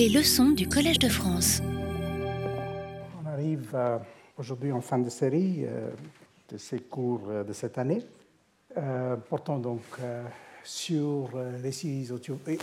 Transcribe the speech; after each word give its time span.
Les 0.00 0.08
leçons 0.08 0.52
du 0.52 0.66
Collège 0.66 0.98
de 0.98 1.10
France. 1.10 1.60
On 3.22 3.28
arrive 3.28 3.68
euh, 3.74 3.98
aujourd'hui 4.38 4.72
en 4.72 4.80
fin 4.80 4.98
de 4.98 5.10
série 5.10 5.66
euh, 5.66 5.90
de 6.48 6.56
ces 6.56 6.78
cours 6.78 7.20
euh, 7.28 7.44
de 7.44 7.52
cette 7.52 7.76
année, 7.76 8.00
portant 9.28 9.58
donc 9.58 9.82
sur 10.64 11.28
les 11.34 11.60
récits 11.60 12.08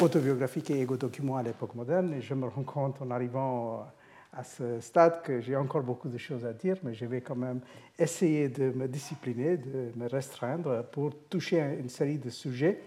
autobiographiques 0.02 0.72
et 0.72 0.82
égo-documents 0.82 1.38
à 1.38 1.44
l'époque 1.44 1.76
moderne. 1.76 2.16
Et 2.16 2.24
je 2.24 2.34
me 2.34 2.48
rends 2.48 2.64
compte 2.64 3.00
en 3.04 3.12
arrivant 3.12 3.86
à 4.34 4.44
ce 4.44 4.80
stade 4.80 5.22
que 5.22 5.40
j'ai 5.40 5.56
encore 5.56 5.84
beaucoup 5.84 6.10
de 6.10 6.18
choses 6.18 6.44
à 6.44 6.54
dire, 6.54 6.78
mais 6.82 6.96
je 6.96 7.06
vais 7.06 7.22
quand 7.22 7.36
même 7.36 7.60
essayer 8.00 8.50
de 8.50 8.72
me 8.72 8.88
discipliner, 8.88 9.58
de 9.58 9.92
me 9.96 10.10
restreindre 10.10 10.84
pour 10.86 11.14
toucher 11.30 11.60
une 11.80 11.90
série 11.90 12.18
de 12.18 12.32
sujets 12.32 12.82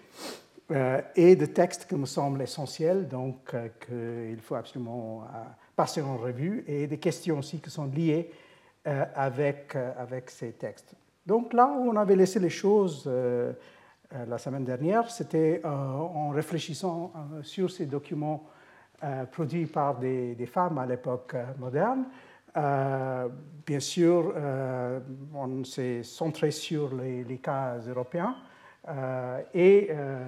et 1.16 1.37
de 1.37 1.46
textes 1.46 1.86
qui 1.86 1.96
me 1.96 2.07
semblent 2.07 2.43
essentiels, 2.43 3.09
donc 3.09 3.55
euh, 3.55 3.68
qu'il 3.80 4.41
faut 4.41 4.55
absolument 4.55 5.23
euh, 5.23 5.43
passer 5.75 6.00
en 6.00 6.17
revue, 6.17 6.64
et 6.67 6.86
des 6.86 6.99
questions 6.99 7.39
aussi 7.39 7.58
qui 7.58 7.71
sont 7.71 7.86
liées 7.86 8.31
avec, 8.85 9.76
ces 10.29 10.53
textes. 10.53 10.95
Donc 11.26 11.53
là 11.53 11.67
où 11.67 11.90
on 11.90 11.96
avait 11.96 12.17
laissé 12.17 12.40
les 12.40 12.48
choses 12.48 13.09
la 14.11 14.39
semaine 14.39 14.64
dernière, 14.64 15.11
c'était 15.11 15.61
en 15.64 16.31
réfléchissant 16.31 17.12
sur 17.43 17.71
ces 17.71 17.84
documents 17.84 18.48
produits 19.32 19.67
par 19.67 19.98
des, 19.98 20.48
femmes 20.50 20.79
à 20.79 20.87
l'époque 20.87 21.37
moderne. 21.59 22.07
bien 22.54 23.81
sûr, 23.81 24.34
on 25.34 25.62
s'est 25.62 26.03
centré 26.03 26.50
sur 26.50 26.95
les 26.95 27.39
cas 27.39 27.76
européens, 27.87 28.34
euh, 28.90 29.40
et 29.54 29.89
euh, 29.90 30.18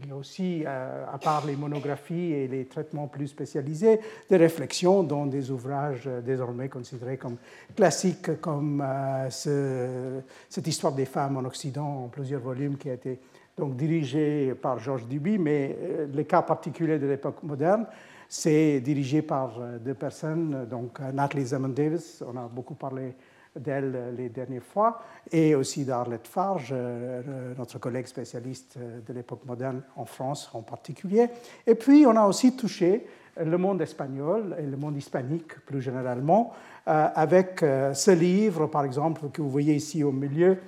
il 0.00 0.08
y 0.08 0.12
a 0.12 0.16
aussi, 0.16 0.64
euh, 0.66 1.04
à 1.12 1.18
part 1.18 1.46
les 1.46 1.56
monographies 1.56 2.32
et 2.32 2.48
les 2.48 2.64
traitements 2.64 3.06
plus 3.06 3.28
spécialisés, 3.28 4.00
des 4.30 4.36
réflexions 4.36 5.02
dans 5.02 5.26
des 5.26 5.50
ouvrages 5.50 6.08
désormais 6.24 6.68
considérés 6.68 7.18
comme 7.18 7.36
classiques, 7.76 8.40
comme 8.40 8.84
cette 9.28 10.66
histoire 10.66 10.94
des 10.94 11.04
femmes 11.04 11.36
en 11.36 11.44
Occident 11.44 12.04
en 12.04 12.08
plusieurs 12.08 12.40
volumes 12.40 12.76
qui 12.76 12.88
a 12.88 12.94
été 12.94 13.20
donc 13.56 13.76
dirigé 13.76 14.54
par 14.54 14.78
Georges 14.78 15.06
Duby, 15.06 15.38
mais 15.38 15.76
le 16.12 16.22
cas 16.22 16.40
particulier 16.40 16.98
de 16.98 17.06
l'époque 17.06 17.42
moderne, 17.42 17.86
c'est 18.28 18.80
dirigé 18.80 19.20
par 19.20 19.60
deux 19.80 19.94
personnes, 19.94 20.66
donc 20.70 20.98
Natalie 21.00 21.44
Zemon 21.44 21.68
Davis, 21.68 22.24
on 22.26 22.36
a 22.38 22.48
beaucoup 22.48 22.74
parlé 22.74 23.14
d'elle 23.56 24.14
les 24.16 24.28
dernières 24.28 24.62
fois, 24.62 25.00
et 25.30 25.54
aussi 25.54 25.84
d'Arlette 25.84 26.26
Farge, 26.26 26.70
euh, 26.72 27.54
notre 27.56 27.78
collègue 27.78 28.06
spécialiste 28.06 28.76
euh, 28.78 29.00
de 29.06 29.12
l'époque 29.12 29.44
moderne 29.46 29.82
en 29.96 30.04
France 30.04 30.50
en 30.54 30.62
particulier. 30.62 31.28
Et 31.66 31.74
puis, 31.74 32.06
on 32.06 32.16
a 32.16 32.26
aussi 32.26 32.56
touché 32.56 33.06
le 33.36 33.56
monde 33.56 33.80
espagnol 33.80 34.56
et 34.58 34.62
le 34.62 34.76
monde 34.76 34.96
hispanique 34.96 35.58
plus 35.64 35.80
généralement, 35.80 36.52
euh, 36.88 37.08
avec 37.14 37.60
ce 37.60 38.10
livre, 38.10 38.66
par 38.66 38.84
exemple, 38.84 39.28
que 39.32 39.40
vous 39.40 39.50
voyez 39.50 39.74
ici 39.74 40.04
au 40.04 40.12
milieu, 40.12 40.58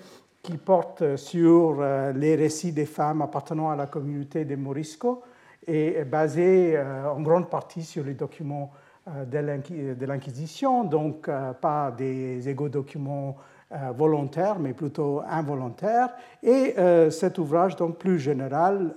qui 0.43 0.57
porte 0.57 1.17
sur 1.17 1.83
les 2.15 2.37
récits 2.37 2.73
des 2.73 2.85
femmes 2.85 3.23
appartenant 3.23 3.71
à 3.71 3.77
la 3.77 3.87
communauté 3.87 4.45
des 4.45 4.57
Morisco 4.57 5.23
et 5.67 6.05
basé 6.05 6.79
en 6.79 7.21
grande 7.23 7.49
partie 7.49 7.83
sur 7.83 8.05
les 8.05 8.13
documents 8.13 8.71
euh, 8.75 8.84
de 9.07 10.07
l'Inquisition, 10.07 10.85
donc 10.85 11.29
euh, 11.29 11.53
pas 11.53 11.91
des 11.91 12.49
égo-documents 12.49 13.37
euh, 13.71 13.93
volontaires, 13.95 14.59
mais 14.59 14.73
plutôt 14.73 15.21
involontaires. 15.29 16.15
Et 16.43 16.75
cet 17.11 17.39
ouvrage, 17.39 17.77
donc 17.77 17.99
plus 17.99 18.19
général, 18.19 18.95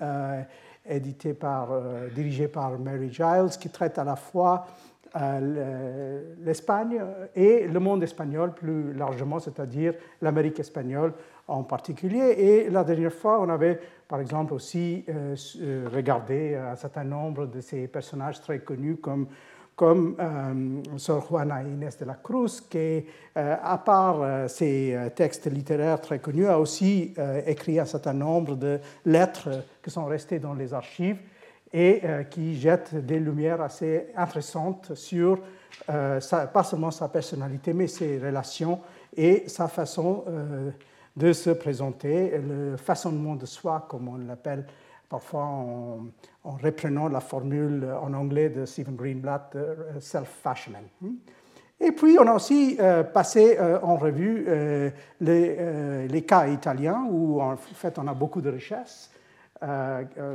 édité 0.85 1.33
par, 1.33 1.69
dirigé 2.13 2.47
par 2.47 2.77
Mary 2.79 3.11
Giles, 3.11 3.57
qui 3.59 3.69
traite 3.69 3.97
à 3.97 4.03
la 4.03 4.15
fois 4.15 4.65
l'Espagne 6.43 7.01
et 7.35 7.67
le 7.67 7.79
monde 7.79 8.03
espagnol 8.03 8.53
plus 8.53 8.93
largement, 8.93 9.39
c'est-à-dire 9.39 9.93
l'Amérique 10.21 10.59
espagnole 10.59 11.13
en 11.47 11.63
particulier. 11.63 12.35
Et 12.37 12.69
la 12.69 12.83
dernière 12.83 13.13
fois, 13.13 13.41
on 13.41 13.49
avait 13.49 13.79
par 14.07 14.19
exemple 14.19 14.53
aussi 14.53 15.05
regardé 15.91 16.55
un 16.55 16.75
certain 16.75 17.05
nombre 17.05 17.47
de 17.47 17.61
ces 17.61 17.87
personnages 17.87 18.41
très 18.41 18.59
connus 18.59 18.97
comme 18.97 19.27
comme 19.77 20.15
euh, 20.19 20.97
Sor 20.97 21.27
Juana 21.29 21.61
Inés 21.61 21.89
de 21.99 22.05
la 22.05 22.15
Cruz, 22.15 22.61
qui, 22.67 22.77
euh, 22.77 23.55
à 23.61 23.77
part 23.77 24.21
euh, 24.21 24.47
ses 24.47 24.97
textes 25.15 25.45
littéraires 25.45 26.01
très 26.01 26.17
connus, 26.17 26.47
a 26.47 26.59
aussi 26.59 27.13
écrit 27.45 27.79
un 27.79 27.85
certain 27.85 28.13
nombre 28.13 28.55
de 28.55 28.79
lettres 29.05 29.49
qui 29.81 29.91
sont 29.91 30.05
restées 30.05 30.39
dans 30.39 30.55
les 30.55 30.73
archives 30.73 31.19
et 31.71 32.01
qui 32.31 32.59
jettent 32.59 32.95
des 32.95 33.19
lumières 33.19 33.61
assez 33.61 34.07
intéressantes 34.15 34.95
sur 34.95 35.39
pas 35.85 36.63
seulement 36.63 36.91
sa 36.91 37.09
personnalité, 37.09 37.73
mais 37.73 37.87
ses 37.87 38.17
relations 38.17 38.79
et 39.15 39.43
sa 39.47 39.67
façon 39.67 40.23
de 41.15 41.33
se 41.33 41.49
présenter, 41.49 42.37
le 42.37 42.77
façonnement 42.77 43.35
de 43.35 43.45
soi, 43.45 43.85
comme 43.89 44.07
on 44.07 44.17
l'appelle 44.17 44.65
parfois 45.09 45.43
en, 45.43 46.07
reprenant 46.43 47.07
la 47.09 47.19
formule 47.19 47.87
en 48.01 48.13
anglais 48.13 48.49
de 48.49 48.65
Stephen 48.65 48.95
Greenblatt, 48.95 49.55
euh, 49.55 49.99
self-fashioning. 49.99 50.87
Hmm. 51.01 51.15
Et 51.79 51.91
puis, 51.91 52.17
on 52.19 52.25
a 52.25 52.33
aussi 52.33 52.77
euh, 52.79 53.03
passé 53.03 53.57
euh, 53.59 53.79
en 53.83 53.97
revue 53.97 54.47
les, 55.19 56.23
cas 56.25 56.47
italiens, 56.47 57.05
où 57.09 57.41
en 57.41 57.55
fait 57.57 57.99
on 57.99 58.07
a 58.07 58.13
beaucoup 58.13 58.41
de 58.41 58.49
richesses 58.49 59.11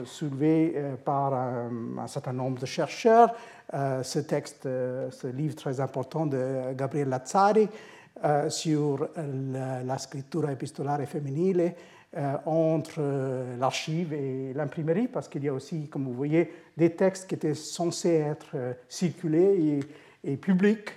soulevées 0.04 0.74
par 1.04 1.32
un, 1.32 2.08
certain 2.08 2.32
nombre 2.32 2.58
de 2.58 2.66
chercheurs. 2.66 3.32
ce 3.72 4.18
texte, 4.18 4.64
ce 4.64 5.26
livre 5.28 5.54
très 5.54 5.78
important 5.78 6.26
de 6.26 6.72
Gabriele 6.74 7.08
Lazzari 7.08 7.68
sur 8.48 9.08
la, 9.16 9.84
la 9.84 9.98
scrittura 9.98 10.50
epistolare 10.50 11.06
femminile, 11.06 11.72
entre 12.44 12.96
euh, 12.98 13.56
l'archive 13.58 14.12
et 14.12 14.52
l'imprimerie, 14.54 15.08
parce 15.08 15.28
qu'il 15.28 15.44
y 15.44 15.48
a 15.48 15.52
aussi, 15.52 15.88
comme 15.88 16.04
vous 16.04 16.12
voyez, 16.12 16.52
des 16.76 16.90
textes 16.90 17.26
qui 17.26 17.34
étaient 17.34 17.54
censés 17.54 18.16
être 18.16 18.50
euh, 18.54 18.72
circulés 18.88 19.80
et, 20.24 20.36
publics, 20.36 20.90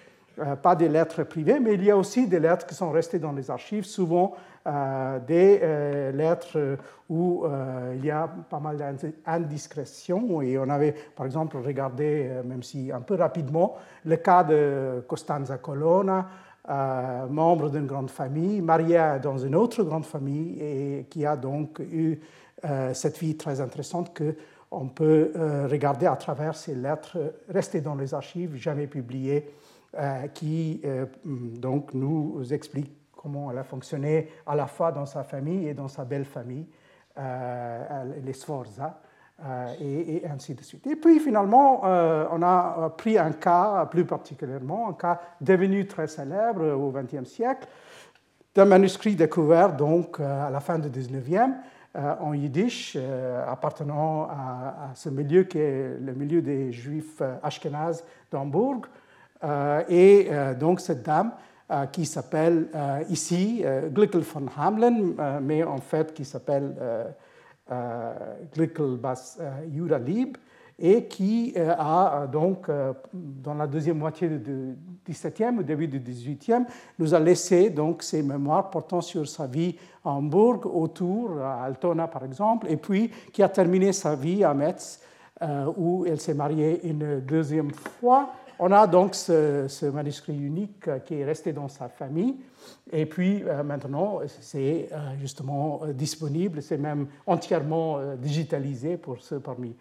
pas 0.61 0.75
des 0.75 0.89
lettres 0.89 1.23
privées, 1.23 1.59
mais 1.59 1.75
il 1.75 1.83
y 1.83 1.89
a 1.89 1.97
aussi 1.97 2.27
des 2.27 2.39
lettres 2.39 2.67
qui 2.67 2.75
sont 2.75 2.91
restées 2.91 3.17
dans 3.17 3.31
les 3.31 3.49
archives, 3.49 3.85
souvent 3.85 4.35
des 5.27 5.59
lettres 6.13 6.77
où 7.09 7.45
il 7.95 8.05
y 8.05 8.11
a 8.11 8.29
pas 8.49 8.59
mal 8.59 8.77
d'indiscrétions. 9.25 10.43
Et 10.43 10.59
on 10.59 10.69
avait, 10.69 10.93
par 11.15 11.25
exemple, 11.25 11.57
regardé, 11.57 12.29
même 12.43 12.61
si 12.61 12.91
un 12.91 13.01
peu 13.01 13.15
rapidement, 13.15 13.77
le 14.03 14.17
cas 14.17 14.43
de 14.43 15.03
Costanza 15.07 15.57
Colonna, 15.57 16.27
euh, 16.67 17.27
membre 17.27 17.69
d'une 17.69 17.85
grande 17.85 18.09
famille, 18.09 18.59
marié 18.59 19.19
dans 19.21 19.37
une 19.37 19.53
autre 19.53 19.83
grande 19.83 20.05
famille 20.05 20.59
et 20.59 21.05
qui 21.11 21.23
a 21.23 21.35
donc 21.35 21.79
eu 21.79 22.19
euh, 22.63 22.91
cette 22.91 23.19
vie 23.19 23.37
très 23.37 23.61
intéressante 23.61 24.17
qu'on 24.17 24.87
peut 24.87 25.31
euh, 25.35 25.67
regarder 25.69 26.07
à 26.07 26.15
travers 26.15 26.55
ces 26.55 26.73
lettres 26.73 27.35
restées 27.49 27.81
dans 27.81 27.93
les 27.93 28.15
archives, 28.15 28.55
jamais 28.55 28.87
publiées, 28.87 29.47
qui 30.33 30.81
donc 31.23 31.93
nous 31.93 32.43
expliquent 32.51 32.91
comment 33.15 33.49
elle 33.49 33.59
a 33.59 33.63
fonctionné 33.63 34.27
à 34.45 34.53
la 34.53 34.67
fois 34.67 34.91
dans 34.91 35.05
sa 35.05 35.23
famille 35.23 35.69
et 35.69 35.73
dans 35.73 35.87
sa 35.87 36.03
belle 36.03 36.25
famille, 36.25 36.65
les 37.15 38.33
Sforza. 38.33 38.99
Euh, 39.43 39.73
et, 39.81 40.23
ainsi 40.33 40.55
de 40.55 40.63
suite. 40.63 40.87
Et 40.87 40.95
puis 40.95 41.19
finalement, 41.19 41.81
euh, 41.83 42.25
on 42.31 42.41
a 42.41 42.89
pris 42.97 43.17
un 43.17 43.33
cas 43.33 43.85
plus 43.85 44.05
particulièrement, 44.05 44.87
un 44.87 44.93
cas 44.93 45.19
devenu 45.41 45.85
très 45.87 46.07
célèbre 46.07 46.65
au 46.71 46.89
XXe 46.89 47.29
siècle, 47.29 47.67
d'un 48.55 48.63
manuscrit 48.63 49.13
découvert 49.13 49.73
donc 49.75 50.21
euh, 50.21 50.47
à 50.47 50.49
la 50.49 50.61
fin 50.61 50.79
du 50.79 50.89
XIXe 50.89 51.49
en 52.21 52.33
yiddish, 52.33 52.97
appartenant 53.47 54.23
à, 54.23 54.91
ce 54.95 55.07
milieu 55.07 55.43
qui 55.43 55.59
est 55.59 55.97
le 55.97 56.13
milieu 56.13 56.41
des 56.41 56.73
juifs 56.73 57.21
ashkénazes 57.41 58.03
d'Hambourg. 58.29 58.81
et 59.87 60.29
donc 60.59 60.81
cette 60.81 61.03
dame 61.03 61.31
qui 61.93 62.05
s'appelle 62.05 62.67
ici 63.09 63.63
Glickel 63.93 64.23
von 64.23 64.47
Hamlen, 64.57 65.15
mais 65.41 65.63
en 65.63 65.77
fait 65.77 66.13
qui 66.13 66.25
s'appelle 66.25 66.75
euh, 67.71 68.13
euh, 69.39 70.25
et 70.77 71.05
qui 71.05 71.53
euh, 71.55 71.73
a 71.77 72.27
donc, 72.27 72.67
dans 73.13 73.53
la 73.53 73.65
deuxième 73.65 73.97
moitié 73.97 74.27
du 74.27 74.75
XVIIe, 75.09 75.57
au 75.57 75.63
début 75.63 75.87
du 75.87 75.99
XVIIIe, 75.99 76.65
nous 76.99 77.13
a 77.13 77.19
laissé 77.19 77.69
donc 77.69 78.03
ses 78.03 78.21
mémoires 78.21 78.69
portant 78.69 78.99
sur 78.99 79.25
sa 79.27 79.47
vie 79.47 79.77
à 80.03 80.09
Hambourg, 80.09 80.65
autour, 80.65 81.41
à 81.41 81.63
Altona 81.63 82.07
par 82.07 82.25
exemple, 82.25 82.67
et 82.69 82.75
puis 82.77 83.09
qui 83.31 83.41
a 83.41 83.47
terminé 83.47 83.93
sa 83.93 84.15
vie 84.15 84.43
à 84.43 84.53
Metz, 84.53 84.99
où 85.77 86.05
elle 86.05 86.19
s'est 86.19 86.33
mariée 86.33 86.85
une 86.87 87.21
deuxième 87.21 87.71
fois 87.71 88.31
on 88.59 88.71
a 88.71 88.87
donc 88.87 89.15
ce, 89.15 89.85
manuscrit 89.89 90.37
unique 90.37 91.03
qui 91.05 91.15
est 91.15 91.25
resté 91.25 91.53
dans 91.53 91.67
sa 91.67 91.89
famille. 91.89 92.35
Et 92.91 93.05
puis 93.05 93.43
euh, 93.43 93.63
maintenant, 93.63 94.19
c'est 94.41 94.89
euh, 94.91 94.97
justement 95.19 95.81
euh, 95.83 95.93
disponible, 95.93 96.61
c'est 96.61 96.77
même 96.77 97.07
entièrement 97.25 97.99
digitalisé 98.17 98.97
pour 98.97 99.21
ceux 99.21 99.39
parmi 99.39 99.75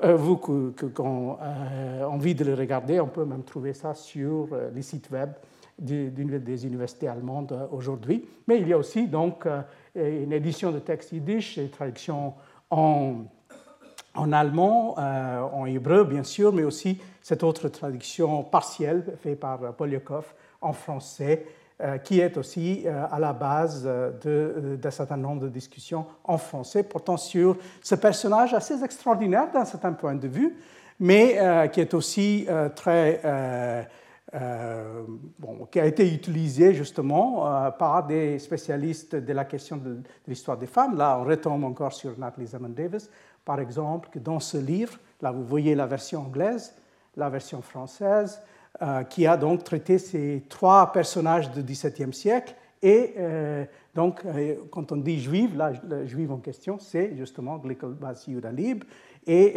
vous 0.00 0.36
qui 0.36 0.84
avez 0.84 2.04
envie 2.04 2.34
de 2.34 2.44
le 2.44 2.54
regarder, 2.54 3.00
on 3.00 3.08
peut 3.08 3.24
même 3.24 3.42
trouver 3.42 3.74
ça 3.74 3.94
sur 3.94 4.48
les 4.72 4.82
sites 4.82 5.10
web 5.10 5.30
des 5.76 6.66
universités 6.66 7.08
allemandes 7.08 7.68
aujourd'hui. 7.72 8.24
Mais 8.46 8.60
il 8.60 8.68
y 8.68 8.72
a 8.72 8.78
aussi 8.78 9.08
donc 9.08 9.44
une 9.96 10.32
édition 10.32 10.70
de 10.70 10.78
texte 10.78 11.10
yiddish, 11.10 11.56
une 11.56 11.70
traduction 11.70 12.34
en, 12.70 13.24
en 14.18 14.32
allemand, 14.32 14.96
en 14.98 15.64
hébreu 15.66 16.04
bien 16.04 16.24
sûr, 16.24 16.52
mais 16.52 16.64
aussi 16.64 17.00
cette 17.22 17.42
autre 17.42 17.68
traduction 17.68 18.42
partielle 18.42 19.04
faite 19.22 19.40
par 19.40 19.58
Polyakov 19.74 20.24
en 20.60 20.72
français, 20.72 21.46
euh, 21.80 21.98
qui 21.98 22.18
est 22.18 22.36
aussi 22.36 22.82
euh, 22.86 23.04
à 23.08 23.20
la 23.20 23.32
base 23.32 23.84
euh, 23.86 24.76
d'un 24.76 24.90
certain 24.90 25.16
nombre 25.16 25.42
de 25.42 25.48
discussions 25.48 26.06
en 26.24 26.36
français 26.36 26.82
portant 26.82 27.16
sur 27.16 27.56
ce 27.82 27.94
personnage 27.94 28.52
assez 28.52 28.82
extraordinaire 28.82 29.52
d'un 29.52 29.64
certain 29.64 29.92
point 29.92 30.16
de 30.16 30.26
vue, 30.26 30.56
mais 30.98 31.38
qui 31.72 31.80
est 31.80 31.94
aussi 31.94 32.48
très... 32.74 33.20
bon, 35.38 35.66
qui 35.70 35.78
a 35.78 35.86
été 35.86 36.12
utilisé 36.12 36.74
justement 36.74 37.70
par 37.78 38.04
des 38.04 38.40
spécialistes 38.40 39.14
de 39.14 39.32
la 39.32 39.44
question 39.44 39.76
de, 39.76 39.98
l'histoire 40.26 40.58
des 40.58 40.66
femmes. 40.66 40.96
Là, 40.96 41.16
on 41.20 41.24
retombe 41.24 41.62
encore 41.62 41.92
sur 41.92 42.18
Natalie 42.18 42.48
Zaman 42.48 42.74
Davis, 42.74 43.08
par 43.48 43.60
exemple, 43.60 44.10
que 44.12 44.18
dans 44.18 44.40
ce 44.40 44.58
livre, 44.58 44.98
là 45.22 45.32
vous 45.32 45.42
voyez 45.42 45.74
la 45.74 45.86
version 45.86 46.20
anglaise, 46.20 46.74
la 47.16 47.30
version 47.30 47.62
française, 47.62 48.42
euh, 48.82 49.04
qui 49.04 49.26
a 49.26 49.38
donc 49.38 49.64
traité 49.64 49.96
ces 49.96 50.44
trois 50.50 50.92
personnages 50.92 51.50
du 51.50 51.62
XVIIe 51.62 52.12
siècle. 52.12 52.54
Et 52.82 53.14
euh, 53.16 53.64
donc, 53.94 54.20
euh, 54.26 54.56
quand 54.70 54.92
on 54.92 54.96
dit 54.96 55.18
juive, 55.18 55.56
la, 55.56 55.72
juive 56.04 56.30
en 56.30 56.36
question, 56.36 56.78
c'est 56.78 57.16
justement 57.16 57.56
Glickl 57.56 57.94
Bas 57.94 58.22
Lib. 58.52 58.84
Et 59.26 59.54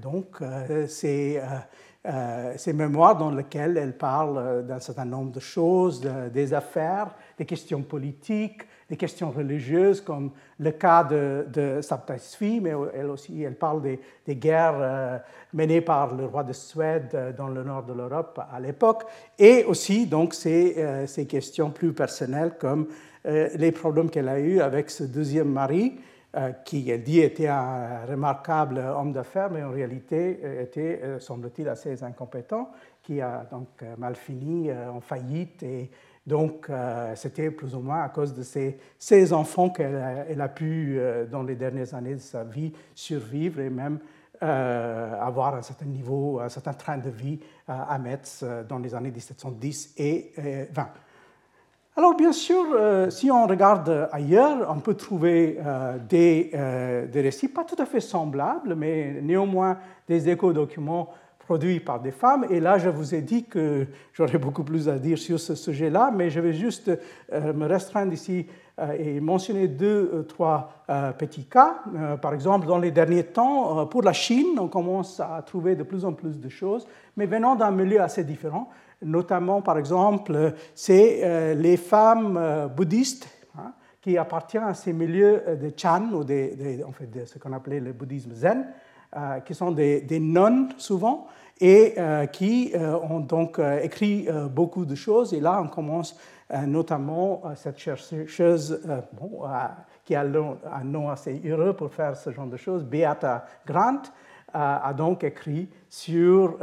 donc, 0.00 0.40
c'est 0.88 1.40
ces 2.56 2.72
mémoires 2.72 3.16
dans 3.16 3.30
lesquelles 3.32 3.76
elle 3.76 3.96
parle 3.96 4.64
d'un 4.64 4.80
certain 4.80 5.04
nombre 5.04 5.32
de 5.32 5.40
choses, 5.40 6.00
des 6.32 6.54
affaires, 6.54 7.14
des 7.36 7.44
questions 7.44 7.82
politiques, 7.82 8.62
des 8.88 8.96
questions 8.96 9.30
religieuses, 9.30 10.00
comme 10.00 10.30
le 10.58 10.70
cas 10.70 11.04
de, 11.04 11.46
de 11.52 11.80
Saptasvi, 11.82 12.60
mais 12.60 12.72
elle 12.94 13.10
aussi, 13.10 13.42
elle 13.42 13.54
parle 13.54 13.82
des, 13.82 14.34
guerres 14.34 14.78
euh, 14.78 15.18
menées 15.52 15.82
par 15.82 16.14
le 16.14 16.24
roi 16.24 16.42
de 16.42 16.54
Suède 16.54 17.10
euh, 17.14 17.32
dans 17.32 17.48
le 17.48 17.62
nord 17.62 17.82
de 17.84 17.92
l'Europe 17.92 18.40
à 18.50 18.58
l'époque, 18.60 19.04
et 19.38 19.64
aussi 19.64 20.06
donc 20.06 20.32
ces, 20.32 20.74
euh, 20.78 21.06
ces, 21.06 21.26
questions 21.26 21.70
plus 21.70 21.92
personnelles 21.92 22.54
comme 22.58 22.88
les 23.24 23.72
problèmes 23.72 24.08
qu'elle 24.08 24.28
a 24.28 24.38
eus 24.38 24.60
avec 24.60 24.88
ce 24.88 25.04
deuxième 25.04 25.50
mari, 25.50 26.00
qui, 26.64 26.88
elle 26.88 27.02
dit, 27.02 27.20
était 27.20 27.48
un 27.48 28.06
remarquable 28.08 28.78
homme 28.78 29.12
d'affaires, 29.12 29.50
mais 29.50 29.62
en 29.62 29.70
réalité 29.70 30.40
était, 30.62 31.02
semble-t-il, 31.18 31.68
assez 31.68 32.02
incompétent, 32.02 32.70
qui 33.02 33.20
a 33.20 33.46
donc 33.50 33.68
mal 33.98 34.14
fini 34.14 34.70
en 34.72 35.00
faillite 35.00 35.62
et 35.62 35.90
donc, 36.28 36.66
euh, 36.68 37.14
c'était 37.16 37.50
plus 37.50 37.74
ou 37.74 37.80
moins 37.80 38.02
à 38.02 38.10
cause 38.10 38.34
de 38.34 38.42
ces, 38.42 39.32
enfants 39.32 39.70
qu'elle 39.70 40.40
a, 40.40 40.48
pu, 40.48 40.98
euh, 40.98 41.24
dans 41.24 41.42
les 41.42 41.56
dernières 41.56 41.94
années 41.94 42.16
de 42.16 42.20
sa 42.20 42.44
vie, 42.44 42.70
survivre 42.94 43.60
et 43.60 43.70
même 43.70 43.98
euh, 44.42 45.18
avoir 45.22 45.54
un 45.54 45.62
certain 45.62 45.86
niveau, 45.86 46.38
un 46.38 46.50
certain 46.50 46.74
train 46.74 46.98
de 46.98 47.08
vie 47.08 47.40
à 47.66 47.98
Metz 47.98 48.44
dans 48.68 48.78
les 48.78 48.94
années 48.94 49.10
1710 49.10 49.94
et 49.96 50.32
20. 50.70 50.88
Alors, 51.96 52.14
bien 52.14 52.32
sûr, 52.32 52.64
si 53.10 53.30
on 53.30 53.46
regarde 53.46 54.08
ailleurs, 54.12 54.70
on 54.70 54.80
peut 54.80 54.94
trouver 54.94 55.58
des, 56.08 56.50
des 57.10 57.20
récits 57.20 57.48
pas 57.48 57.64
tout 57.64 57.74
à 57.78 57.86
fait 57.86 58.00
semblables, 58.00 58.74
mais 58.76 59.18
néanmoins 59.20 59.78
des 60.06 60.28
éco-documents 60.28 61.08
produits 61.48 61.80
par 61.80 61.98
des 61.98 62.10
femmes. 62.10 62.44
Et 62.50 62.60
là, 62.60 62.76
je 62.76 62.90
vous 62.90 63.14
ai 63.14 63.22
dit 63.22 63.44
que 63.44 63.86
j'aurais 64.12 64.36
beaucoup 64.36 64.64
plus 64.64 64.86
à 64.86 64.98
dire 64.98 65.16
sur 65.16 65.40
ce 65.40 65.54
sujet-là, 65.54 66.12
mais 66.14 66.28
je 66.28 66.40
vais 66.40 66.52
juste 66.52 66.90
euh, 67.32 67.54
me 67.54 67.64
restreindre 67.64 68.12
ici 68.12 68.46
euh, 68.78 68.92
et 68.98 69.18
mentionner 69.18 69.66
deux, 69.66 70.10
euh, 70.12 70.22
trois 70.24 70.84
petits 71.18 71.46
cas. 71.46 71.76
Par 72.20 72.34
exemple, 72.34 72.66
dans 72.66 72.76
les 72.76 72.90
derniers 72.90 73.24
temps, 73.24 73.86
pour 73.86 74.02
la 74.02 74.12
Chine, 74.12 74.58
on 74.58 74.68
commence 74.68 75.20
à 75.20 75.40
trouver 75.40 75.74
de 75.74 75.84
plus 75.84 76.04
en 76.04 76.12
plus 76.12 76.38
de 76.38 76.48
choses, 76.50 76.86
mais 77.16 77.24
venant 77.24 77.56
d'un 77.56 77.70
milieu 77.70 78.02
assez 78.02 78.24
différent. 78.24 78.68
Notamment, 79.00 79.62
par 79.62 79.78
exemple, 79.78 80.52
c'est 80.74 81.54
les 81.54 81.76
femmes 81.76 82.70
bouddhistes 82.74 83.28
hein, 83.58 83.72
qui 84.00 84.16
appartiennent 84.16 84.64
à 84.64 84.74
ces 84.74 84.92
milieux 84.92 85.42
de 85.60 85.70
Chan, 85.76 86.08
ou 86.12 86.24
des, 86.24 86.82
en 86.86 86.92
fait, 86.92 87.10
de 87.10 87.26
ce 87.26 87.38
qu'on 87.38 87.52
appelait 87.52 87.80
le 87.80 87.92
bouddhisme 87.92 88.32
zen, 88.32 88.66
qui 89.44 89.54
sont 89.54 89.72
des 89.72 90.20
nonnes 90.20 90.70
souvent, 90.78 91.26
et 91.60 91.94
euh, 91.98 92.26
qui 92.26 92.72
euh, 92.74 92.96
ont 92.98 93.20
donc 93.20 93.58
euh, 93.58 93.80
écrit 93.82 94.28
beaucoup 94.50 94.84
de 94.84 94.94
choses. 94.94 95.34
Et 95.34 95.40
là, 95.40 95.60
on 95.62 95.68
commence 95.68 96.16
notamment 96.66 97.42
cette 97.56 97.78
chercheuse 97.78 98.80
qui 100.02 100.14
a 100.14 100.22
un 100.22 100.84
nom 100.84 101.10
assez 101.10 101.42
heureux 101.44 101.74
pour 101.74 101.92
faire 101.92 102.16
ce 102.16 102.30
genre 102.30 102.46
de 102.46 102.56
choses, 102.56 102.84
Beata 102.84 103.44
Grant, 103.66 104.00
a 104.54 104.94
donc 104.94 105.24
écrit 105.24 105.68
sur 105.90 106.56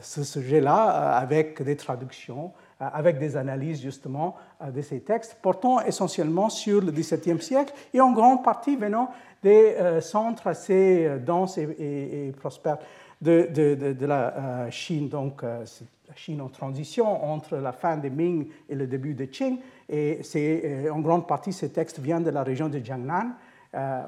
ce 0.00 0.24
sujet-là 0.24 1.14
avec 1.18 1.62
des 1.62 1.76
traductions, 1.76 2.52
avec 2.80 3.18
des 3.18 3.36
analyses 3.36 3.82
justement 3.82 4.36
de 4.66 4.80
ces 4.80 5.00
textes, 5.00 5.36
portant 5.42 5.82
essentiellement 5.82 6.48
sur 6.48 6.80
le 6.80 6.90
XVIIe 6.90 7.42
siècle 7.42 7.74
et 7.92 8.00
en 8.00 8.12
grande 8.12 8.42
partie 8.42 8.76
venant 8.76 9.10
des 9.42 9.76
centres 10.00 10.46
assez 10.46 11.18
denses 11.20 11.58
et 11.58 12.32
prospères 12.40 12.78
de, 13.20 14.06
la 14.06 14.34
euh, 14.36 14.70
Chine, 14.70 15.08
donc 15.08 15.42
euh, 15.42 15.64
la 16.08 16.14
Chine 16.14 16.40
en 16.40 16.48
transition 16.48 17.06
entre 17.32 17.56
la 17.56 17.72
fin 17.72 17.96
des 17.96 18.10
Ming 18.10 18.46
et 18.68 18.74
le 18.74 18.86
début 18.86 19.14
de 19.14 19.24
Qing. 19.24 19.58
Et 19.88 20.20
c'est, 20.22 20.62
euh, 20.64 20.92
en 20.92 21.00
grande 21.00 21.26
partie, 21.26 21.52
ces 21.52 21.70
textes 21.70 21.98
viennent 21.98 22.24
de 22.24 22.30
la 22.30 22.42
région 22.42 22.68
de 22.68 22.78
Jiangnan. 22.78 23.32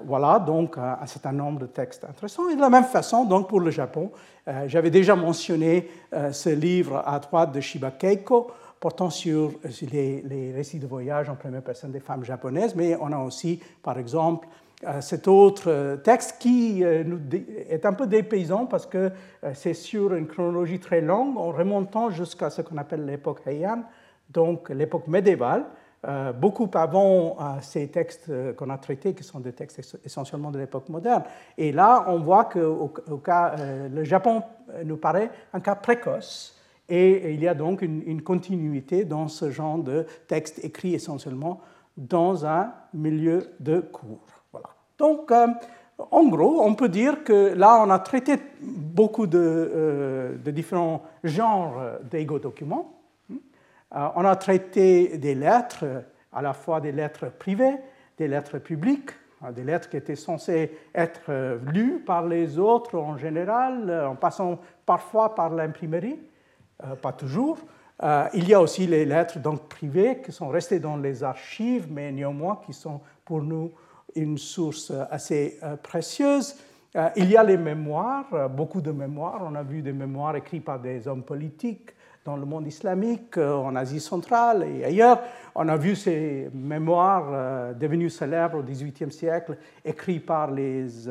voilà 0.07 0.39
donc 0.39 0.79
un 0.79 1.07
certain 1.07 1.33
nombre 1.33 1.61
de 1.61 1.67
textes 1.67 2.05
intéressants. 2.05 2.49
Et 2.49 2.57
de 2.57 2.61
la 2.61 2.71
même 2.71 2.85
façon, 2.85 3.25
donc 3.25 3.49
pour 3.49 3.61
le 3.61 3.71
Japon, 3.71 4.11
j'avais 4.67 4.91
déjà 4.91 5.15
mentionné 5.15 5.89
ce 6.33 6.49
livre 6.49 7.03
à 7.05 7.19
droite 7.19 7.53
de 7.53 7.61
Shiba 7.61 7.91
Keiko 7.91 8.51
portant 8.81 9.11
sur 9.11 9.53
les, 9.93 10.53
récits 10.55 10.79
de 10.79 10.87
voyage 10.87 11.29
en 11.29 11.37
première 11.37 11.63
personne 11.63 11.93
des 11.93 12.01
femmes 12.01 12.25
japonaises, 12.25 12.75
mais 12.75 12.97
on 12.99 13.13
a 13.13 13.19
aussi, 13.19 13.61
par 13.83 13.99
exemple, 13.99 14.49
cet 15.01 15.29
autre 15.29 16.01
texte 16.03 16.37
qui 16.39 16.83
euh, 16.83 17.05
est 17.69 17.85
un 17.85 17.93
peu 17.93 18.07
dépaysant 18.07 18.67
parce 18.67 18.87
que 18.87 19.11
euh, 19.45 19.51
c'est 19.55 19.75
sur 19.75 20.15
une 20.15 20.27
chronologie 20.27 20.81
très 20.81 21.01
longue 21.01 21.37
en 21.37 21.51
remontant 21.51 22.11
jusqu'à 22.11 22.49
ce 22.51 22.63
qu'on 22.63 22.79
appelle 22.79 23.05
l'époque 23.05 23.43
Heian, 23.47 23.83
donc 24.31 24.71
l'époque 24.71 25.07
médiévale, 25.07 25.67
euh, 26.07 26.33
beaucoup 26.33 26.71
avant 26.73 27.37
ces 27.61 27.89
textes 27.89 28.33
qu'on 28.57 28.71
a 28.71 28.79
traités, 28.79 29.13
qui 29.13 29.23
sont 29.23 29.41
des 29.41 29.53
textes 29.53 29.99
essentiellement 30.03 30.51
de 30.51 30.59
l'époque 30.59 30.89
moderne. 30.89 31.25
Et 31.59 31.73
là, 31.73 32.07
on 32.09 32.19
voit 32.21 32.47
que 32.47 32.59
le 32.59 34.05
Japon 34.05 34.43
nous 34.85 34.97
paraît 34.97 35.31
un 35.53 35.61
cas 35.61 35.75
précoce. 35.75 36.57
Et 36.89 37.35
il 37.35 37.43
y 37.43 37.49
a 37.49 37.55
donc 37.55 37.83
une, 37.83 38.03
une 38.07 38.23
continuité 38.23 39.05
dans 39.05 39.29
ce 39.29 39.51
genre 39.51 39.79
de 39.79 40.07
textes 40.27 40.65
écrits 40.65 40.95
essentiellement 40.95 41.61
dans 41.99 42.47
un 42.47 42.73
milieu 42.95 43.51
de 43.61 43.81
cours. 43.81 44.40
Donc, 45.01 45.33
euh, 45.33 45.47
en 46.11 46.29
gros, 46.29 46.63
on 46.63 46.75
peut 46.75 46.91
dire 46.91 47.25
que 47.25 47.55
là, 47.55 47.83
on 47.83 47.89
a 47.89 47.99
traité 47.99 48.37
beaucoup 48.61 49.27
de, 49.27 49.39
euh, 49.39 50.37
différents 50.53 51.03
genres 51.25 51.75
d'égo-documents. 52.11 53.01
Euh, 53.31 54.09
on 54.15 54.25
a 54.27 54.37
traité 54.37 55.17
des 55.17 55.35
lettres, 55.35 55.85
à 56.33 56.43
la 56.43 56.53
fois 56.53 56.83
des 56.83 56.93
lettres 56.93 57.31
privées, 57.31 57.77
des 58.19 58.29
lettres 58.29 58.59
publiques, 58.59 59.13
des 59.55 59.65
lettres 59.65 59.89
qui 59.89 59.97
étaient 59.97 60.17
censées 60.17 60.71
être 60.95 61.33
lues 61.73 62.01
par 62.05 62.27
les 62.27 62.59
autres 62.59 62.99
en 62.99 63.17
général, 63.17 64.05
en 64.07 64.15
passant 64.15 64.59
parfois 64.85 65.35
par 65.35 65.49
l'imprimerie, 65.49 66.21
pas 67.01 67.13
toujours. 67.15 67.57
il 68.35 68.47
y 68.47 68.53
a 68.53 68.61
aussi 68.61 68.87
les 68.87 69.07
lettres 69.07 69.39
donc 69.39 69.67
privées 69.67 70.21
qui 70.23 70.31
sont 70.31 70.49
restées 70.49 70.79
dans 70.79 70.99
les 70.99 71.25
archives, 71.25 71.87
mais 71.91 72.13
néanmoins 72.13 72.61
qui 72.67 72.75
sont 72.75 73.01
pour 73.25 73.43
nous 73.43 73.73
une 74.17 74.39
source 74.39 74.93
assez 75.11 75.59
euh, 75.63 75.77
précieuse. 75.77 76.57
Euh, 76.97 77.09
il 77.17 77.31
y 77.31 77.37
a 77.37 77.45
les 77.45 77.57
mémoires, 77.57 78.27
euh, 78.33 78.49
beaucoup 78.49 78.81
de 78.81 78.91
mémoires. 78.91 79.41
On 79.43 79.55
a 79.55 79.63
vu 79.63 79.83
des 79.83 79.93
mémoires 79.93 80.37
écrites 80.37 80.65
par 80.65 80.81
des 80.81 81.07
hommes 81.07 81.23
politiques 81.23 81.91
dans 82.25 82.37
le 82.37 82.45
monde 82.45 82.67
islamique, 82.67 83.39
en 83.39 83.75
Asie 83.75 83.99
centrale 83.99 84.65
et 84.65 84.85
ailleurs. 84.85 85.21
On 85.55 85.67
a 85.69 85.77
vu 85.79 85.97
ces 85.97 86.51
mémoires 86.53 87.75
devenues 87.75 88.11
célèbres 88.11 88.59
au 88.59 88.63
XVIIIe 88.63 89.11
siècle, 89.11 89.57
écrits 89.83 90.21
par 90.21 90.51
les 90.51 91.09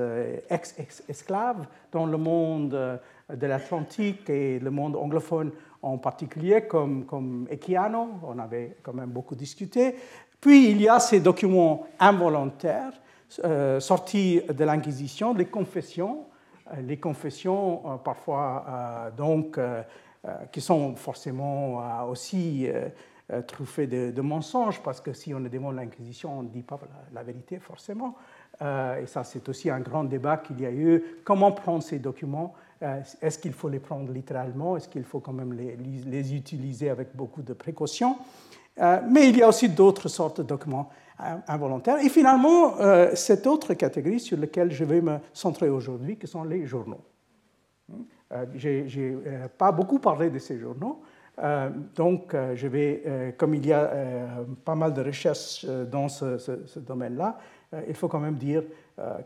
ex-esclaves 0.51 1.65
dans 1.91 2.05
le 2.05 2.15
monde 2.15 2.69
de 2.69 3.47
l'Atlantique 3.47 4.29
et 4.29 4.59
le 4.59 4.69
monde 4.69 4.95
anglophone 4.95 5.51
en 5.81 5.97
particulier, 5.97 6.61
comme, 6.67 7.05
comme 7.05 7.47
Equiano, 7.49 8.09
on 8.23 8.39
avait 8.39 8.77
quand 8.83 8.93
même 8.93 9.09
beaucoup 9.09 9.35
discuté. 9.35 9.95
Puis 10.41 10.71
il 10.71 10.81
y 10.81 10.89
a 10.89 10.99
ces 10.99 11.19
documents 11.19 11.87
involontaires 11.99 12.93
euh, 13.43 13.79
sortis 13.79 14.41
de 14.47 14.63
l'Inquisition, 14.63 15.33
les 15.33 15.45
confessions, 15.45 16.25
les 16.81 16.97
confessions, 16.97 17.99
parfois 18.03 19.11
donc, 19.17 19.59
qui 20.51 20.61
sont 20.61 20.95
forcément 20.95 22.07
aussi 22.07 22.67
truffées 23.47 23.87
de, 23.87 24.21
mensonges, 24.21 24.79
parce 24.83 25.01
que 25.01 25.11
si 25.13 25.33
on 25.33 25.39
demande 25.39 25.77
l'Inquisition, 25.77 26.37
on 26.37 26.43
ne 26.43 26.49
dit 26.49 26.61
pas 26.61 26.79
la, 27.11 27.23
vérité 27.23 27.57
forcément. 27.57 28.15
et 28.61 29.07
ça, 29.07 29.23
c'est 29.23 29.49
aussi 29.49 29.71
un 29.71 29.79
grand 29.79 30.03
débat 30.03 30.37
qu'il 30.37 30.61
y 30.61 30.65
a 30.67 30.71
eu. 30.71 31.03
Comment 31.23 31.51
prendre 31.51 31.81
ces 31.81 31.97
documents 31.97 32.53
Est-ce 33.21 33.37
qu'il 33.39 33.53
faut 33.53 33.69
les 33.69 33.79
prendre 33.79 34.11
littéralement? 34.11 34.77
Est-ce 34.77 34.87
qu'il 34.87 35.03
faut 35.03 35.19
quand 35.19 35.33
même 35.33 35.53
les, 35.53 36.33
utiliser 36.33 36.89
avec 36.89 37.15
beaucoup 37.15 37.41
de 37.41 37.53
précautions 37.53 38.17
Mais 38.77 39.29
il 39.29 39.37
y 39.37 39.41
a 39.41 39.49
aussi 39.49 39.67
d'autres 39.67 40.07
sortes 40.07 40.37
de 40.41 40.47
documents 40.47 40.89
involontaire. 41.47 41.97
Et 41.99 42.09
finalement, 42.09 42.79
euh, 42.79 43.11
cette 43.13 43.45
autre 43.47 43.73
catégorie 43.73 44.19
sur 44.19 44.37
laquelle 44.37 44.71
je 44.71 44.83
vais 44.83 45.01
me 45.01 45.17
centrer 45.33 45.69
aujourd'hui, 45.69 46.17
qui 46.17 46.27
sont 46.27 46.43
les 46.43 46.65
journaux. 46.65 47.01
Euh, 48.31 48.45
je 48.55 48.69
n'ai 48.69 49.17
euh, 49.25 49.47
pas 49.57 49.71
beaucoup 49.71 49.99
parlé 49.99 50.29
de 50.29 50.39
ces 50.39 50.57
journaux, 50.57 51.01
donc 51.95 52.35
je 52.55 52.67
vais, 52.67 53.33
comme 53.37 53.55
il 53.55 53.65
y 53.65 53.71
a 53.71 53.89
pas 54.65 54.75
mal 54.75 54.93
de 54.93 55.01
recherches 55.01 55.65
dans 55.65 56.09
ce, 56.09 56.79
domaine-là, 56.79 57.37
il 57.87 57.95
faut 57.95 58.09
quand 58.09 58.19
même 58.19 58.35
dire 58.35 58.63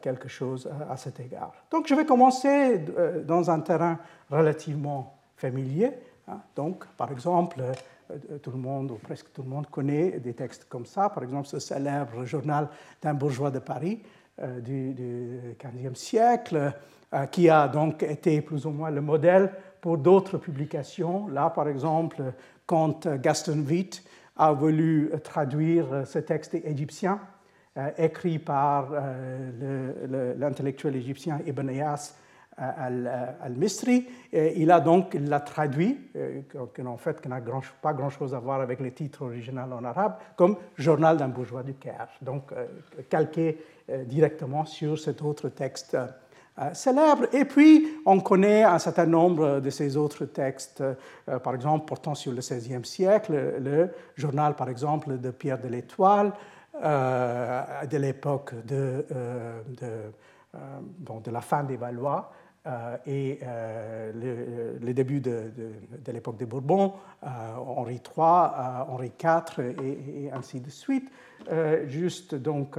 quelque 0.01 0.27
chose 0.27 0.69
à 0.89 0.97
cet 0.97 1.19
égard. 1.19 1.51
Donc 1.71 1.87
je 1.87 1.95
vais 1.95 2.05
commencer 2.05 2.79
dans 3.25 3.49
un 3.49 3.59
terrain 3.59 3.97
relativement 4.29 5.17
familier. 5.35 5.91
Hein. 6.27 6.39
donc, 6.55 6.85
par 6.95 7.11
exemple, 7.11 7.61
euh, 8.11 8.37
tout 8.39 8.51
le 8.51 8.57
monde, 8.57 8.91
ou 8.91 8.95
presque 8.95 9.31
tout 9.33 9.43
le 9.43 9.49
monde, 9.49 9.67
connaît 9.69 10.19
des 10.19 10.33
textes 10.33 10.65
comme 10.69 10.85
ça. 10.85 11.09
Par 11.09 11.23
exemple, 11.23 11.47
ce 11.47 11.59
célèbre 11.59 12.25
journal 12.25 12.69
d'un 13.01 13.13
bourgeois 13.13 13.51
de 13.51 13.59
Paris 13.59 14.01
euh, 14.41 14.59
du, 14.59 15.55
XVe 15.59 15.95
siècle, 15.95 16.73
euh, 17.13 17.25
qui 17.27 17.49
a 17.49 17.67
donc 17.67 18.03
été 18.03 18.41
plus 18.41 18.65
ou 18.65 18.71
moins 18.71 18.91
le 18.91 19.01
modèle 19.01 19.51
pour 19.81 19.97
d'autres 19.97 20.37
publications. 20.37 21.27
Là, 21.27 21.49
par 21.49 21.67
exemple, 21.67 22.33
quand 22.65 23.07
Gaston 23.17 23.63
Witt 23.67 24.03
a 24.35 24.51
voulu 24.51 25.11
traduire 25.23 26.07
ce 26.07 26.19
texte 26.19 26.55
égyptien, 26.55 27.19
écrit 27.97 28.39
par 28.39 28.89
l'intellectuel 30.37 30.95
égyptien 30.95 31.39
Ibn 31.45 31.69
Eyas 31.69 32.13
al-Misri. 32.57 34.07
Il 34.31 34.71
a 34.71 34.79
donc 34.79 35.13
l'a 35.13 35.39
traduit, 35.39 35.97
euh, 36.15 36.41
qui 36.73 36.81
en 36.81 36.97
fait 36.97 37.25
n'a 37.25 37.41
pas 37.81 37.93
grand-chose 37.93 38.33
à 38.33 38.39
voir 38.39 38.61
avec 38.61 38.79
le 38.79 38.91
titre 38.91 39.23
original 39.23 39.71
en 39.73 39.83
arabe, 39.83 40.15
comme 40.35 40.57
Journal 40.77 41.17
d'un 41.17 41.29
bourgeois 41.29 41.63
du 41.63 41.73
Caire, 41.75 42.09
donc 42.21 42.51
euh, 42.51 42.65
calqué 43.09 43.57
euh, 43.89 44.03
directement 44.03 44.65
sur 44.65 44.99
cet 44.99 45.21
autre 45.21 45.49
texte 45.49 45.97
célèbre. 46.73 47.25
Et 47.33 47.45
puis, 47.45 47.97
on 48.05 48.19
connaît 48.19 48.61
un 48.63 48.77
certain 48.77 49.07
nombre 49.07 49.59
de 49.59 49.69
ces 49.71 49.97
autres 49.97 50.25
textes, 50.25 50.83
par 51.25 51.55
exemple, 51.55 51.85
portant 51.87 52.13
sur 52.13 52.31
le 52.31 52.41
XVIe 52.41 52.85
siècle, 52.85 53.55
le 53.59 53.89
journal, 54.15 54.55
par 54.55 54.69
exemple, 54.69 55.17
de 55.17 55.31
Pierre 55.31 55.59
de 55.59 55.67
l'Étoile, 55.67 56.31
de 56.73 57.97
l'époque 57.97 58.55
de, 58.65 59.05
de, 59.79 60.11
de, 60.53 61.31
la 61.31 61.41
fin 61.41 61.63
des 61.63 61.77
Valois, 61.77 62.31
euh, 62.65 62.95
et 63.05 63.39
euh, 63.43 64.77
le, 64.81 64.93
début 64.93 65.19
de, 65.19 65.51
l'époque 66.07 66.37
des 66.37 66.45
Bourbons, 66.45 66.93
euh, 67.21 67.27
Henri 67.57 67.95
III, 67.95 68.85
Henri 68.87 69.11
IV 69.21 69.73
et, 69.83 70.31
ainsi 70.31 70.61
de 70.61 70.69
suite. 70.69 71.11
juste 71.87 72.35
donc 72.35 72.77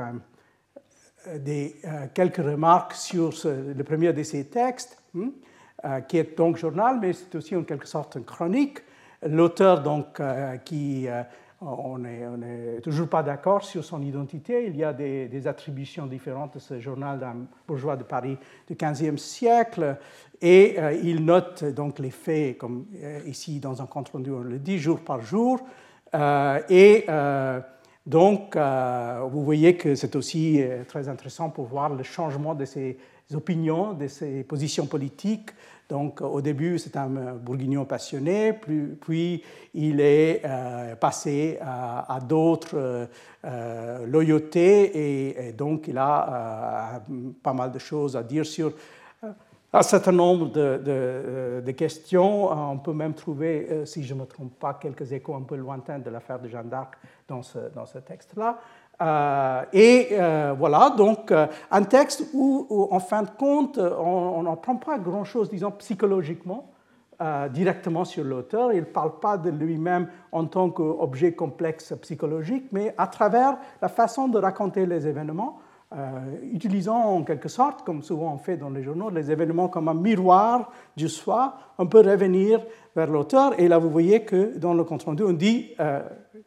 des, 1.37 1.77
quelques 2.15 2.39
remarques 2.39 2.95
sur 2.95 3.33
le 3.45 3.83
premier 3.83 4.15
de 4.15 4.23
ces 4.23 4.47
textes, 4.47 5.03
hein, 5.19 6.01
qui 6.09 6.17
est 6.17 6.35
donc 6.35 6.57
journal, 6.57 6.99
mais 6.99 7.13
c'est 7.13 7.35
aussi 7.35 7.55
en 7.55 7.65
quelque 7.65 7.87
sorte 7.87 8.15
une 8.15 8.25
chronique. 8.25 8.79
L'auteur 9.23 9.83
donc 9.83 10.19
qui 10.65 11.09
on 11.61 11.99
n'est 11.99 12.81
toujours 12.83 13.09
pas 13.09 13.23
d'accord 13.23 13.65
sur 13.65 13.85
son 13.85 14.03
identité. 14.03 14.67
Il 14.67 14.77
y 14.77 14.85
a 14.85 14.93
des, 14.93 15.47
attributions 15.47 16.07
différentes 16.07 16.55
de 16.55 16.59
ce 16.59 16.81
journal 16.81 17.19
d'un 17.19 17.37
bourgeois 17.67 17.97
de 17.97 18.03
Paris 18.03 18.37
du 18.69 18.75
XVe 18.75 19.17
siècle. 19.17 19.97
Et 20.41 20.77
euh, 20.79 20.93
il 20.93 21.25
note 21.25 21.65
donc 21.65 21.99
les 21.99 22.11
faits, 22.11 22.59
comme 22.59 22.87
euh, 23.03 23.21
ici 23.27 23.61
dans 23.61 23.81
un 23.81 23.87
compte 23.87 24.11
rendu, 24.11 24.31
on 24.31 24.41
le 24.41 24.59
dit, 24.59 24.79
jour 24.79 25.01
par 25.01 25.21
jour. 25.23 25.61
Euh, 26.15 26.61
et 26.69 27.07
donc, 28.07 28.55
vous 28.57 29.45
voyez 29.45 29.77
que 29.77 29.95
c'est 29.95 30.15
aussi 30.15 30.63
très 30.89 31.09
intéressant 31.09 31.49
pour 31.49 31.65
voir 31.65 31.95
le 31.95 32.03
changement 32.03 32.55
de 32.55 32.67
ses 32.67 32.99
opinions, 33.33 33.95
de 33.95 34.07
ses 34.09 34.45
positions 34.45 34.87
politiques 34.87 35.51
donc 35.89 36.23
au 36.23 36.41
début, 36.41 36.79
c'est 36.79 36.97
un 36.97 37.09
bourguignon 37.35 37.85
passionné, 37.85 38.55
puis 38.55 39.43
il 39.75 40.01
est 40.01 40.41
euh, 40.45 40.97
passé 40.97 41.59
à, 41.61 42.19
d'autres 42.27 43.09
euh, 43.45 44.07
loyautés 44.07 45.49
et, 45.49 45.53
donc 45.53 45.89
il 45.89 45.99
a 45.99 47.03
euh, 47.11 47.31
pas 47.43 47.53
mal 47.53 47.71
de 47.71 47.79
choses 47.79 48.17
à 48.17 48.23
dire 48.23 48.47
sur 48.47 48.73
un 49.73 49.83
certain 49.83 50.13
nombre 50.13 50.51
de, 50.53 51.71
questions. 51.73 52.51
On 52.51 52.79
peut 52.79 52.93
même 52.93 53.15
trouver, 53.15 53.83
si 53.85 54.05
je 54.05 54.15
ne 54.15 54.21
me 54.21 54.25
trompe 54.25 54.59
pas, 54.59 54.75
quelques 54.75 55.13
échos 55.13 55.35
un 55.35 55.43
peu 55.43 55.57
lointains 55.57 55.99
de 55.99 56.09
l'affaire 56.11 56.39
de 56.39 56.49
Jeanne 56.49 56.69
d'Arc 56.69 56.95
dans 57.27 57.43
ce, 57.43 57.59
dans 57.75 57.85
ce 57.85 57.99
texte-là. 57.99 58.59
Euh, 59.03 59.63
et 59.73 60.09
euh, 60.13 60.55
voilà, 60.57 60.91
donc 60.91 61.33
euh, 61.33 61.47
un 61.71 61.83
texte 61.83 62.27
où, 62.33 62.67
en 62.91 63.01
fin 63.01 63.23
de 63.23 63.31
compte, 63.31 63.79
on 63.79 64.43
n'en 64.43 64.57
prend 64.57 64.77
pas 64.77 64.99
grand-chose, 64.99 65.51
disons, 65.51 65.73
psychologiquement, 65.73 66.71
directement 67.53 68.05
sur 68.05 68.25
l'auteur. 68.25 68.73
Il 68.73 68.81
ne 68.81 68.85
parle 68.85 69.19
pas 69.21 69.39
de 69.39 69.49
lui-même 69.49 70.09
en 70.33 70.45
tant 70.47 70.69
qu'objet 70.71 71.33
complexe 71.33 71.95
psychologique, 72.03 72.67
mais 72.73 72.95
à 72.99 73.07
travers 73.07 73.57
la 73.81 73.89
façon 73.89 74.29
de 74.29 74.39
raconter 74.39 74.85
les 74.85 75.07
événements, 75.07 75.59
utilisant 76.53 76.99
en 76.99 77.23
quelque 77.23 77.49
sorte, 77.49 77.83
comme 77.85 78.03
souvent 78.03 78.35
on 78.35 78.39
fait 78.39 78.57
dans 78.57 78.69
les 78.69 78.83
journaux, 78.83 79.11
les 79.11 79.31
événements 79.31 79.69
comme 79.69 79.89
un 79.89 79.95
miroir 79.95 80.71
du 80.97 81.09
soi. 81.09 81.57
On 81.79 81.87
peut 81.87 82.01
revenir 82.01 82.61
vers 82.97 83.09
l'auteur, 83.09 83.59
et 83.59 83.69
là 83.69 83.79
vous 83.79 83.91
voyez 83.91 84.25
que 84.25 84.59
dans 84.59 84.75
le 84.75 84.83
compte 84.83 85.05
rendu, 85.05 85.23
on 85.23 85.33
dit 85.33 85.71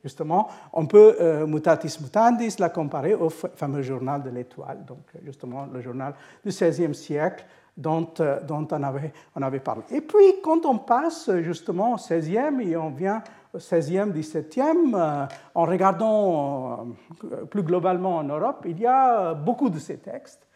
justement, 0.03 0.47
on 0.73 0.85
peut, 0.85 1.15
euh, 1.19 1.45
mutatis 1.47 1.99
mutandis, 2.01 2.55
la 2.59 2.69
comparer 2.69 3.13
au 3.13 3.29
fameux 3.29 3.81
journal 3.81 4.23
de 4.23 4.29
l'étoile, 4.29 4.85
donc 4.85 5.11
justement 5.23 5.67
le 5.71 5.81
journal 5.81 6.13
du 6.43 6.49
XVIe 6.49 6.95
siècle 6.95 7.45
dont, 7.75 8.09
euh, 8.19 8.41
dont 8.41 8.67
on, 8.71 8.83
avait, 8.83 9.13
on 9.35 9.41
avait 9.41 9.59
parlé. 9.59 9.83
Et 9.91 10.01
puis, 10.01 10.41
quand 10.43 10.65
on 10.65 10.79
passe 10.79 11.29
justement 11.41 11.93
au 11.93 11.95
XVIe 11.95 12.61
et 12.61 12.75
on 12.75 12.89
vient 12.89 13.21
au 13.53 13.57
XVIe, 13.57 14.11
XVIIe, 14.11 14.93
euh, 14.95 15.25
en 15.53 15.65
regardant 15.65 16.87
plus 17.49 17.63
globalement 17.63 18.17
en 18.17 18.23
Europe, 18.23 18.65
il 18.67 18.79
y 18.79 18.87
a 18.87 19.33
beaucoup 19.33 19.69
de 19.69 19.79
ces 19.79 19.97
textes. 19.97 20.47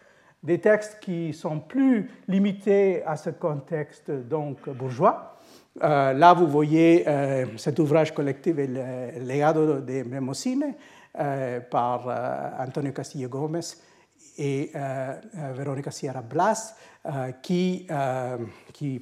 Des 0.43 0.59
textes 0.59 0.99
qui 0.99 1.33
sont 1.33 1.59
plus 1.59 2.09
limités 2.27 3.03
à 3.05 3.15
ce 3.15 3.29
contexte 3.29 4.09
donc 4.09 4.67
bourgeois, 4.69 5.30
euh, 5.81 6.13
là, 6.13 6.33
vous 6.33 6.47
voyez 6.47 7.05
euh, 7.07 7.45
cet 7.57 7.79
ouvrage 7.79 8.13
collectif, 8.13 8.55
Le 8.57 9.25
Legado 9.25 9.79
de 9.79 10.03
Memosine, 10.03 10.73
euh, 11.17 11.59
par 11.61 12.07
Antonio 12.59 12.91
Castillo 12.91 13.29
Gomez 13.29 13.59
et 14.37 14.71
Veronica 15.53 15.91
Sierra 15.91 16.21
Blas, 16.21 16.75
qui, 17.41 17.85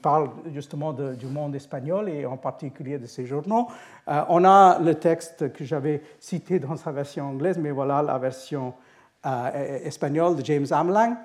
parle 0.02 0.30
justement 0.54 0.94
du 0.94 1.28
monde 1.28 1.56
espagnol 1.56 2.10
et 2.10 2.26
en 2.26 2.38
particulier 2.38 2.98
de 2.98 3.06
ces 3.06 3.26
journaux. 3.26 3.68
on 4.08 4.44
a 4.44 4.80
le 4.80 4.96
texte 4.96 5.54
que 5.54 5.64
j'avais 5.64 6.02
cité 6.20 6.60
dans 6.60 6.76
sa 6.76 6.92
version 6.92 7.26
anglaise, 7.30 7.58
mais 7.58 7.72
voilà 7.72 8.02
la 8.02 8.18
version 8.18 8.74
espagnole 9.84 10.36
de 10.36 10.44
James 10.46 10.68
Amlang, 10.72 11.16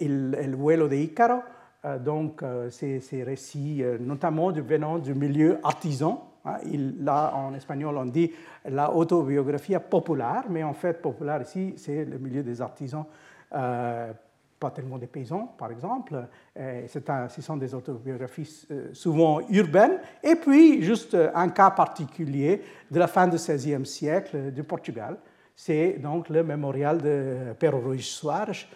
El 0.00 0.56
vuelo 0.56 0.88
de 0.88 0.96
Ícaro. 0.96 1.42
Euh, 1.86 1.98
donc 1.98 2.42
euh, 2.42 2.68
ces, 2.70 3.22
récits, 3.22 3.82
euh, 3.82 3.96
notamment 4.00 4.50
venant 4.50 4.98
du 4.98 5.14
milieu 5.14 5.58
artisan. 5.62 6.32
Hein, 6.44 6.58
là, 7.00 7.32
en 7.34 7.54
espagnol, 7.54 7.96
on 7.96 8.06
dit 8.06 8.32
la 8.64 8.92
autobiographie 8.92 9.76
populaire, 9.90 10.44
mais 10.48 10.62
en 10.62 10.74
fait, 10.74 11.00
populaire 11.00 11.42
ici, 11.42 11.74
c'est 11.76 12.04
le 12.04 12.18
milieu 12.18 12.42
des 12.42 12.60
artisans, 12.60 13.04
pas 13.50 14.70
tellement 14.70 14.96
des 14.96 15.08
paysans, 15.08 15.54
par 15.58 15.70
exemple. 15.72 16.28
Un, 16.56 17.28
ce 17.28 17.42
sont 17.42 17.56
des 17.56 17.74
autobiographies 17.74 18.66
souvent 18.92 19.40
urbaines. 19.50 19.98
Et 20.22 20.36
puis, 20.36 20.82
juste 20.82 21.16
un 21.34 21.48
cas 21.48 21.70
particulier 21.70 22.62
de 22.90 22.98
la 22.98 23.08
fin 23.08 23.26
du 23.26 23.36
XVIe 23.36 23.84
siècle 23.84 24.52
du 24.52 24.62
Portugal, 24.62 25.18
c'est 25.56 25.98
donc 25.98 26.28
le 26.28 26.44
mémorial 26.44 27.02
de 27.02 27.54
Pero 27.58 27.80
Ruiz 27.80 28.04
Soares, 28.04 28.66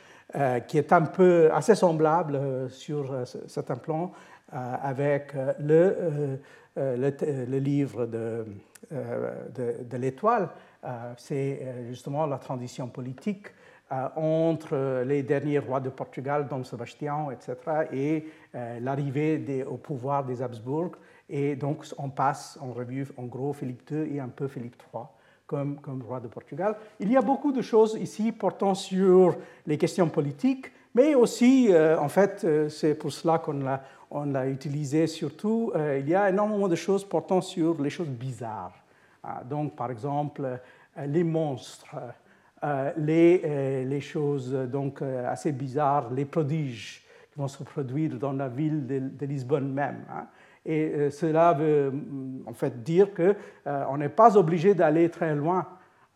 qui 0.69 0.79
est 0.79 0.93
un 0.93 1.03
peu 1.03 1.51
assez 1.53 1.75
semblable 1.75 2.37
euh, 2.37 2.69
sur 2.69 3.13
euh, 3.13 3.25
certains 3.47 3.77
plans 3.77 4.13
avec 4.53 5.33
le, 5.61 6.41
livre 7.47 8.07
de, 8.07 8.45
l'étoile. 9.97 10.49
C'est 11.17 11.87
justement 11.89 12.27
la 12.27 12.39
transition 12.39 12.89
politique 12.89 13.47
entre 14.17 15.05
les 15.07 15.23
derniers 15.23 15.61
rois 15.61 15.79
de 15.79 15.89
Portugal, 15.89 16.49
Dom 16.49 16.65
Sebastião, 16.65 17.31
etc., 17.31 17.55
et 17.93 18.27
l'arrivée 18.81 19.63
au 19.63 19.77
pouvoir 19.77 20.25
des 20.25 20.43
Habsbourg. 20.43 20.97
Et 21.29 21.55
donc, 21.55 21.87
on 21.97 22.11
passe 22.11 22.59
en 22.61 22.73
revue, 22.73 23.07
en 23.17 23.27
gros, 23.27 23.53
Philippe 23.53 23.89
II 23.89 24.17
et 24.17 24.19
un 24.19 24.31
peu 24.31 24.49
Philippe 24.49 24.83
III 24.93 25.05
comme, 25.51 25.81
comme 25.81 26.01
roi 26.03 26.21
de 26.21 26.29
Portugal. 26.29 26.77
Il 27.01 27.11
y 27.11 27.17
a 27.17 27.23
beaucoup 27.23 27.51
de 27.51 27.61
choses 27.61 27.99
ici 28.01 28.31
portant 28.31 28.77
sur 28.77 29.35
les 29.67 29.77
questions 29.77 30.09
politiques, 30.09 30.71
mais 30.95 31.17
aussi, 31.17 31.71
en 31.73 32.09
fait, 32.09 32.47
c'est 32.69 32.95
pour 32.95 33.13
cela 33.13 33.39
qu'on 33.39 34.25
l'a 34.27 34.49
utilisé 34.49 35.07
surtout, 35.07 35.73
euh, 35.75 35.99
il 36.01 36.09
y 36.09 36.15
a 36.15 36.29
énormément 36.29 36.69
de 36.69 36.75
choses 36.75 37.05
portant 37.05 37.41
sur 37.41 37.81
les 37.81 37.91
choses 37.91 38.09
bizarres. 38.09 38.75
Ah, 39.23 39.43
donc, 39.49 39.77
par 39.77 39.91
exemple, 39.91 40.43
euh, 40.45 41.07
les 41.07 41.23
monstres, 41.23 41.95
euh, 42.65 42.93
les, 42.97 43.85
les, 43.85 44.01
choses 44.01 44.53
donc, 44.53 45.03
assez 45.03 45.53
bizarres, 45.53 46.11
les 46.11 46.25
prodiges 46.25 47.03
qui 47.33 47.39
vont 47.39 47.49
se 47.49 47.63
produire 47.63 48.19
dans 48.19 48.33
la 48.33 48.49
ville 48.49 48.87
de, 48.87 49.27
Lisbonne 49.27 49.73
même. 49.73 50.05
Hein. 50.11 50.27
Et 50.67 51.11
cela 51.11 51.53
veut 51.55 51.93
en 52.47 52.53
fait 52.53 52.83
dire 52.83 53.09
qu'on 53.15 53.97
n'est 53.97 54.09
pas 54.09 54.37
obligé 54.37 54.75
d'aller 54.75 55.09
très 55.09 55.35
loin. 55.35 55.67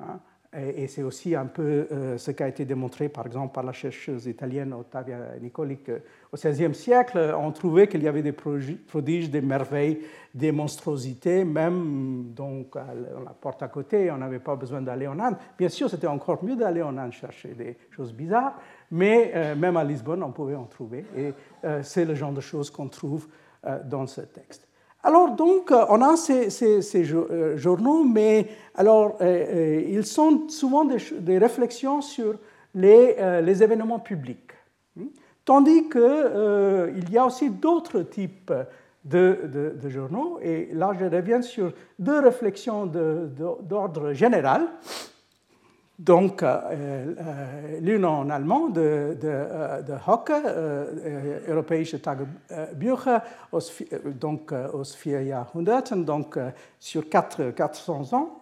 Hein. 0.01 0.21
Et, 0.57 0.87
c'est 0.87 1.03
aussi 1.03 1.35
un 1.35 1.47
peu 1.47 1.89
ce 2.17 2.31
qui 2.31 2.43
a 2.43 2.47
été 2.47 2.65
démontré, 2.65 3.09
par 3.09 3.27
exemple, 3.27 3.53
par 3.53 3.65
la 3.65 3.73
chercheuse 3.73 4.27
italienne 4.27 4.73
Ottavia 4.73 5.19
Nicoli, 5.41 5.79
au 6.35 6.37
XVIe 6.37 6.75
siècle, 6.75 7.35
on 7.37 7.51
trouvait 7.51 7.89
qu'il 7.89 8.03
y 8.03 8.09
avait 8.09 8.23
des 8.23 8.33
prodiges, 8.33 9.31
des 9.31 9.41
merveilles, 9.41 10.01
des 10.35 10.51
monstruosités, 10.51 11.45
même 11.45 12.33
donc 12.35 12.75
à 12.77 12.87
la 12.93 13.31
porte 13.31 13.63
à 13.63 13.69
côté, 13.69 14.11
on 14.11 14.19
n'avait 14.19 14.41
pas 14.41 14.57
besoin 14.57 14.83
d'aller 14.83 15.07
en 15.07 15.19
Inde. 15.21 15.37
Bien 15.57 15.69
sûr, 15.69 15.89
c'était 15.89 16.09
encore 16.09 16.43
mieux 16.45 16.57
d'aller 16.57 16.83
en 16.83 16.99
Inde 16.99 17.13
chercher 17.13 17.55
des 17.55 17.77
choses 17.91 18.13
bizarres, 18.13 18.55
mais 18.91 19.31
euh, 19.35 19.55
même 19.55 19.77
à 19.77 19.85
Lisbonne, 19.85 20.25
on 20.25 20.33
pouvait 20.33 20.57
en 20.57 20.65
trouver. 20.65 21.05
Et 21.17 21.33
euh, 21.65 21.83
c'est 21.83 22.05
le 22.05 22.17
genre 22.17 22.33
de 22.33 22.41
choses 22.41 22.69
qu'on 22.69 22.89
trouve 22.89 23.27
euh, 23.27 23.29
dans 23.85 24.06
ce 24.06 24.21
texte. 24.23 24.66
Alors 25.02 25.33
donc, 25.33 25.71
on 25.71 26.00
a 26.00 26.16
ces, 26.16 27.04
journaux, 27.56 28.04
mais 28.04 28.49
alors, 28.75 29.16
ils 29.21 30.06
sont 30.06 30.49
souvent 30.49 30.85
des, 30.85 31.38
réflexions 31.38 32.00
sur 32.00 32.37
les, 32.75 33.16
les 33.42 33.62
événements 33.62 33.99
publics. 33.99 34.54
Tandis 35.44 35.88
qu'il 35.90 36.00
euh, 36.00 37.00
y 37.11 37.18
a 37.18 37.26
aussi 37.26 37.50
d'autres 37.50 38.00
types 38.00 38.52
de, 39.04 39.78
journaux, 39.88 40.38
et 40.40 40.71
là 40.73 40.92
je 40.99 41.04
reviens 41.04 41.42
sur 41.42 41.73
deux 41.99 42.21
réflexions 42.21 42.87
d'ordre 42.87 44.12
général. 44.14 44.68
Donc, 45.99 46.43
euh, 46.43 46.61
euh, 46.73 47.79
l'une 47.81 48.05
en 48.05 48.29
allemand 48.29 48.69
de, 48.69 49.17
de, 49.21 49.83
de 49.87 49.95
Hocke, 50.07 50.33
Europäische 51.47 52.01
Tagebücher, 52.03 53.19
donc 54.21 54.53
aus 54.53 54.97
vier 54.97 55.25
Jahrhunderten, 55.25 56.05
donc 56.05 56.37
sur 56.81 57.09
4, 57.09 57.53
400 57.53 58.13
ans, 58.13 58.41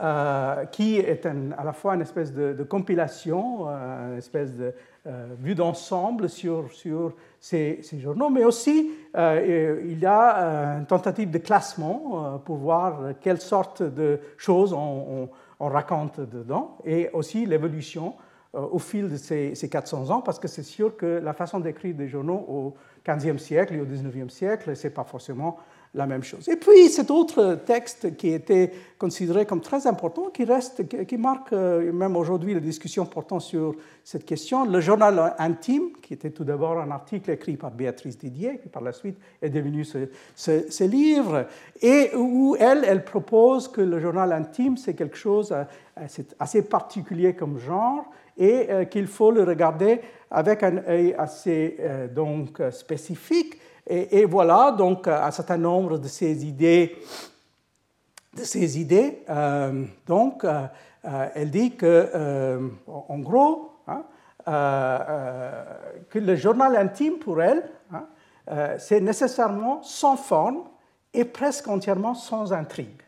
hein, 0.00 0.64
qui 0.72 0.98
est 0.98 1.26
à 1.26 1.64
la 1.64 1.72
fois 1.72 1.94
une 1.94 2.02
espèce 2.02 2.32
de, 2.32 2.64
compilation, 2.64 3.68
une 3.68 4.18
espèce 4.18 4.52
de 4.52 4.74
euh, 5.08 5.28
vue 5.40 5.54
d'ensemble 5.54 6.28
sur, 6.28 6.70
sur 6.70 7.14
ces, 7.40 7.80
journaux, 7.98 8.28
mais 8.28 8.44
aussi 8.44 8.90
euh, 9.16 9.80
il 9.86 10.00
y 10.00 10.04
a 10.04 10.36
euh, 10.36 10.78
une 10.80 10.86
tentative 10.86 11.30
de 11.30 11.38
classement 11.38 12.38
pour 12.44 12.56
voir 12.56 13.12
quelles 13.20 13.40
sortes 13.40 13.82
de 13.82 14.20
choses 14.36 14.74
on, 14.74 15.30
raconte 15.66 16.20
dedans, 16.20 16.78
et 16.84 17.10
aussi 17.12 17.46
l'évolution 17.46 18.14
au 18.54 18.78
fil 18.78 19.08
de 19.08 19.16
ces, 19.16 19.68
400 19.70 20.10
ans, 20.10 20.22
parce 20.22 20.38
que 20.38 20.48
c'est 20.48 20.62
sûr 20.62 20.96
que 20.96 21.06
la 21.06 21.32
façon 21.34 21.60
d'écrire 21.60 21.94
des 21.94 22.08
journaux 22.08 22.44
au 22.48 22.74
XVe 23.06 23.38
siècle 23.38 23.74
et 23.74 23.80
au 23.80 23.84
XIXe 23.84 24.32
siècle, 24.32 24.74
ce 24.74 24.86
n'est 24.86 24.94
pas 24.94 25.04
forcément 25.04 25.58
Et 26.48 26.56
puis 26.56 26.88
cet 26.90 27.10
autre 27.10 27.58
texte 27.66 28.16
qui 28.16 28.28
était 28.28 28.70
considéré 28.98 29.46
comme 29.46 29.60
très 29.60 29.86
important, 29.86 30.30
qui 30.30 30.44
reste, 30.44 30.86
qui 31.06 31.16
marque 31.16 31.52
euh, 31.52 31.92
même 31.92 32.16
aujourd'hui 32.16 32.54
la 32.54 32.60
discussion 32.60 33.04
portant 33.04 33.40
sur 33.40 33.74
cette 34.04 34.24
question, 34.24 34.64
le 34.64 34.80
journal 34.80 35.34
intime, 35.38 35.90
qui 36.00 36.14
était 36.14 36.30
tout 36.30 36.44
d'abord 36.44 36.78
un 36.78 36.90
article 36.92 37.30
écrit 37.32 37.56
par 37.56 37.72
Béatrice 37.72 38.16
Didier, 38.16 38.58
qui 38.62 38.68
par 38.68 38.82
la 38.82 38.92
suite 38.92 39.18
est 39.42 39.50
devenu 39.50 39.84
ce, 39.84 40.84
livre, 40.84 41.46
et 41.82 42.10
où 42.14 42.56
elle, 42.60 42.84
elle 42.86 43.04
propose 43.04 43.66
que 43.66 43.80
le 43.80 43.98
journal 43.98 44.32
intime, 44.32 44.76
c'est 44.76 44.94
quelque 44.94 45.16
chose 45.16 45.52
euh, 45.52 46.06
assez 46.38 46.62
particulier 46.62 47.34
comme 47.34 47.58
genre, 47.58 48.04
et 48.36 48.70
euh, 48.70 48.84
qu'il 48.84 49.08
faut 49.08 49.32
le 49.32 49.42
regarder 49.42 50.00
avec 50.30 50.62
un 50.62 50.78
œil 50.86 51.14
assez 51.18 51.78
donc 52.14 52.60
spécifique 52.70 53.58
et, 53.88 54.24
voilà 54.26 54.72
donc 54.72 55.08
un 55.08 55.30
certain 55.30 55.56
nombre 55.56 55.98
de 55.98 56.08
ces 56.08 56.46
idées. 56.46 56.96
De 58.34 58.44
ces 58.44 58.78
idées. 58.78 59.22
Euh, 59.28 59.84
donc, 60.06 60.44
euh, 60.44 60.66
euh, 61.04 61.28
elle 61.34 61.50
dit 61.50 61.74
que, 61.74 62.60
en 62.86 63.18
gros, 63.18 63.72
hein, 63.86 64.04
que 66.10 66.18
le 66.18 66.36
journal 66.36 66.76
intime 66.76 67.18
pour 67.18 67.40
elle, 67.40 67.68
hein, 67.92 68.06
c'est 68.78 69.00
nécessairement 69.00 69.82
sans 69.82 70.16
forme 70.16 70.64
et 71.14 71.24
presque 71.24 71.68
entièrement 71.68 72.14
sans 72.14 72.52
intrigue. 72.52 73.02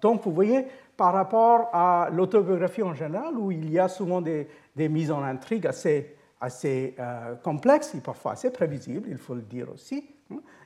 Donc, 0.00 0.22
vous 0.24 0.32
voyez, 0.32 0.66
par 0.96 1.12
rapport 1.12 1.70
à 1.72 2.08
l'autobiographie 2.10 2.82
en 2.82 2.94
général, 2.94 3.36
où 3.36 3.50
il 3.50 3.70
y 3.70 3.78
a 3.78 3.88
souvent 3.88 4.20
des, 4.20 4.48
des 4.74 4.88
mises 4.88 5.10
en 5.10 5.22
intrigue 5.22 5.66
assez 5.66 6.15
assez 6.40 6.94
euh, 6.98 7.34
complexe 7.36 7.94
et 7.94 8.00
parfois 8.00 8.32
assez 8.32 8.50
prévisible, 8.50 9.08
il 9.10 9.18
faut 9.18 9.34
le 9.34 9.42
dire 9.42 9.68
aussi. 9.72 10.04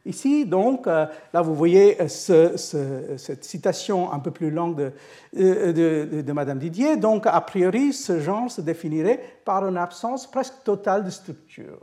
Ici, 0.07 0.47
donc, 0.47 0.87
euh, 0.87 1.07
là, 1.35 1.43
vous 1.43 1.55
voyez 1.55 2.01
euh, 2.01 2.09
cette 2.09 3.45
citation 3.45 4.11
un 4.11 4.19
peu 4.19 4.31
plus 4.31 4.51
longue 4.51 4.93
de, 5.35 6.23
de, 6.23 6.33
Madame 6.33 6.59
Didier. 6.59 6.97
Donc, 6.97 7.27
a 7.27 7.41
priori, 7.43 7.93
ce 7.93 8.21
genre 8.21 8.51
se 8.51 8.63
définirait 8.63 9.21
par 9.45 9.69
une 9.69 9.77
absence 9.77 10.31
presque 10.31 10.63
totale 10.65 11.05
de 11.05 11.11
structure. 11.11 11.79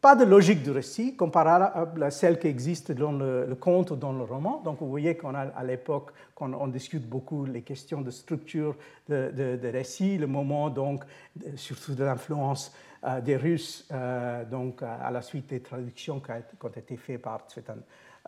Pas 0.00 0.14
de 0.14 0.24
logique 0.24 0.62
du 0.62 0.70
récit 0.70 1.16
comparable 1.16 2.04
à 2.04 2.10
celle 2.12 2.38
qui 2.38 2.46
existe 2.46 2.92
dans 2.92 3.10
le, 3.10 3.56
conte 3.58 3.90
ou 3.90 3.96
dans 3.96 4.12
le 4.12 4.22
roman. 4.22 4.62
Donc 4.64 4.78
vous 4.78 4.88
voyez 4.88 5.16
qu'on 5.16 5.34
a 5.34 5.40
à 5.40 5.64
l'époque, 5.64 6.12
qu'on 6.36 6.52
on 6.52 6.68
discute 6.68 7.08
beaucoup 7.08 7.44
les 7.44 7.62
questions 7.62 8.00
de 8.00 8.12
structure 8.12 8.76
de, 9.08 9.58
récit, 9.72 10.16
le 10.16 10.28
moment 10.28 10.70
donc 10.70 11.02
surtout 11.56 11.94
de 11.94 12.04
l'influence 12.04 12.72
des 13.22 13.36
Russes, 13.36 13.86
euh, 13.92 14.44
donc 14.44 14.82
à 14.82 15.10
la 15.10 15.22
suite 15.22 15.48
des 15.48 15.60
traductions 15.60 16.20
qui 16.20 16.32
ont 16.32 16.68
été 16.68 16.96
faites 16.96 17.22
par 17.22 17.42
Tsvetan 17.48 17.76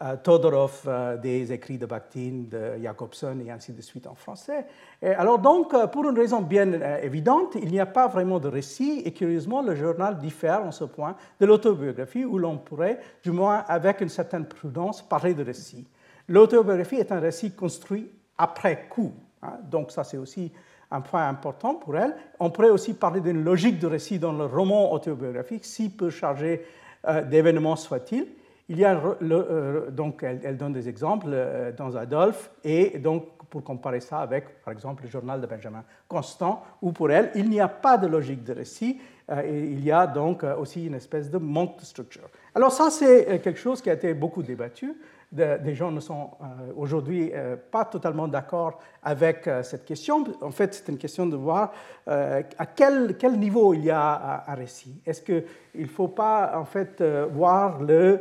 euh, 0.02 0.16
Todorov, 0.16 1.18
des 1.20 1.52
écrits 1.52 1.76
de 1.76 1.86
Bakhtin, 1.86 2.44
de 2.50 2.82
Jacobson 2.82 3.38
et 3.44 3.50
ainsi 3.50 3.72
de 3.72 3.82
suite 3.82 4.06
en 4.06 4.14
français. 4.14 4.66
Alors 5.02 5.38
donc, 5.38 5.74
pour 5.90 6.08
une 6.08 6.16
raison 6.16 6.40
bien 6.40 6.72
évidente, 7.02 7.56
il 7.56 7.70
n'y 7.70 7.80
a 7.80 7.86
pas 7.86 8.08
vraiment 8.08 8.38
de 8.38 8.48
récit 8.48 9.02
et 9.04 9.12
curieusement, 9.12 9.60
le 9.60 9.74
journal 9.74 10.18
diffère 10.18 10.62
en 10.62 10.72
ce 10.72 10.84
point 10.84 11.16
de 11.40 11.46
l'autobiographie 11.46 12.24
où 12.24 12.38
l'on 12.38 12.56
pourrait, 12.58 13.00
du 13.22 13.30
moins 13.30 13.64
avec 13.68 14.00
une 14.00 14.08
certaine 14.08 14.46
prudence, 14.46 15.02
parler 15.02 15.34
de 15.34 15.44
récit. 15.44 15.86
L'autobiographie 16.28 16.96
est 16.96 17.12
un 17.12 17.20
récit 17.20 17.52
construit 17.52 18.10
après 18.38 18.86
coup. 18.88 19.12
Hein. 19.42 19.58
donc 19.70 19.90
ça, 19.90 20.04
c'est 20.04 20.18
aussi 20.18 20.52
un 20.90 21.00
point 21.00 21.28
important 21.28 21.74
pour 21.74 21.96
elle. 21.96 22.14
On 22.38 22.50
pourrait 22.50 22.70
aussi 22.70 22.94
parler 22.94 23.20
d'une 23.20 23.44
logique 23.44 23.78
de 23.78 23.86
récit 23.86 24.18
dans 24.18 24.32
le 24.32 24.46
roman 24.46 24.92
autobiographique, 24.92 25.64
si 25.64 25.88
peu 25.88 26.10
chargé 26.10 26.64
euh, 27.06 27.22
d'événements 27.22 27.76
soit-il. 27.76 28.26
Il 28.68 28.78
y 28.78 28.84
a 28.84 29.00
euh, 29.22 29.90
donc 29.90 30.22
elle, 30.22 30.56
donne 30.56 30.72
des 30.72 30.88
exemples 30.88 31.28
euh, 31.30 31.72
dans 31.72 31.96
Adolphe 31.96 32.50
et 32.62 32.98
donc 32.98 33.24
pour 33.48 33.64
comparer 33.64 34.00
ça 34.00 34.20
avec 34.20 34.62
par 34.62 34.72
exemple 34.72 35.02
le 35.02 35.08
journal 35.08 35.40
de 35.40 35.46
Benjamin 35.46 35.82
Constant 36.06 36.62
où 36.80 36.92
pour 36.92 37.10
elle 37.10 37.32
il 37.34 37.50
n'y 37.50 37.58
a 37.58 37.66
pas 37.66 37.98
de 37.98 38.06
logique 38.06 38.44
de 38.44 38.52
récit 38.52 39.00
et 39.44 39.58
il 39.58 39.84
y 39.84 39.90
a 39.90 40.06
donc 40.06 40.44
aussi 40.44 40.86
une 40.86 40.94
espèce 40.94 41.30
de 41.30 41.38
manque 41.38 41.80
de 41.80 41.84
structure. 41.84 42.28
Alors 42.54 42.70
ça 42.70 42.90
c'est 42.90 43.40
quelque 43.42 43.58
chose 43.58 43.80
qui 43.80 43.90
a 43.90 43.94
été 43.94 44.14
beaucoup 44.14 44.42
débattu 44.42 44.94
des 45.32 45.74
gens 45.74 45.92
ne 45.92 46.00
sont 46.00 46.30
euh, 46.40 46.72
aujourd'hui 46.76 47.30
euh, 47.32 47.56
pas 47.56 47.84
totalement 47.84 48.26
d'accord 48.26 48.80
avec 49.02 49.46
euh, 49.46 49.62
cette 49.62 49.84
question. 49.84 50.24
En 50.40 50.50
fait, 50.50 50.74
c'est 50.74 50.88
une 50.90 50.98
question 50.98 51.26
de 51.26 51.36
voir 51.36 51.72
à 52.06 52.66
quel, 52.66 53.16
quel, 53.16 53.38
niveau 53.38 53.72
il 53.72 53.84
y 53.84 53.90
a 53.90 54.44
un 54.48 54.54
récit. 54.54 55.00
Est-ce 55.06 55.22
qu'il 55.22 55.44
ne 55.76 55.86
faut 55.86 56.08
pas 56.08 56.58
en 56.58 56.64
fait 56.64 57.00
voir 57.32 57.80
le, 57.80 58.18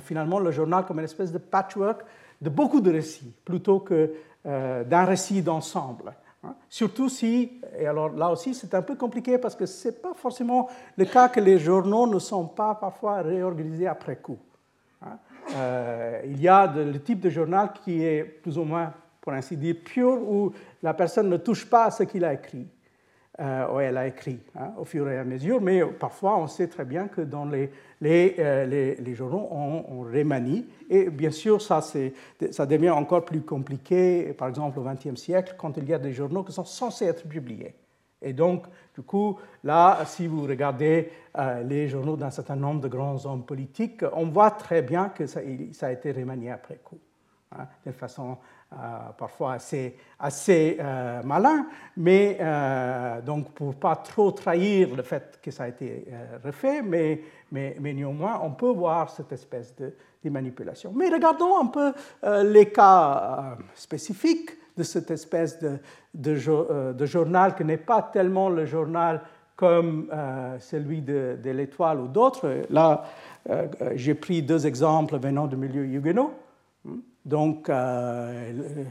finalement 0.00 0.38
le 0.38 0.52
journal 0.52 0.84
comme 0.86 1.00
une 1.00 1.04
espèce 1.04 1.32
de 1.32 1.38
patchwork 1.38 2.02
de 2.40 2.48
beaucoup 2.48 2.80
de 2.80 2.92
récits 2.92 3.34
plutôt 3.44 3.80
que 3.80 4.12
d'un 4.44 5.04
récit 5.04 5.42
d'ensemble? 5.42 6.12
Surtout 6.68 7.08
si, 7.08 7.60
et 7.78 7.86
alors 7.86 8.10
là 8.10 8.30
aussi 8.30 8.54
c'est 8.54 8.74
un 8.74 8.82
peu 8.82 8.94
compliqué 8.94 9.38
parce 9.38 9.54
que 9.54 9.66
ce 9.66 9.88
n'est 9.88 9.94
pas 9.94 10.14
forcément 10.14 10.68
le 10.96 11.04
cas 11.04 11.28
que 11.28 11.40
les 11.40 11.58
journaux 11.58 12.06
ne 12.06 12.18
sont 12.18 12.46
pas 12.46 12.74
parfois 12.74 13.22
réorganisés 13.22 13.86
après 13.86 14.16
coup. 14.16 14.38
Hein. 15.02 15.18
Euh, 15.54 16.22
il 16.24 16.40
y 16.40 16.48
a 16.48 16.66
le 16.66 17.00
type 17.00 17.20
de 17.20 17.30
journal 17.30 17.72
qui 17.84 18.02
est 18.02 18.24
plus 18.24 18.58
ou 18.58 18.64
moins 18.64 18.92
pour 19.26 19.32
ainsi 19.32 19.56
dire, 19.56 19.74
pure, 19.84 20.22
où 20.22 20.52
la 20.82 20.94
personne 20.94 21.28
ne 21.28 21.36
touche 21.36 21.68
pas 21.68 21.86
à 21.86 21.90
ce 21.90 22.04
qu'il 22.04 22.24
a 22.24 22.32
écrit. 22.32 22.68
Euh, 23.38 23.68
ou 23.70 23.80
elle 23.80 23.98
a 23.98 24.06
écrit 24.06 24.38
hein, 24.58 24.72
au 24.78 24.86
fur 24.86 25.06
et 25.10 25.18
à 25.18 25.24
mesure, 25.24 25.60
mais 25.60 25.84
parfois 25.84 26.38
on 26.38 26.46
sait 26.46 26.68
très 26.68 26.86
bien 26.86 27.06
que 27.06 27.20
dans 27.20 27.44
les, 27.44 27.70
les, 28.00 28.34
euh, 28.38 28.64
les, 28.98 29.14
journaux, 29.14 29.46
on, 29.50 30.00
remanie. 30.00 30.66
Et 30.88 31.10
bien 31.10 31.30
sûr, 31.30 31.60
ça, 31.60 31.82
ça 31.82 32.64
devient 32.64 32.88
encore 32.88 33.26
plus 33.26 33.42
compliqué, 33.42 34.32
par 34.38 34.48
exemple 34.48 34.78
au 34.78 34.84
XXe 34.84 35.20
siècle, 35.20 35.54
quand 35.58 35.76
il 35.76 35.86
y 35.86 35.92
a 35.92 35.98
des 35.98 36.14
journaux 36.14 36.44
qui 36.44 36.52
sont 36.52 36.64
censés 36.64 37.04
être 37.04 37.28
publiés. 37.28 37.74
Et 38.22 38.32
donc, 38.32 38.64
du 38.94 39.02
coup, 39.02 39.38
là, 39.62 40.02
si 40.06 40.26
vous 40.26 40.46
regardez 40.46 41.10
euh, 41.36 41.62
les 41.62 41.88
journaux 41.88 42.16
d'un 42.16 42.30
certain 42.30 42.56
nombre 42.56 42.80
de 42.80 42.88
grands 42.88 43.26
hommes 43.26 43.44
politiques, 43.44 44.02
on 44.14 44.28
voit 44.28 44.52
très 44.52 44.80
bien 44.80 45.10
que 45.10 45.26
ça, 45.26 45.40
a 45.40 45.92
été 45.92 46.10
remanié 46.10 46.52
après 46.52 46.76
coup, 46.76 46.98
hein, 47.52 47.66
de 47.84 47.92
façon 47.92 48.38
parfois 49.16 49.54
assez, 49.54 49.96
assez 50.18 50.76
euh, 50.80 51.22
malin, 51.22 51.66
mais 51.96 52.38
donc 53.24 53.52
pour 53.52 53.74
pas 53.76 53.96
trop 53.96 54.32
trahir 54.32 54.94
le 54.94 55.02
fait 55.02 55.38
que 55.42 55.50
ça 55.50 55.64
a 55.64 55.68
été 55.68 56.06
refait, 56.44 56.82
mais, 56.82 57.22
mais, 57.52 57.76
mais, 57.80 57.92
néanmoins, 57.92 58.40
on 58.42 58.50
peut 58.50 58.72
voir 58.72 59.10
cette 59.10 59.32
espèce 59.32 59.74
de, 59.76 59.94
manipulation. 60.28 60.92
Mais 60.92 61.08
regardons 61.08 61.56
un 61.56 61.66
peu 61.66 61.92
les 62.42 62.66
cas 62.72 63.56
spécifiques 63.76 64.58
de 64.76 64.82
cette 64.82 65.10
espèce 65.10 65.58
de, 65.58 65.78
euh, 66.26 66.92
de, 66.92 67.06
journal 67.06 67.54
qui 67.54 67.64
n'est 67.64 67.76
pas 67.76 68.02
tellement 68.02 68.48
le 68.48 68.66
journal 68.66 69.22
comme 69.56 70.08
euh, 70.12 70.58
celui 70.58 71.00
de, 71.00 71.38
l'Étoile 71.44 72.00
ou 72.00 72.08
d'autres. 72.08 72.62
Là, 72.68 73.04
euh, 73.48 73.66
j'ai 73.94 74.14
pris 74.14 74.42
deux 74.42 74.66
exemples 74.66 75.18
venant 75.18 75.46
du 75.46 75.56
milieu 75.56 75.84
huguenot. 75.84 76.32
Donc, 77.26 77.70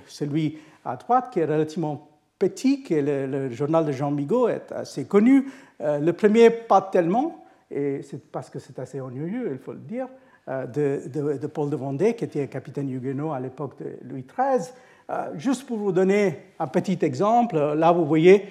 celui 0.07 0.59
à 0.83 0.95
droite, 0.97 1.29
qui 1.31 1.39
est 1.39 1.45
relativement 1.45 2.09
petit, 2.37 2.83
qui 2.83 2.93
est 2.93 3.01
le, 3.01 3.49
journal 3.49 3.85
de 3.85 3.91
Jean 3.91 4.11
Migaud, 4.11 4.49
est 4.49 4.71
assez 4.71 5.05
connu. 5.05 5.47
le 5.79 6.11
premier, 6.11 6.49
pas 6.49 6.81
tellement, 6.81 7.45
et 7.71 8.01
c'est 8.03 8.31
parce 8.31 8.49
que 8.49 8.59
c'est 8.59 8.77
assez 8.77 9.01
ennuyeux, 9.01 9.49
il 9.53 9.57
faut 9.57 9.73
le 9.73 9.79
dire, 9.79 10.07
de, 10.47 11.37
de, 11.37 11.47
Paul 11.47 11.69
de 11.69 11.75
Vendée, 11.75 12.13
qui 12.13 12.25
était 12.25 12.47
capitaine 12.47 12.89
huguenot 12.89 13.31
à 13.31 13.39
l'époque 13.39 13.79
de 13.79 13.97
Louis 14.07 14.25
XIII. 14.27 14.69
Euh, 15.09 15.29
juste 15.35 15.67
pour 15.67 15.77
vous 15.77 15.91
donner 15.91 16.39
un 16.57 16.65
petit 16.65 16.97
exemple, 17.03 17.57
là 17.57 17.91
vous 17.91 18.05
voyez, 18.05 18.45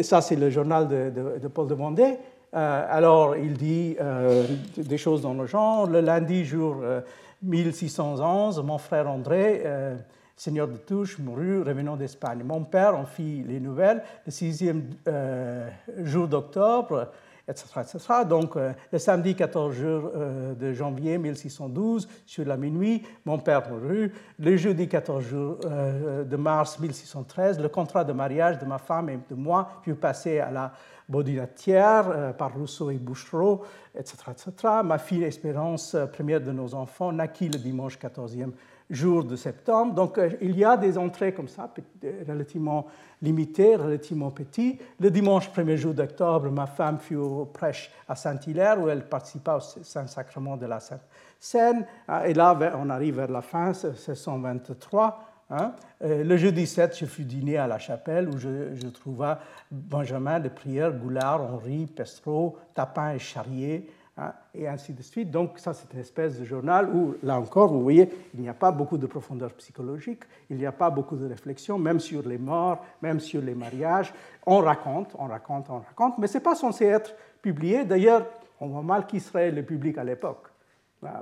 ça 0.00 0.22
c'est 0.22 0.36
le 0.36 0.48
journal 0.48 0.88
de, 0.88 1.48
Paul 1.48 1.68
de 1.68 1.74
Vendée. 1.74 2.16
Euh, 2.54 2.86
alors 2.88 3.36
il 3.36 3.52
dit 3.52 3.96
euh, 4.00 4.44
des 4.78 4.96
choses 4.96 5.20
dans 5.20 5.34
le 5.34 5.44
genre. 5.44 5.86
Le 5.86 6.00
lundi 6.00 6.44
jour 6.44 6.76
1611, 7.42 8.62
mon 8.62 8.78
frère 8.78 9.08
André, 9.08 9.64
seigneur 10.36 10.68
de 10.68 10.76
Touche, 10.76 11.18
mourut, 11.18 11.62
revenant 11.62 11.96
d'Espagne. 11.96 12.42
Mon 12.44 12.64
père 12.64 12.96
en 12.96 13.06
fit 13.06 13.42
les 13.42 13.60
nouvelles 13.60 14.02
le 14.26 14.32
sixième 14.32 14.90
jour 16.04 16.28
d'octobre 16.28 17.08
etc. 17.50 17.98
Donc, 18.28 18.56
euh, 18.56 18.72
le 18.92 18.98
samedi 18.98 19.34
14 19.34 19.76
euh, 19.80 20.54
de 20.54 20.72
janvier 20.72 21.18
1612, 21.18 22.08
sur 22.26 22.46
la 22.46 22.56
minuit, 22.56 23.02
mon 23.24 23.38
père 23.38 23.68
mourut. 23.68 24.12
Le 24.38 24.56
jeudi 24.56 24.88
14 24.88 25.24
euh, 25.32 26.24
de 26.24 26.36
mars 26.36 26.78
1613, 26.78 27.60
le 27.60 27.68
contrat 27.68 28.04
de 28.04 28.12
mariage 28.12 28.58
de 28.58 28.64
ma 28.64 28.78
femme 28.78 29.10
et 29.10 29.18
de 29.28 29.34
moi 29.34 29.68
fut 29.82 29.94
passé 29.94 30.38
à 30.38 30.50
la 30.50 30.72
Baudinatière 31.10 32.34
par 32.38 32.54
Rousseau 32.54 32.90
et 32.90 32.96
Bouchereau, 32.96 33.64
etc., 33.94 34.16
etc. 34.30 34.74
Ma 34.84 34.98
fille 34.98 35.24
Espérance, 35.24 35.96
première 36.12 36.40
de 36.40 36.52
nos 36.52 36.74
enfants, 36.74 37.12
naquit 37.12 37.48
le 37.48 37.58
dimanche 37.58 37.98
14e 37.98 38.52
jour 38.90 39.24
de 39.24 39.36
septembre. 39.36 39.94
Donc 39.94 40.18
euh, 40.18 40.30
il 40.40 40.58
y 40.58 40.64
a 40.64 40.76
des 40.76 40.98
entrées 40.98 41.32
comme 41.32 41.48
ça, 41.48 41.72
relativement 42.28 42.86
limitées, 43.22 43.76
relativement 43.76 44.30
petites. 44.30 44.82
Le 44.98 45.10
dimanche 45.10 45.48
1er 45.50 45.76
jour 45.76 45.94
d'octobre, 45.94 46.50
ma 46.50 46.66
femme 46.66 46.98
fut 46.98 47.16
au 47.16 47.46
prêche 47.46 47.92
à 48.08 48.16
Saint-Hilaire 48.16 48.80
où 48.80 48.88
elle 48.88 49.08
participa 49.08 49.56
au 49.56 49.60
Saint-Sacrement 49.60 50.56
de 50.56 50.66
la 50.66 50.80
Sainte 50.80 51.06
Seine. 51.38 51.86
Ah, 52.06 52.28
et 52.28 52.34
là, 52.34 52.58
on 52.78 52.90
arrive 52.90 53.16
vers 53.16 53.30
la 53.30 53.40
fin, 53.40 53.66
1623. 53.68 55.29
Hein? 55.50 55.72
Euh, 56.02 56.24
le 56.24 56.36
jeudi 56.36 56.66
7, 56.66 56.96
je 56.96 57.06
fus 57.06 57.24
dîner 57.24 57.56
à 57.56 57.66
la 57.66 57.78
chapelle 57.78 58.28
où 58.28 58.38
je, 58.38 58.74
je 58.74 58.86
Benjamin 59.70 60.40
de 60.40 60.48
Prière, 60.48 60.92
Goulard, 60.92 61.42
Henri, 61.42 61.86
Pestreau, 61.86 62.58
Tapin 62.74 63.12
et 63.12 63.18
Charrier 63.18 63.88
Hein, 64.20 64.34
et 64.54 64.68
ainsi 64.68 64.92
de 64.92 65.02
suite. 65.02 65.30
Donc 65.30 65.58
ça, 65.58 65.72
c'est 65.72 65.90
une 65.94 66.00
espèce 66.00 66.38
de 66.38 66.44
journal 66.44 66.90
où, 66.94 67.14
là 67.22 67.38
encore, 67.38 67.72
vous 67.72 67.82
voyez, 67.82 68.10
il 68.34 68.40
n'y 68.40 68.50
a 68.50 68.54
pas 68.54 68.70
beaucoup 68.70 68.98
de 68.98 69.06
profondeur 69.06 69.50
psychologique, 69.54 70.24
il 70.50 70.58
n'y 70.58 70.66
a 70.66 70.72
pas 70.72 70.90
beaucoup 70.90 71.16
de 71.16 71.26
réflexion, 71.26 71.78
même 71.78 72.00
sur 72.00 72.26
les 72.28 72.36
morts, 72.36 72.84
même 73.00 73.18
sur 73.18 73.40
les 73.40 73.54
mariages. 73.54 74.12
On 74.44 74.58
raconte, 74.58 75.14
on 75.18 75.26
raconte, 75.26 75.70
on 75.70 75.78
raconte, 75.78 76.18
mais 76.18 76.26
ce 76.26 76.36
n'est 76.36 76.44
pas 76.44 76.54
censé 76.54 76.84
être 76.84 77.14
publié. 77.40 77.84
D'ailleurs, 77.84 78.26
on 78.60 78.66
voit 78.66 78.82
mal 78.82 79.06
qui 79.06 79.20
serait 79.20 79.50
le 79.50 79.62
public 79.62 79.96
à 79.96 80.04
l'époque 80.04 80.49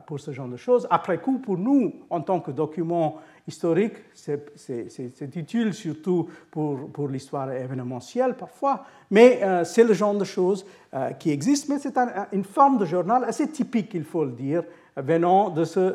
pour 0.07 0.19
ce 0.19 0.33
genre 0.33 0.49
de 0.49 0.57
choses. 0.57 0.87
Après 0.91 1.19
coup, 1.19 1.39
pour 1.39 1.57
nous, 1.57 1.93
en 2.11 2.21
tant 2.21 2.41
que 2.41 2.51
document 2.51 3.17
historique, 3.47 3.95
c'est 4.13 5.37
utile 5.37 5.73
surtout 5.73 6.29
pour, 6.51 7.09
l'histoire 7.09 7.51
événementielle 7.53 8.35
parfois, 8.35 8.85
mais 9.11 9.41
euh, 9.43 9.65
c'est 9.65 9.85
le 9.85 9.95
genre 9.95 10.15
de 10.15 10.25
choses 10.25 10.67
euh, 10.95 11.11
qui 11.13 11.31
existent, 11.31 11.73
mais 11.73 11.81
c'est 11.81 11.97
une 12.33 12.45
forme 12.45 12.79
de 12.79 12.85
journal 12.85 13.25
assez 13.25 13.49
typique, 13.49 13.95
il 13.95 14.05
faut 14.05 14.25
le 14.25 14.33
dire, 14.33 14.65
venant 14.97 15.51
de 15.51 15.65
ce, 15.65 15.95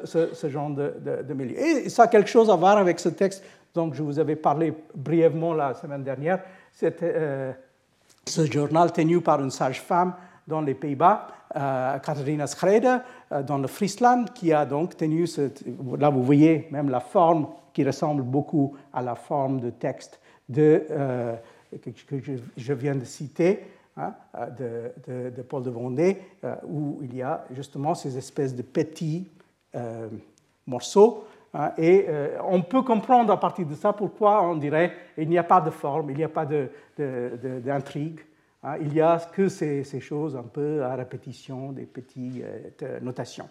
genre 0.49 0.69
de, 0.69 1.33
milieu. 1.33 1.59
Et 1.59 1.89
ça 1.89 2.03
a 2.03 2.07
quelque 2.07 2.29
chose 2.29 2.49
à 2.49 2.55
voir 2.55 2.77
avec 2.77 2.99
ce 2.99 3.09
texte 3.09 3.43
dont 3.73 3.91
je 3.93 4.01
vous 4.01 4.17
avais 4.17 4.35
parlé 4.35 4.73
brièvement 4.95 5.53
la 5.53 5.73
semaine 5.73 6.03
dernière. 6.03 6.39
Euh, 6.81 7.51
ce 8.25 8.45
journal 8.45 8.91
tenu 8.93 9.19
par 9.19 9.41
une 9.41 9.51
sage-femme 9.51 10.13
dans 10.47 10.61
les 10.61 10.73
Pays-Bas, 10.73 11.27
euh, 11.55 11.99
Katharina 11.99 12.47
Schreder, 12.47 12.97
euh, 13.31 13.43
dans 13.43 13.57
le 13.57 13.67
Friesland, 13.67 14.25
qui 14.33 14.51
a 14.51 14.65
donc 14.65 14.97
tenu, 14.97 15.25
là 15.97 16.09
vous 16.09 16.23
voyez 16.23 16.67
même 16.71 16.89
la 16.89 16.99
forme 16.99 17.47
qui 17.73 17.83
ressemble 17.83 18.23
beaucoup 18.23 18.75
à 18.91 19.01
la 19.01 19.15
forme 19.15 19.59
de 19.59 19.69
texte 19.69 20.19
euh, 20.57 21.35
que, 21.81 22.17
je, 22.57 22.73
viens 22.73 22.95
de 22.95 23.05
citer, 23.05 23.65
hein, 23.97 24.13
de, 24.57 24.91
de, 25.31 25.41
Paul 25.41 25.63
de 25.63 25.69
Vendée, 25.69 26.17
où 26.67 26.99
il 27.01 27.15
y 27.15 27.21
a 27.21 27.45
justement 27.51 27.95
ces 27.95 28.17
espèces 28.17 28.55
de 28.55 28.61
petits 28.61 29.27
morceaux. 30.67 31.25
Hein, 31.55 31.71
et 31.77 32.07
on 32.47 32.61
peut 32.61 32.83
comprendre 32.83 33.31
à 33.33 33.39
partir 33.39 33.65
de 33.65 33.73
ça 33.73 33.93
pourquoi 33.93 34.43
on 34.43 34.55
dirait 34.55 34.93
il 35.17 35.29
n'y 35.29 35.37
a 35.37 35.43
pas 35.43 35.61
de 35.61 35.71
forme, 35.71 36.11
il 36.11 36.17
n'y 36.17 36.23
a 36.23 36.29
pas 36.29 36.45
d'intrigue. 36.45 38.19
Il 38.79 38.89
n'y 38.89 39.01
a 39.01 39.19
que 39.33 39.49
ces, 39.49 39.83
choses 39.99 40.35
un 40.35 40.43
peu 40.43 40.83
à 40.83 40.95
répétition, 40.95 41.71
des 41.71 41.85
petites 41.85 42.43
euh, 42.81 42.99
notations. 43.01 43.49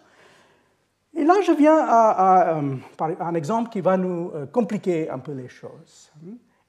Et 1.15 1.23
là, 1.23 1.35
je 1.45 1.51
viens 1.51 1.77
à, 1.77 2.57
euh, 2.57 2.75
un 3.19 3.35
exemple 3.35 3.69
qui 3.69 3.81
va 3.81 3.97
nous 3.97 4.31
euh, 4.33 4.47
compliquer 4.47 5.09
un 5.09 5.19
peu 5.19 5.33
les 5.33 5.49
choses. 5.49 6.11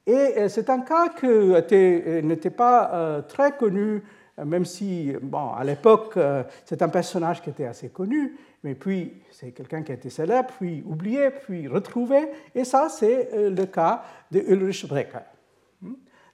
Et 0.05 0.47
c'est 0.49 0.69
un 0.69 0.81
cas 0.81 1.09
qui 1.09 1.25
n'était 1.25 2.51
pas 2.51 3.23
très 3.27 3.57
connu, 3.57 4.03
même 4.37 4.63
si, 4.63 5.11
bon, 5.19 5.49
à 5.49 5.63
l'époque, 5.63 6.19
c'est 6.63 6.83
un 6.83 6.89
personnage 6.89 7.41
qui 7.41 7.49
était 7.49 7.65
assez 7.65 7.89
connu, 7.89 8.37
mais 8.63 8.75
puis 8.75 9.23
c'est 9.31 9.49
quelqu'un 9.49 9.81
qui 9.81 9.91
a 9.91 9.95
été 9.95 10.11
célèbre, 10.11 10.49
puis 10.59 10.83
oublié, 10.85 11.31
puis 11.31 11.67
retrouvé. 11.67 12.19
Et 12.53 12.63
ça, 12.65 12.87
c'est 12.87 13.49
le 13.49 13.65
cas 13.65 14.03
de 14.29 14.41
Ulrich 14.41 14.87
Brecker. 14.87 15.25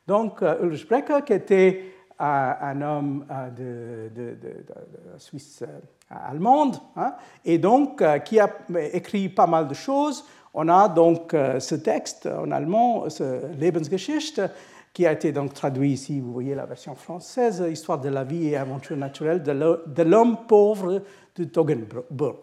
Donc, 0.05 0.41
Ulrich 0.41 0.85
Brecker, 0.85 1.23
qui 1.23 1.31
était 1.31 1.91
un 2.21 2.81
homme 2.81 3.25
euh, 3.31 4.09
de, 4.09 4.37
Suisse 5.17 5.63
euh, 5.63 5.79
allemande, 6.09 6.77
hein, 6.95 7.15
et 7.43 7.57
donc 7.57 8.01
euh, 8.01 8.19
qui 8.19 8.39
a 8.39 8.49
écrit 8.93 9.29
pas 9.29 9.47
mal 9.47 9.67
de 9.67 9.73
choses. 9.73 10.25
On 10.53 10.67
a 10.67 10.89
donc 10.89 11.31
ce 11.31 11.75
texte 11.75 12.25
en 12.25 12.51
allemand, 12.51 13.09
ce 13.09 13.55
Lebensgeschichte, 13.57 14.41
qui 14.91 15.07
a 15.07 15.13
été 15.13 15.31
donc 15.31 15.53
traduit 15.53 15.93
ici, 15.93 16.19
vous 16.19 16.33
voyez 16.33 16.53
la 16.55 16.65
version 16.65 16.93
française, 16.93 17.63
Histoire 17.71 18.01
de 18.01 18.09
la 18.09 18.25
vie 18.25 18.49
et 18.49 18.57
aventure 18.57 18.97
naturelle 18.97 19.41
de 19.43 20.03
l'homme 20.03 20.39
pauvre 20.47 21.03
de 21.37 21.43
Toggenburg. 21.45 22.41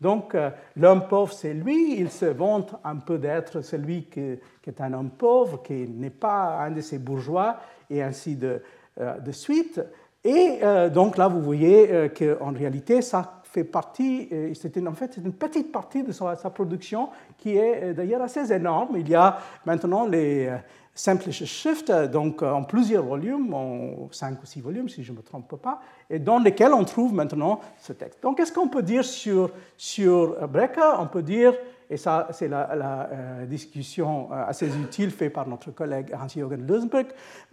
Donc, 0.00 0.36
l'homme 0.76 1.08
pauvre, 1.08 1.32
c'est 1.32 1.54
lui, 1.54 1.98
il 1.98 2.08
se 2.08 2.26
vante 2.26 2.76
un 2.84 2.96
peu 2.96 3.18
d'être 3.18 3.62
celui 3.62 4.04
qui, 4.04 4.38
est 4.66 4.80
un 4.80 4.92
homme 4.92 5.10
pauvre, 5.10 5.60
qui 5.60 5.88
n'est 5.88 6.10
pas 6.10 6.58
un 6.60 6.70
de 6.70 6.82
ces 6.82 6.98
bourgeois, 7.00 7.56
et 7.90 8.00
ainsi 8.00 8.36
de, 8.36 8.62
de 8.98 9.32
suite. 9.32 9.80
Et 10.24 10.60
euh, 10.62 10.88
donc 10.88 11.18
là, 11.18 11.28
vous 11.28 11.42
voyez 11.42 11.92
euh, 11.92 12.08
qu'en 12.08 12.52
réalité, 12.52 13.02
ça 13.02 13.42
fait 13.44 13.62
partie, 13.62 14.28
c'est 14.54 14.84
en 14.84 14.94
fait 14.94 15.16
une 15.16 15.32
petite 15.32 15.70
partie 15.70 16.02
de 16.02 16.10
sa, 16.10 16.34
production 16.50 17.10
qui 17.38 17.56
est 17.56 17.94
d'ailleurs 17.94 18.22
assez 18.22 18.52
énorme. 18.52 18.96
Il 18.96 19.08
y 19.08 19.14
a 19.14 19.38
maintenant 19.64 20.08
les 20.08 20.50
Simplish 20.92 21.44
Shift, 21.44 21.92
donc 22.10 22.42
en 22.42 22.64
plusieurs 22.64 23.04
volumes, 23.04 23.54
en 23.54 24.08
cinq 24.10 24.42
ou 24.42 24.46
six 24.46 24.60
volumes 24.60 24.88
si 24.88 25.04
je 25.04 25.12
ne 25.12 25.18
me 25.18 25.22
trompe 25.22 25.54
pas, 25.54 25.80
et 26.10 26.18
dans 26.18 26.40
lesquels 26.40 26.72
on 26.72 26.82
trouve 26.82 27.14
maintenant 27.14 27.60
ce 27.78 27.92
texte. 27.92 28.20
Donc 28.24 28.38
qu'est-ce 28.38 28.52
qu'on 28.52 28.66
peut 28.66 28.82
dire 28.82 29.04
sur, 29.04 29.52
sur 29.76 30.36
On 30.40 31.06
peut 31.06 31.22
dire 31.22 31.54
et 31.90 31.96
ça, 31.96 32.28
c'est 32.32 32.48
la, 32.48 33.08
euh, 33.12 33.46
discussion 33.46 34.28
euh, 34.32 34.46
assez 34.46 34.66
utile 34.66 35.10
faite 35.10 35.32
par 35.32 35.46
notre 35.46 35.70
collègue 35.70 36.14
Hans-Jürgen 36.14 36.66
Lösberg, 36.66 37.06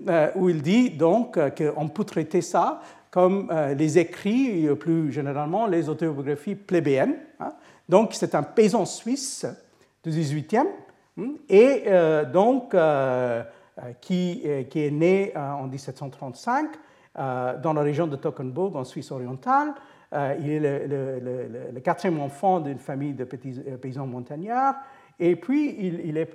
euh, 0.08 0.32
où 0.36 0.50
il 0.50 0.62
dit 0.62 0.90
donc 0.90 1.38
qu'on 1.56 1.88
peut 1.90 2.06
traiter 2.06 2.42
ça 2.42 2.82
comme 3.10 3.52
les 3.78 4.00
écrits, 4.00 4.74
plus 4.76 5.12
généralement 5.12 5.68
les 5.68 5.90
autobiographies 5.90 6.56
plébéennes. 6.56 7.18
Hein. 7.42 7.52
Donc, 7.90 8.14
c'est 8.14 8.36
un 8.36 8.44
paysan 8.44 8.86
suisse 8.86 9.46
du 10.02 10.12
18e, 10.12 10.60
hein, 11.18 11.32
et 11.50 11.84
donc 12.32 12.74
qui, 14.00 14.48
qui, 14.70 14.80
est 14.80 14.92
né 14.92 15.34
en 15.36 15.68
1735 15.68 16.70
dans 17.62 17.74
la 17.74 17.82
région 17.82 18.08
de 18.08 18.16
Tockenburg, 18.16 18.78
en 18.78 18.86
Suisse 18.86 19.12
orientale. 19.12 19.74
Euh, 20.14 20.36
il 20.42 20.66
est 20.66 20.88
le, 20.88 21.80
quatrième 21.80 22.20
enfant 22.20 22.60
d'une 22.60 22.80
famille 22.80 23.14
de 23.14 23.24
petits 23.24 23.62
euh, 23.66 23.78
paysans 23.78 24.06
montagnards. 24.06 24.76
Et 25.20 25.38
puis, 25.38 25.78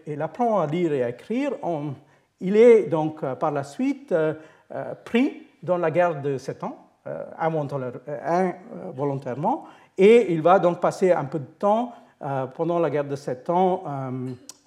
il, 0.06 0.22
apprend 0.22 0.60
à 0.60 0.66
lire 0.66 0.92
et 0.92 1.02
à 1.02 1.08
écrire. 1.10 1.50
il 2.40 2.56
est 2.56 2.86
donc 2.86 3.22
euh, 3.22 3.34
par 3.34 3.50
la 3.50 3.64
suite 3.64 4.14
pris 5.04 5.42
dans 5.62 5.76
la 5.76 5.90
guerre 5.90 6.22
de 6.22 6.38
Sept 6.38 6.64
ans, 6.64 6.78
involontairement. 7.38 9.64
Et 9.98 10.32
il 10.32 10.40
va 10.42 10.58
donc 10.58 10.80
passer 10.80 11.12
un 11.12 11.24
peu 11.24 11.38
de 11.38 11.44
temps 11.58 11.92
pendant 12.54 12.78
la 12.78 12.90
guerre 12.90 13.04
de 13.04 13.16
Sept 13.16 13.50
ans 13.50 13.84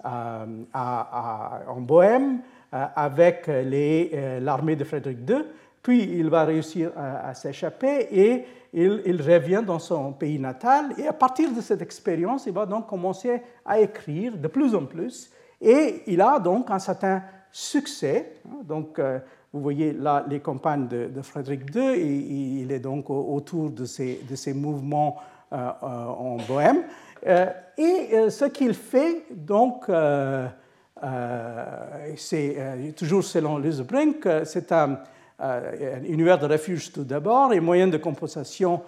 en 0.04 1.80
Bohème 1.80 2.40
avec 2.72 3.46
l'armée 3.46 4.76
de 4.76 4.84
Frédéric 4.84 5.18
II. 5.28 5.44
Puis 5.82 6.18
il 6.18 6.30
va 6.30 6.44
réussir 6.44 6.92
à 6.96 7.34
s'échapper 7.34 8.08
et 8.10 8.44
il, 8.72 9.22
revient 9.22 9.62
dans 9.66 9.78
son 9.78 10.12
pays 10.12 10.38
natal 10.38 10.92
et 10.98 11.06
à 11.06 11.12
partir 11.12 11.52
de 11.52 11.60
cette 11.60 11.82
expérience, 11.82 12.46
il 12.46 12.52
va 12.52 12.66
donc 12.66 12.86
commencer 12.86 13.42
à 13.64 13.80
écrire 13.80 14.36
de 14.36 14.48
plus 14.48 14.74
en 14.74 14.86
plus 14.86 15.30
et 15.60 16.02
il 16.06 16.20
a 16.20 16.38
donc 16.38 16.70
un 16.70 16.78
certain 16.78 17.22
succès. 17.50 18.34
Donc, 18.64 18.98
euh, 18.98 19.18
vous 19.52 19.60
voyez 19.60 19.92
là 19.92 20.24
les 20.28 20.38
campagnes 20.38 20.86
de, 20.86 21.22
Frédéric 21.22 21.74
II 21.74 22.60
il 22.62 22.70
est 22.70 22.78
donc 22.78 23.10
autour 23.10 23.70
de 23.70 23.84
ces, 23.84 24.54
mouvements 24.54 25.16
euh, 25.52 25.56
euh, 25.56 25.86
en 25.86 26.36
Bohème. 26.46 26.84
et 27.76 28.30
ce 28.30 28.44
qu'il 28.44 28.74
fait, 28.74 29.24
donc, 29.32 29.90
c'est 32.16 32.94
toujours 32.96 33.24
selon 33.24 33.58
Brink, 33.58 34.28
c'est 34.44 34.70
un 34.70 35.00
un 35.40 36.04
univers 36.04 36.38
de 36.38 36.46
refuge 36.46 36.92
tout 36.92 37.04
d'abord 37.04 37.52
et 37.52 37.60
moyen 37.60 37.88
de 37.88 37.96
compensation 37.96 38.82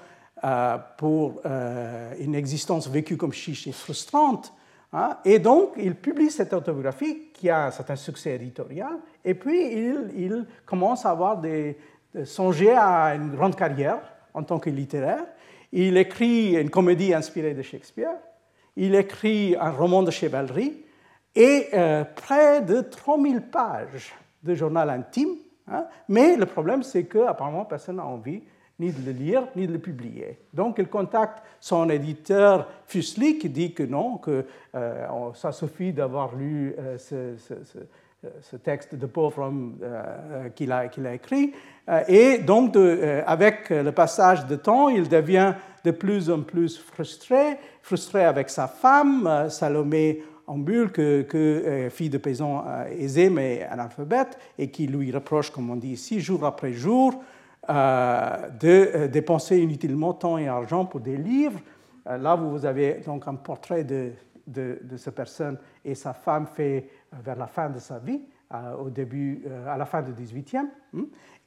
euh, 0.44 0.76
pour 0.96 1.40
euh, 1.46 2.14
une 2.18 2.34
existence 2.34 2.88
vécue 2.88 3.16
comme 3.16 3.32
chiche 3.32 3.68
et 3.68 3.72
frustrante. 3.72 4.52
Hein. 4.92 5.16
Et 5.24 5.38
donc, 5.38 5.74
il 5.76 5.94
publie 5.94 6.32
cette 6.32 6.52
autobiographie 6.52 7.28
qui 7.32 7.48
a 7.48 7.66
un 7.66 7.70
certain 7.70 7.94
succès 7.94 8.34
éditorial, 8.34 8.98
et 9.24 9.34
puis 9.34 9.72
il, 9.72 10.44
commence 10.66 11.06
à 11.06 11.10
avoir 11.10 11.40
des, 11.40 11.78
songer 12.24 12.72
à 12.72 13.14
une 13.14 13.30
grande 13.30 13.54
carrière 13.54 14.00
en 14.34 14.42
tant 14.42 14.58
que 14.58 14.68
littéraire. 14.68 15.24
Il 15.70 15.96
écrit 15.96 16.56
une 16.56 16.70
comédie 16.70 17.14
inspirée 17.14 17.54
de 17.54 17.62
Shakespeare, 17.62 18.16
il 18.74 18.96
écrit 18.96 19.54
un 19.60 19.70
roman 19.70 20.02
de 20.02 20.10
chevalerie 20.10 20.82
et 21.36 21.68
près 22.16 22.62
de 22.62 22.80
3000 22.80 23.42
pages 23.42 24.12
de 24.42 24.54
journal 24.54 24.90
intime 24.90 25.36
Hein. 25.72 25.86
Mais 26.08 26.36
le 26.36 26.46
problème, 26.46 26.82
c'est 26.82 27.04
qu'apparemment, 27.04 27.64
personne 27.64 27.96
n'a 27.96 28.06
envie 28.06 28.42
ni 28.78 28.90
de 28.90 29.06
le 29.06 29.12
lire, 29.12 29.46
ni 29.54 29.66
de 29.66 29.72
le 29.72 29.78
publier. 29.78 30.38
Donc, 30.52 30.76
il 30.78 30.88
contacte 30.88 31.42
son 31.60 31.88
éditeur 31.88 32.68
Fuseli, 32.86 33.38
qui 33.38 33.48
dit 33.48 33.72
que 33.72 33.82
non, 33.82 34.18
que 34.18 34.44
euh, 34.74 35.06
ça 35.34 35.52
suffit 35.52 35.92
d'avoir 35.92 36.34
lu 36.34 36.74
euh, 36.78 36.98
ce, 36.98 38.56
texte 38.56 38.94
de 38.94 39.06
pauvre 39.06 39.42
homme 39.42 39.78
euh, 39.82 40.48
qu'il 40.50 40.72
a, 40.72 40.78
a, 40.78 41.14
écrit. 41.14 41.52
et 42.08 42.38
donc, 42.38 42.76
avec 43.26 43.70
le 43.70 43.90
passage 43.90 44.46
de 44.46 44.56
temps, 44.56 44.88
il 44.88 45.08
devient 45.08 45.54
de 45.84 45.90
plus 45.90 46.30
en 46.30 46.42
plus 46.42 46.78
frustré, 46.78 47.58
frustré 47.82 48.24
avec 48.24 48.48
sa 48.48 48.68
femme, 48.68 49.46
Salomé 49.48 50.22
en 50.46 50.58
bulle 50.58 50.90
que, 50.90 51.26
euh, 51.34 51.90
fille 51.90 52.10
de 52.10 52.18
paysan 52.18 52.64
euh, 52.66 52.84
aisée 52.98 53.30
mais 53.30 53.62
analphabète 53.62 54.38
et 54.58 54.70
qui 54.70 54.86
lui 54.86 55.12
reproche, 55.12 55.50
comme 55.50 55.70
on 55.70 55.76
dit 55.76 55.92
ici, 55.92 56.20
jour 56.20 56.44
après 56.44 56.72
jour, 56.72 57.22
euh, 57.70 58.48
de 58.60 59.06
dépenser 59.06 59.58
inutilement 59.58 60.12
temps 60.12 60.38
et 60.38 60.48
argent 60.48 60.84
pour 60.84 61.00
des 61.00 61.16
livres. 61.16 61.60
là, 62.04 62.34
vous 62.34 62.66
avez 62.66 62.94
donc 63.06 63.28
un 63.28 63.36
portrait 63.36 63.84
de, 63.84 64.12
de, 64.46 64.80
de 64.82 64.96
cette 64.96 65.14
personne 65.14 65.58
et 65.84 65.94
sa 65.94 66.12
femme 66.12 66.46
fait 66.46 66.88
vers 67.12 67.36
la 67.36 67.46
fin 67.46 67.70
de 67.70 67.78
sa 67.78 67.98
vie, 67.98 68.20
au 68.78 68.90
début, 68.90 69.44
à 69.66 69.76
la 69.76 69.86
fin 69.86 70.02
du 70.02 70.12
18e. 70.12 70.66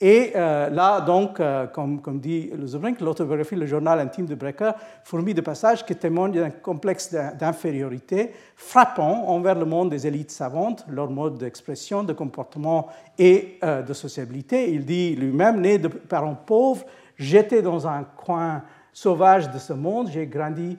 Et 0.02 0.34
euh, 0.36 0.70
là, 0.70 1.00
donc, 1.00 1.40
euh, 1.40 1.68
comme, 1.68 2.20
dit 2.20 2.50
Luzebrink, 2.54 3.00
l'autobiographie, 3.00 3.56
le 3.56 3.66
journal 3.66 3.98
intime 4.02 4.26
de 4.26 4.36
Brecker, 4.36 4.74
fourmille 5.06 5.34
de 5.34 5.42
passages 5.42 5.86
qui 5.86 5.96
témoignent 5.96 6.34
d'un 6.34 6.50
complexe 6.50 7.14
d'infériorité 7.14 8.32
frappant 8.58 9.30
envers 9.30 9.56
le 9.56 9.64
monde 9.64 9.90
des 9.90 10.06
élites 10.06 10.32
savantes, 10.32 10.86
leur 10.90 11.10
mode 11.10 11.38
d'expression, 11.38 12.04
de 12.04 12.12
comportement 12.12 12.90
et 13.18 13.58
euh, 13.64 13.82
de 13.84 13.94
sociabilité. 13.94 14.74
Il 14.74 14.86
dit 14.86 15.16
lui-même, 15.16 15.62
né 15.62 15.78
de 15.78 15.88
parents 15.88 16.36
pauvres, 16.36 16.86
j'étais 17.18 17.62
dans 17.62 17.88
un 17.88 18.04
coin 18.04 18.64
sauvage 18.92 19.50
de 19.50 19.58
ce 19.60 19.72
monde, 19.72 20.10
j'ai 20.12 20.28
grandi 20.28 20.78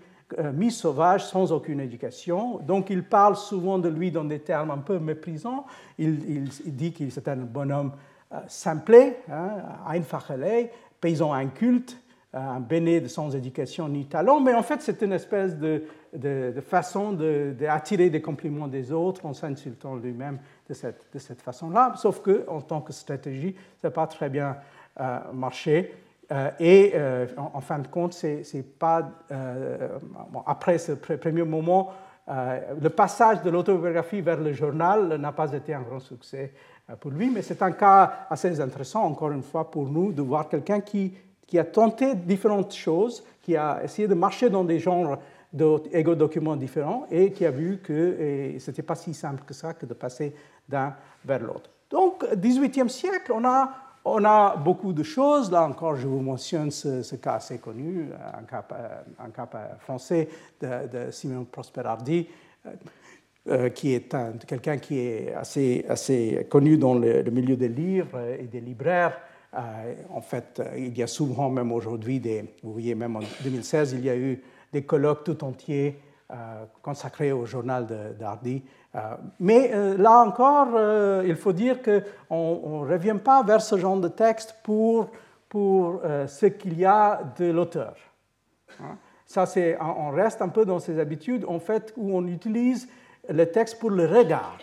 mis 0.52 0.70
sauvage 0.70 1.24
sans 1.24 1.52
aucune 1.52 1.80
éducation. 1.80 2.58
Donc 2.58 2.90
il 2.90 3.04
parle 3.04 3.36
souvent 3.36 3.78
de 3.78 3.88
lui 3.88 4.10
dans 4.10 4.24
des 4.24 4.40
termes 4.40 4.70
un 4.70 4.78
peu 4.78 4.98
méprisants. 4.98 5.66
Il, 5.98 6.48
dit 6.66 6.92
qu'il 6.92 7.08
est 7.08 7.28
un 7.28 7.36
bonhomme 7.36 7.92
euh, 8.32 8.40
simplet, 8.48 9.20
hein, 9.30 9.62
paysan 11.00 11.32
inculte, 11.32 11.96
euh, 12.34 12.38
un 12.38 12.58
béné 12.58 13.00
de 13.00 13.06
sans 13.06 13.36
éducation 13.36 13.88
ni 13.88 14.06
talent, 14.06 14.40
mais 14.40 14.52
en 14.52 14.64
fait 14.64 14.82
c'est 14.82 15.00
une 15.02 15.12
espèce 15.12 15.56
de, 15.56 15.84
façon 16.66 17.12
d'attirer 17.12 18.10
des 18.10 18.20
compliments 18.20 18.66
des 18.66 18.90
autres 18.90 19.24
en 19.26 19.32
s'insultant 19.32 19.94
lui-même 19.94 20.40
de 20.68 20.74
cette, 20.74 21.06
de 21.14 21.20
cette 21.20 21.40
façon-là, 21.40 21.94
sauf 21.96 22.20
qu'en 22.20 22.60
tant 22.60 22.80
que 22.80 22.92
stratégie, 22.92 23.54
ça 23.80 23.88
n'a 23.88 23.92
pas 23.92 24.08
très 24.08 24.28
bien 24.28 24.56
euh, 25.00 25.18
marché. 25.32 25.94
Et 26.58 26.92
en, 27.36 27.60
fin 27.60 27.78
de 27.78 27.88
compte, 27.88 28.12
c'est 28.12 28.78
pas 28.78 29.08
après 30.46 30.78
ce 30.78 30.92
premier 30.92 31.44
moment, 31.44 31.92
le 32.28 32.88
passage 32.88 33.42
de 33.42 33.50
l'autobiographie 33.50 34.20
vers 34.20 34.40
le 34.40 34.52
journal 34.52 35.16
n'a 35.16 35.32
pas 35.32 35.52
été 35.52 35.72
un 35.74 35.82
grand 35.82 36.00
succès 36.00 36.52
euh, 36.90 36.96
pour 36.96 37.10
lui, 37.10 37.30
mais 37.30 37.42
c'est 37.42 37.62
un 37.62 37.72
cas 37.72 38.26
assez 38.30 38.60
intéressant, 38.60 39.04
encore 39.04 39.32
une 39.32 39.42
fois, 39.42 39.70
pour 39.70 39.88
nous, 39.88 40.12
de 40.12 40.22
voir 40.22 40.48
quelqu'un 40.48 40.80
qui, 40.80 41.12
qui 41.46 41.58
a 41.58 41.64
tenté 41.64 42.14
différentes 42.14 42.74
choses, 42.74 43.24
qui 43.42 43.56
a 43.56 43.80
essayé 43.82 44.08
de 44.08 44.14
marcher 44.14 44.50
dans 44.50 44.64
des 44.64 44.78
genres 44.78 45.18
d'égo-documents 45.52 46.56
différents 46.56 47.06
et 47.10 47.32
qui 47.32 47.46
a 47.46 47.50
vu 47.50 47.78
que 47.78 48.56
ce 48.58 48.70
n'était 48.70 48.82
pas 48.82 48.94
si 48.94 49.14
simple 49.14 49.42
que 49.46 49.54
ça 49.54 49.72
que 49.72 49.86
de 49.86 49.94
passer 49.94 50.34
d'un 50.68 50.94
vers 51.24 51.40
l'autre. 51.40 51.70
Donc, 51.88 52.24
18e 52.34 52.88
siècle, 52.88 53.32
on 53.32 53.44
a, 53.44 53.70
on 54.06 54.24
a 54.24 54.56
beaucoup 54.56 54.92
de 54.92 55.02
choses. 55.02 55.50
Là 55.50 55.64
encore, 55.64 55.96
je 55.96 56.06
vous 56.06 56.20
mentionne 56.20 56.70
ce, 56.70 57.16
cas 57.16 57.34
assez 57.34 57.58
connu, 57.58 58.08
un 59.18 59.30
cas, 59.30 59.48
français 59.80 60.28
de, 60.60 61.10
Simon 61.10 61.44
Prosperardi 61.44 62.28
euh, 63.48 63.68
qui 63.68 63.94
est 63.94 64.14
quelqu'un 64.46 64.78
qui 64.78 64.98
est 64.98 65.34
assez, 65.34 66.46
connu 66.48 66.78
dans 66.78 66.94
le, 66.94 67.22
milieu 67.30 67.56
des 67.56 67.68
livres 67.68 68.18
et 68.38 68.44
des 68.44 68.60
libraires. 68.60 69.20
Euh, 69.54 69.94
en 70.10 70.20
fait, 70.20 70.62
il 70.76 70.96
y 70.96 71.02
a 71.02 71.06
souvent, 71.06 71.50
même 71.50 71.72
aujourd'hui, 71.72 72.20
vous 72.62 72.72
voyez, 72.72 72.94
même 72.94 73.16
en 73.16 73.20
2016, 73.42 73.92
il 73.92 74.04
y 74.04 74.10
a 74.10 74.16
eu 74.16 74.42
des 74.72 74.82
colloques 74.82 75.24
tout 75.24 75.44
entiers 75.44 76.00
euh, 76.32 76.64
consacrés 76.82 77.30
au 77.30 77.46
journal 77.46 77.86
d'Hardy. 78.18 78.62
Mais 79.40 79.70
là 79.96 80.20
encore, 80.20 80.68
il 81.24 81.36
faut 81.36 81.52
dire 81.52 81.80
qu'on 81.82 82.84
ne 82.84 82.90
revient 82.90 83.16
pas 83.22 83.42
vers 83.42 83.60
ce 83.60 83.76
genre 83.76 83.98
de 83.98 84.08
texte 84.08 84.56
pour, 84.62 85.08
pour 85.48 86.00
ce 86.26 86.46
qu'il 86.46 86.78
y 86.78 86.84
a 86.84 87.20
de 87.38 87.46
l'auteur. 87.46 87.94
Hein. 88.80 88.96
Ça, 89.26 89.44
c'est, 89.44 89.76
on 89.80 90.10
reste 90.10 90.40
un 90.40 90.48
peu 90.48 90.64
dans 90.64 90.78
ces 90.78 90.98
habitudes, 91.00 91.44
en 91.48 91.58
fait, 91.58 91.92
où 91.96 92.16
on 92.16 92.26
utilise 92.26 92.88
le 93.28 93.44
texte 93.46 93.80
pour 93.80 93.90
le 93.90 94.06
regard 94.06 94.58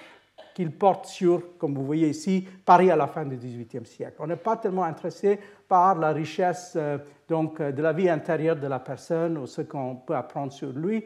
qu'il 0.53 0.71
porte 0.71 1.07
sur, 1.07 1.57
comme 1.57 1.73
vous 1.73 1.85
voyez 1.85 2.09
ici, 2.09 2.47
Paris 2.65 2.89
à 2.91 2.95
la 2.95 3.07
fin 3.07 3.25
du 3.25 3.35
XVIIIe 3.35 3.85
siècle. 3.85 4.15
On 4.19 4.27
n'est 4.27 4.35
pas 4.35 4.55
tellement 4.55 4.83
intéressé 4.83 5.39
par 5.67 5.95
la 5.95 6.11
richesse 6.11 6.77
donc, 7.27 7.61
de 7.61 7.81
la 7.81 7.91
vie 7.91 8.09
intérieure 8.09 8.55
de 8.55 8.67
la 8.67 8.79
personne 8.79 9.37
ou 9.37 9.47
ce 9.47 9.61
qu'on 9.61 9.95
peut 9.95 10.15
apprendre 10.15 10.53
sur 10.53 10.71
lui, 10.71 11.03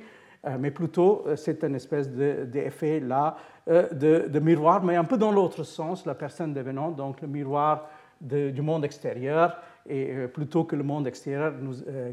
mais 0.60 0.71
plutôt 0.71 1.26
c'est 1.36 1.63
une 1.63 1.76
espèce 1.76 2.10
d'effet 2.10 3.00
là 3.00 3.38
de, 3.67 4.28
de, 4.28 4.39
miroir, 4.39 4.84
mais 4.84 4.95
un 4.95 5.04
peu 5.04 5.17
dans 5.17 5.32
l'autre 5.32 5.63
sens, 5.63 6.06
la 6.06 6.15
personne 6.15 6.54
devenant 6.54 6.91
donc 6.91 7.21
le 7.21 7.28
miroir 7.28 7.89
du 8.21 8.62
monde 8.62 8.86
extérieur 8.86 9.58
et 9.88 10.12
euh, 10.12 10.28
plutôt 10.28 10.63
que 10.63 10.76
le 10.76 10.84
monde 10.84 11.08
extérieur 11.08 11.54
euh, 11.88 12.12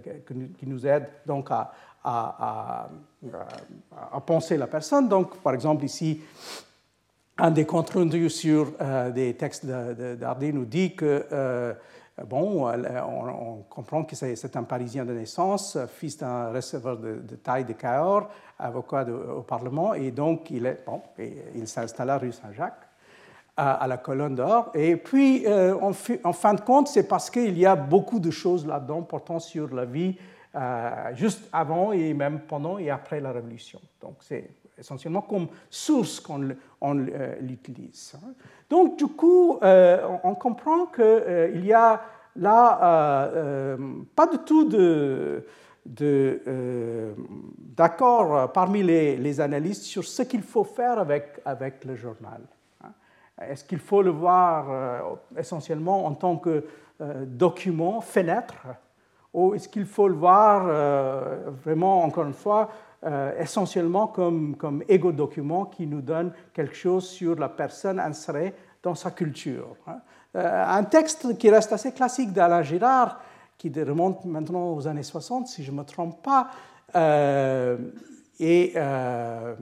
qui 0.58 0.66
nous 0.66 0.86
aide 0.86 1.06
donc 1.26 1.48
à, 1.50 2.88
penser 4.26 4.56
la 4.56 4.66
personne. 4.66 5.08
Donc, 5.08 5.38
par 5.38 5.54
exemple, 5.54 5.84
ici, 5.84 6.20
un 7.38 7.50
des 7.50 7.64
comptes 7.64 7.90
rendus 7.90 8.30
sur 8.30 8.72
euh, 8.80 9.10
des 9.10 9.34
textes 9.34 9.66
d'Hardy 9.66 10.52
nous 10.52 10.66
dit 10.66 10.94
que, 10.94 11.74
bon, 12.26 12.68
on, 12.68 13.62
comprend 13.68 14.04
que 14.04 14.14
c'est 14.14 14.56
un 14.56 14.62
Parisien 14.62 15.04
de 15.04 15.12
naissance, 15.12 15.78
fils 15.88 16.18
d'un 16.18 16.52
receveur 16.52 16.96
de, 16.98 17.36
taille 17.36 17.64
de 17.64 17.72
Cahors, 17.72 18.28
avocat 18.58 19.04
au 19.04 19.42
Parlement, 19.42 19.94
et 19.94 20.10
donc 20.10 20.50
il, 20.50 20.66
est, 20.66 20.84
bon, 20.86 21.02
il 21.54 21.66
s'installe 21.66 22.10
rue 22.12 22.32
Saint-Jacques 22.32 22.88
à, 23.56 23.86
la 23.86 23.96
colonne 23.96 24.34
d'or. 24.34 24.70
Et 24.74 24.96
puis, 24.96 25.46
euh, 25.46 25.76
en, 25.80 25.92
fin 26.32 26.54
de 26.54 26.60
compte, 26.60 26.88
c'est 26.88 27.06
parce 27.06 27.30
qu'il 27.30 27.56
y 27.58 27.66
a 27.66 27.76
beaucoup 27.76 28.18
de 28.18 28.30
choses 28.30 28.66
là-dedans 28.66 29.02
portant 29.02 29.38
sur 29.38 29.72
la 29.74 29.84
vie 29.84 30.16
euh, 30.54 31.14
juste 31.14 31.48
avant 31.52 31.92
et 31.92 32.14
même 32.14 32.40
pendant 32.40 32.78
et 32.78 32.90
après 32.90 33.20
la 33.20 33.32
Révolution. 33.32 33.80
Donc, 34.00 34.16
c'est 34.20 34.50
essentiellement 34.78 35.22
comme 35.22 35.48
source 35.70 36.20
qu'on 36.20 36.42
euh, 36.42 37.34
l'utilise. 37.40 38.14
Donc, 38.68 38.98
du 38.98 39.06
coup, 39.06 39.58
on 39.62 40.34
comprend 40.34 40.86
qu'il 40.86 41.64
y 41.64 41.72
a 41.72 42.02
là 42.36 43.76
pas 44.16 44.26
du 44.26 44.38
tout 44.38 44.68
d'accord 47.76 48.52
parmi 48.52 48.82
les, 48.82 49.16
les, 49.16 49.40
analystes 49.40 49.84
sur 49.84 50.04
ce 50.04 50.22
qu'il 50.22 50.42
faut 50.42 50.64
faire 50.64 50.98
avec, 50.98 51.40
avec 51.44 51.84
le 51.84 51.94
journal. 51.94 52.40
Est-ce 53.40 53.64
qu'il 53.64 53.78
faut 53.78 54.02
le 54.02 54.10
voir 54.10 54.66
euh, 54.70 55.00
essentiellement 55.36 56.06
en 56.06 56.14
tant 56.14 56.36
que 56.36 56.64
euh, 57.00 57.24
document, 57.26 58.00
fenêtre, 58.00 58.54
ou 59.32 59.54
est-ce 59.54 59.68
qu'il 59.68 59.86
faut 59.86 60.06
le 60.06 60.14
voir 60.14 60.66
euh, 60.68 61.50
vraiment, 61.64 62.04
encore 62.04 62.26
une 62.26 62.34
fois, 62.34 62.70
essentiellement 63.38 64.06
comme, 64.06 64.56
comme 64.56 64.82
égo-document 64.88 65.66
qui 65.66 65.86
nous 65.86 66.00
donne 66.00 66.32
quelque 66.52 66.74
chose 66.74 67.06
sur 67.06 67.38
la 67.38 67.48
personne 67.48 68.00
insérée 68.00 68.54
dans 68.82 68.94
sa 68.94 69.10
culture 69.10 69.76
hein? 69.86 69.98
Un 70.36 70.82
texte 70.84 71.38
qui 71.38 71.48
reste 71.48 71.72
assez 71.72 71.92
classique 71.92 72.32
d'Alain 72.32 72.62
Girard, 72.62 73.20
qui 73.56 73.70
remonte 73.70 74.24
maintenant 74.24 74.72
aux 74.72 74.88
années 74.88 75.04
60, 75.04 75.46
si 75.46 75.62
je 75.62 75.70
ne 75.70 75.76
me 75.76 75.84
trompe 75.84 76.24
pas, 76.24 76.50
et 78.40 78.74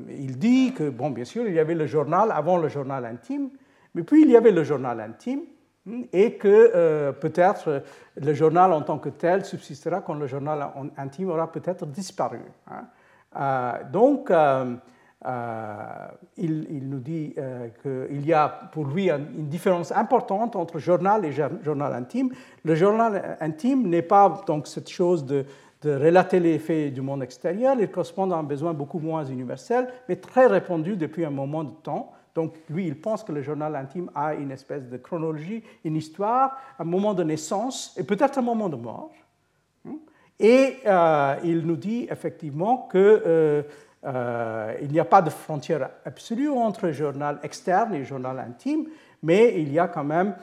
il 0.09 0.39
dit 0.39 0.73
que, 0.73 0.89
bon, 0.89 1.11
bien 1.11 1.25
sûr, 1.25 1.47
il 1.47 1.55
y 1.55 1.59
avait 1.59 1.75
le 1.75 1.87
journal 1.87 2.33
avant 2.33 2.57
le 2.57 2.69
journal 2.69 3.05
intime, 3.05 3.51
mais 3.95 4.03
puis 4.03 4.23
il 4.23 4.31
y 4.31 4.37
avait 4.37 4.51
le 4.51 4.65
journal 4.65 5.01
intime, 5.01 5.43
hmm, 5.87 6.05
et 6.13 6.35
que 6.35 6.71
euh, 6.75 7.13
peut-être 7.13 7.83
le 8.17 8.35
journal 8.35 8.73
en 8.73 8.83
tant 8.83 8.99
que 8.99 9.11
tel 9.11 9.45
subsistera 9.45 10.01
quand 10.01 10.15
le 10.15 10.27
journal 10.27 10.67
intime 10.97 11.31
aura 11.31 11.51
peut-être 11.51 11.87
disparu. 11.87 12.41
Hein. 12.71 12.87
Euh, 13.37 13.73
donc, 13.93 14.31
euh, 14.31 14.77
il, 16.37 16.89
nous 16.89 16.99
dit 16.99 17.35
qu'il 17.83 18.27
y 18.27 18.33
a 18.33 18.49
pour 18.49 18.87
lui 18.87 19.11
une 19.11 19.49
différence 19.49 19.93
importante 19.93 20.57
entre 20.57 20.79
journal 20.79 21.25
et 21.25 21.33
journal 21.33 21.95
intime. 21.95 22.31
Le 22.65 22.75
journal 22.75 23.37
intime 23.41 23.89
n'est 23.89 24.03
pas 24.03 24.43
donc 24.47 24.67
cette 24.67 24.91
chose 24.91 25.25
de 25.25 25.45
relater 25.85 26.41
les 26.41 26.59
faits 26.59 26.93
du 26.93 27.01
monde 27.01 27.23
extérieur, 27.23 27.77
il 27.79 27.89
correspond 27.89 28.31
à 28.31 28.37
un 28.37 28.43
besoin 28.43 28.73
beaucoup 28.73 28.99
moins 28.99 29.25
universel, 29.25 29.89
mais 30.09 30.17
très 30.17 30.47
répandu 30.47 30.97
depuis 30.97 31.25
un 31.25 31.31
moment 31.31 31.65
de 31.65 31.73
temps. 31.83 32.13
Donc 32.35 32.55
lui, 32.71 32.87
il 32.87 32.99
pense 33.01 33.23
que 33.23 33.33
le 33.33 33.43
journal 33.43 33.77
intime 33.77 34.11
a 34.15 34.35
une 34.35 34.51
espèce 34.51 34.89
de 34.89 34.97
chronologie, 34.97 35.63
une 35.85 35.97
histoire, 35.97 36.57
un 36.79 36.85
moment 36.85 37.15
de 37.15 37.23
naissance 37.23 37.95
et 37.99 38.05
peut-être 38.05 38.39
un 38.39 38.43
moment 38.43 38.69
de 38.69 38.77
mort. 38.77 39.11
Et 40.39 40.79
euh, 40.87 41.37
il 41.45 41.59
nous 41.61 41.77
dit 41.77 42.09
effectivement 42.11 42.89
qu'il 42.91 43.01
euh, 43.01 43.63
euh, 44.05 44.75
n'y 44.89 44.99
a 44.99 45.05
pas 45.05 45.23
de 45.23 45.31
frontière 45.31 45.91
absolue 46.05 46.51
entre 46.51 46.91
journal 46.91 47.39
externe 47.43 47.95
et 47.95 48.05
journal 48.05 48.39
intime, 48.39 48.87
mais 49.23 49.61
il 49.61 49.73
y 49.73 49.79
a 49.79 49.87
quand 49.87 50.05
même 50.05 50.35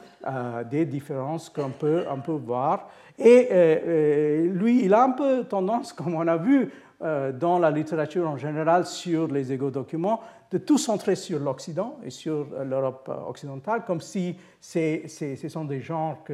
des 0.70 0.86
différences 0.86 1.50
qu'on 1.50 1.70
peut, 1.70 2.04
on 2.10 2.20
peut 2.20 2.32
voir. 2.32 2.88
Et 3.18 4.48
lui, 4.50 4.86
il 4.86 4.94
a 4.94 5.04
un 5.04 5.10
peu 5.10 5.44
tendance, 5.44 5.92
comme 5.92 6.14
on 6.14 6.26
a 6.26 6.38
vu 6.38 6.70
dans 7.00 7.58
la 7.58 7.70
littérature 7.70 8.26
en 8.26 8.38
général 8.38 8.86
sur 8.86 9.28
les 9.28 9.52
égo-documents, 9.52 10.20
de 10.50 10.56
tout 10.56 10.78
centrer 10.78 11.14
sur 11.14 11.38
l'Occident 11.38 11.98
et 12.02 12.10
sur 12.10 12.46
l'Europe 12.64 13.10
occidentale, 13.28 13.84
comme 13.86 14.00
si 14.00 14.34
ce 14.60 15.48
sont 15.48 15.64
des 15.66 15.82
genres 15.82 16.24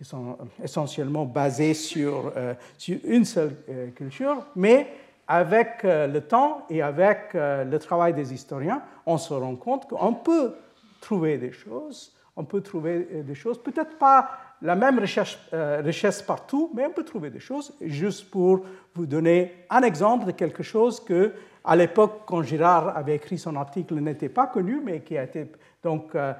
qui 0.00 0.08
sont 0.08 0.38
essentiellement 0.64 1.26
basés 1.26 1.74
sur, 1.74 2.32
euh, 2.34 2.54
sur 2.78 2.96
une 3.04 3.26
seule 3.26 3.54
culture, 3.94 4.46
mais 4.56 4.86
avec 5.28 5.82
le 5.82 6.20
temps 6.20 6.64
et 6.70 6.80
avec 6.80 7.34
le 7.34 7.76
travail 7.76 8.14
des 8.14 8.32
historiens, 8.32 8.82
on 9.04 9.18
se 9.18 9.34
rend 9.34 9.56
compte 9.56 9.86
qu'on 9.86 10.14
peut 10.14 10.54
trouver 11.02 11.36
des 11.36 11.52
choses, 11.52 12.16
on 12.34 12.44
peut 12.44 12.62
trouver 12.62 13.22
des 13.22 13.34
choses, 13.34 13.62
peut-être 13.62 13.98
pas 13.98 14.30
la 14.62 14.74
même 14.74 14.98
recherche, 14.98 15.38
richesse 15.52 16.22
partout, 16.22 16.72
mais 16.74 16.86
on 16.86 16.90
peut 16.90 17.04
trouver 17.04 17.28
des 17.28 17.38
choses, 17.38 17.74
juste 17.80 18.30
pour 18.30 18.64
vous 18.94 19.06
donner 19.06 19.66
un 19.70 19.82
exemple 19.82 20.26
de 20.26 20.32
quelque 20.32 20.62
chose 20.62 21.00
que 21.00 21.32
à 21.64 21.76
l'époque, 21.76 22.22
quand 22.26 22.42
Girard 22.42 22.96
avait 22.96 23.16
écrit 23.16 23.38
son 23.38 23.54
article, 23.56 23.94
n'était 23.94 24.28
pas 24.28 24.46
connu, 24.46 24.80
mais 24.82 25.00
qui 25.00 25.16
a 25.18 25.24
été 25.24 25.50
donc 25.82 26.14
euh, 26.14 26.32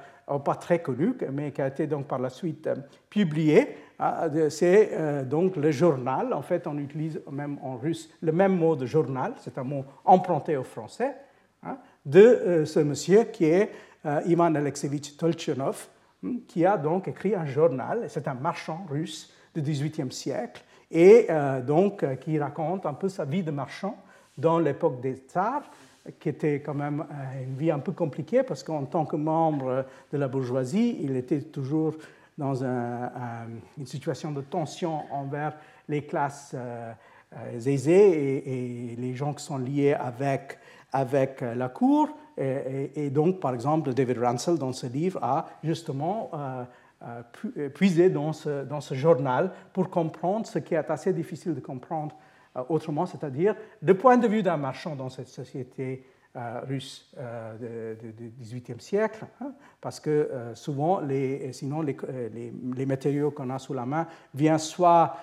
pas 0.43 0.55
très 0.55 0.81
connu, 0.81 1.15
mais 1.31 1.51
qui 1.51 1.61
a 1.61 1.67
été 1.67 1.85
donc 1.87 2.07
par 2.07 2.19
la 2.19 2.29
suite 2.29 2.67
euh, 2.67 2.75
publié. 3.09 3.77
Ah, 3.99 4.27
c'est 4.49 4.89
euh, 4.93 5.23
donc 5.23 5.57
le 5.57 5.71
journal. 5.71 6.33
En 6.33 6.41
fait, 6.41 6.65
on 6.65 6.77
utilise 6.79 7.21
même 7.31 7.59
en 7.61 7.77
russe 7.77 8.09
le 8.21 8.31
même 8.31 8.57
mot 8.57 8.75
de 8.75 8.85
journal, 8.85 9.33
c'est 9.37 9.57
un 9.57 9.63
mot 9.63 9.85
emprunté 10.05 10.57
au 10.57 10.63
français, 10.63 11.15
hein, 11.63 11.77
de 12.05 12.63
ce 12.65 12.79
monsieur 12.79 13.25
qui 13.25 13.45
est 13.45 13.71
Ivan 14.25 14.55
Alexeyevich 14.55 15.15
Tolchenov, 15.17 15.87
hmm, 16.23 16.39
qui 16.47 16.65
a 16.65 16.77
donc 16.77 17.07
écrit 17.07 17.35
un 17.35 17.45
journal. 17.45 18.05
C'est 18.07 18.27
un 18.27 18.33
marchand 18.33 18.87
russe 18.89 19.31
du 19.53 19.61
XVIIIe 19.61 20.11
siècle 20.11 20.63
et 20.91 21.27
donc 21.65 22.05
qui 22.19 22.37
raconte 22.37 22.85
un 22.85 22.93
peu 22.93 23.09
sa 23.09 23.25
vie 23.25 23.43
de 23.43 23.51
marchand 23.51 23.95
dans 24.37 24.59
l'époque 24.59 25.01
des 25.01 25.15
tsars, 25.15 25.63
qui 26.19 26.29
était 26.29 26.61
quand 26.61 26.73
même 26.73 27.01
euh, 27.01 27.43
une 27.43 27.55
vie 27.55 27.71
un 27.71 27.79
peu 27.79 27.91
compliquée 27.91 28.43
parce 28.43 28.63
qu'en 28.63 28.85
tant 28.85 29.05
que 29.05 29.15
membre 29.15 29.85
de 30.11 30.17
la 30.17 30.27
bourgeoisie, 30.27 30.97
il 31.01 31.15
était 31.15 31.41
toujours 31.41 31.93
dans 32.37 32.63
une 32.63 33.85
situation 33.85 34.31
de 34.31 34.41
tension 34.41 35.03
envers 35.11 35.53
les 35.87 36.03
classes 36.03 36.53
euh, 36.55 36.91
euh, 37.35 37.59
aisées 37.59 38.91
et, 38.91 38.95
les 38.95 39.13
gens 39.13 39.33
qui 39.33 39.43
sont 39.43 39.57
liés 39.57 39.93
avec, 39.93 40.57
avec 40.91 41.41
la 41.41 41.69
cour. 41.69 42.09
Et, 42.37 43.11
donc, 43.11 43.39
par 43.39 43.53
exemple, 43.53 43.93
David 43.93 44.17
Ransel, 44.17 44.57
dans 44.57 44.73
ce 44.73 44.87
livre, 44.87 45.19
a 45.21 45.45
justement 45.63 46.31
puisé 47.73 48.09
dans 48.09 48.33
ce, 48.33 48.63
dans 48.63 48.81
ce 48.81 48.93
journal 48.93 49.51
pour 49.73 49.89
comprendre 49.89 50.45
ce 50.45 50.59
qui 50.59 50.75
est 50.75 50.89
assez 50.91 51.13
difficile 51.13 51.55
de 51.55 51.59
comprendre 51.59 52.15
euh, 52.57 52.63
autrement, 52.69 53.05
c'est-à-dire 53.05 53.55
le 53.81 53.93
point 53.95 54.17
de 54.17 54.27
vue 54.27 54.43
d'un 54.43 54.57
marchand 54.57 54.95
dans 54.95 55.09
cette 55.09 55.29
société 55.29 56.05
euh, 56.35 56.61
russe 56.67 57.11
euh, 57.17 57.95
du 58.11 58.33
XVIIIe 58.39 58.79
siècle, 58.79 59.25
hein, 59.41 59.53
parce 59.79 59.99
que 59.99 60.29
souvent, 60.53 60.99
les, 60.99 61.53
sinon, 61.53 61.81
les, 61.81 61.95
les, 62.33 62.85
matériaux 62.85 63.31
qu'on 63.31 63.49
a 63.49 63.59
sous 63.59 63.73
la 63.73 63.85
main 63.85 64.07
viennent 64.33 64.57
soit 64.57 65.17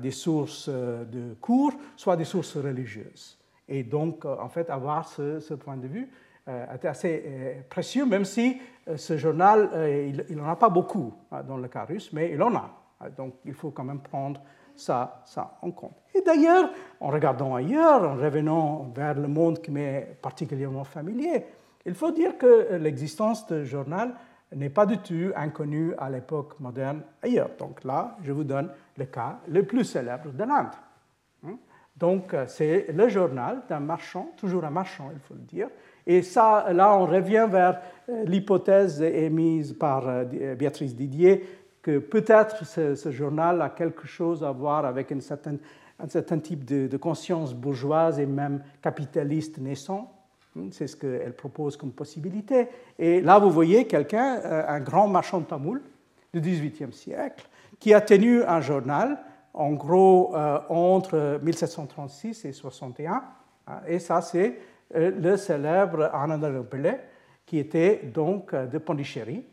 des 0.00 0.12
sources 0.12 0.68
de 0.68 1.34
cours, 1.40 1.72
soit 1.96 2.16
des 2.16 2.24
sources 2.24 2.56
religieuses. 2.56 3.38
Et 3.68 3.82
donc, 3.82 4.24
en 4.24 4.48
fait, 4.48 4.70
avoir 4.70 5.08
ce, 5.08 5.54
point 5.54 5.76
de 5.76 5.88
vue 5.88 6.08
était 6.74 6.88
assez 6.88 7.64
précieux, 7.68 8.06
même 8.06 8.24
si 8.24 8.60
ce 8.94 9.16
journal, 9.16 9.70
il 10.28 10.36
n'en 10.36 10.48
a 10.48 10.56
pas 10.56 10.68
beaucoup 10.68 11.12
hein, 11.32 11.42
dans 11.42 11.56
le 11.56 11.68
cas 11.68 11.84
russe, 11.84 12.12
mais 12.12 12.30
il 12.32 12.42
en 12.42 12.54
a. 12.54 12.70
Donc, 13.16 13.34
il 13.44 13.52
faut 13.54 13.70
quand 13.70 13.84
même 13.84 14.00
prendre 14.00 14.40
ça, 14.76 15.22
ça 15.24 15.58
en 15.62 15.70
compte. 15.70 15.96
Et 16.14 16.22
d'ailleurs, 16.22 16.70
en 17.00 17.08
regardant 17.08 17.54
ailleurs, 17.54 18.02
en 18.02 18.14
revenant 18.14 18.92
vers 18.94 19.14
le 19.14 19.28
monde 19.28 19.60
qui 19.60 19.70
m'est 19.70 20.16
particulièrement 20.22 20.84
familier, 20.84 21.44
il 21.84 21.94
faut 21.94 22.10
dire 22.10 22.36
que 22.38 22.74
l'existence 22.76 23.46
de 23.46 23.64
journal 23.64 24.14
n'est 24.54 24.70
pas 24.70 24.86
du 24.86 24.98
tout 24.98 25.32
inconnue 25.34 25.94
à 25.98 26.08
l'époque 26.10 26.58
moderne 26.60 27.02
ailleurs. 27.22 27.50
Donc 27.58 27.84
là, 27.84 28.16
je 28.22 28.32
vous 28.32 28.44
donne 28.44 28.70
le 28.96 29.04
cas 29.06 29.38
le 29.48 29.64
plus 29.64 29.84
célèbre 29.84 30.30
de 30.30 30.44
l'Inde. 30.44 30.74
Hein? 31.44 31.56
Donc 31.96 32.34
c'est 32.46 32.86
le 32.92 33.08
journal 33.08 33.62
d'un 33.68 33.80
marchand, 33.80 34.30
toujours 34.36 34.64
un 34.64 34.70
marchand, 34.70 35.10
il 35.12 35.20
faut 35.20 35.34
le 35.34 35.40
dire, 35.40 35.68
Et 36.06 36.22
ça, 36.22 36.66
là, 36.72 36.96
on 36.96 37.06
revient 37.06 37.46
vers 37.50 37.80
l'hypothèse 38.24 39.02
émise 39.02 39.72
par 39.72 40.24
Béatrice 40.24 40.94
Didier 40.94 41.44
que 41.82 41.98
peut-être 41.98 42.64
ce, 42.64 43.10
journal 43.10 43.62
a 43.62 43.70
quelque 43.70 44.06
chose 44.06 44.44
à 44.44 44.50
voir 44.50 44.84
avec 44.84 45.12
un 45.12 45.20
certain 45.20 46.38
type 46.38 46.64
de, 46.64 46.96
conscience 46.96 47.54
bourgeoise 47.54 48.18
et 48.20 48.26
même 48.26 48.62
capitaliste 48.82 49.58
naissant. 49.58 50.12
C'est 50.70 50.86
ce 50.86 50.96
qu'elle 50.96 51.34
propose 51.34 51.76
comme 51.76 51.92
possibilité. 51.92 52.68
Et 52.98 53.20
là, 53.20 53.38
vous 53.38 53.50
voyez 53.50 53.86
quelqu'un, 53.86 54.40
un 54.68 54.80
grand 54.80 55.06
marchand 55.06 55.40
de 55.40 55.44
tamoul 55.44 55.82
du 56.32 56.40
XVIIIe 56.40 56.92
siècle, 56.92 57.48
qui 57.78 57.94
a 57.94 58.00
tenu 58.00 58.42
un 58.42 58.60
journal, 58.60 59.18
en 59.54 59.72
gros, 59.72 60.34
euh, 60.34 60.58
entre 60.68 61.40
1736 61.42 62.44
et 62.44 62.52
61. 62.52 63.22
Hein, 63.66 63.80
et 63.86 63.98
ça, 63.98 64.20
c'est 64.20 64.48
euh, 64.48 64.52
le 64.94 65.36
célèbre 65.36 66.10
Ananda 66.12 66.50
Pelé, 66.62 66.94
qui 67.44 67.58
était 67.58 68.02
donc 68.12 68.52
euh, 68.54 68.66
de 68.66 68.78
Pondichéry. 68.78 69.44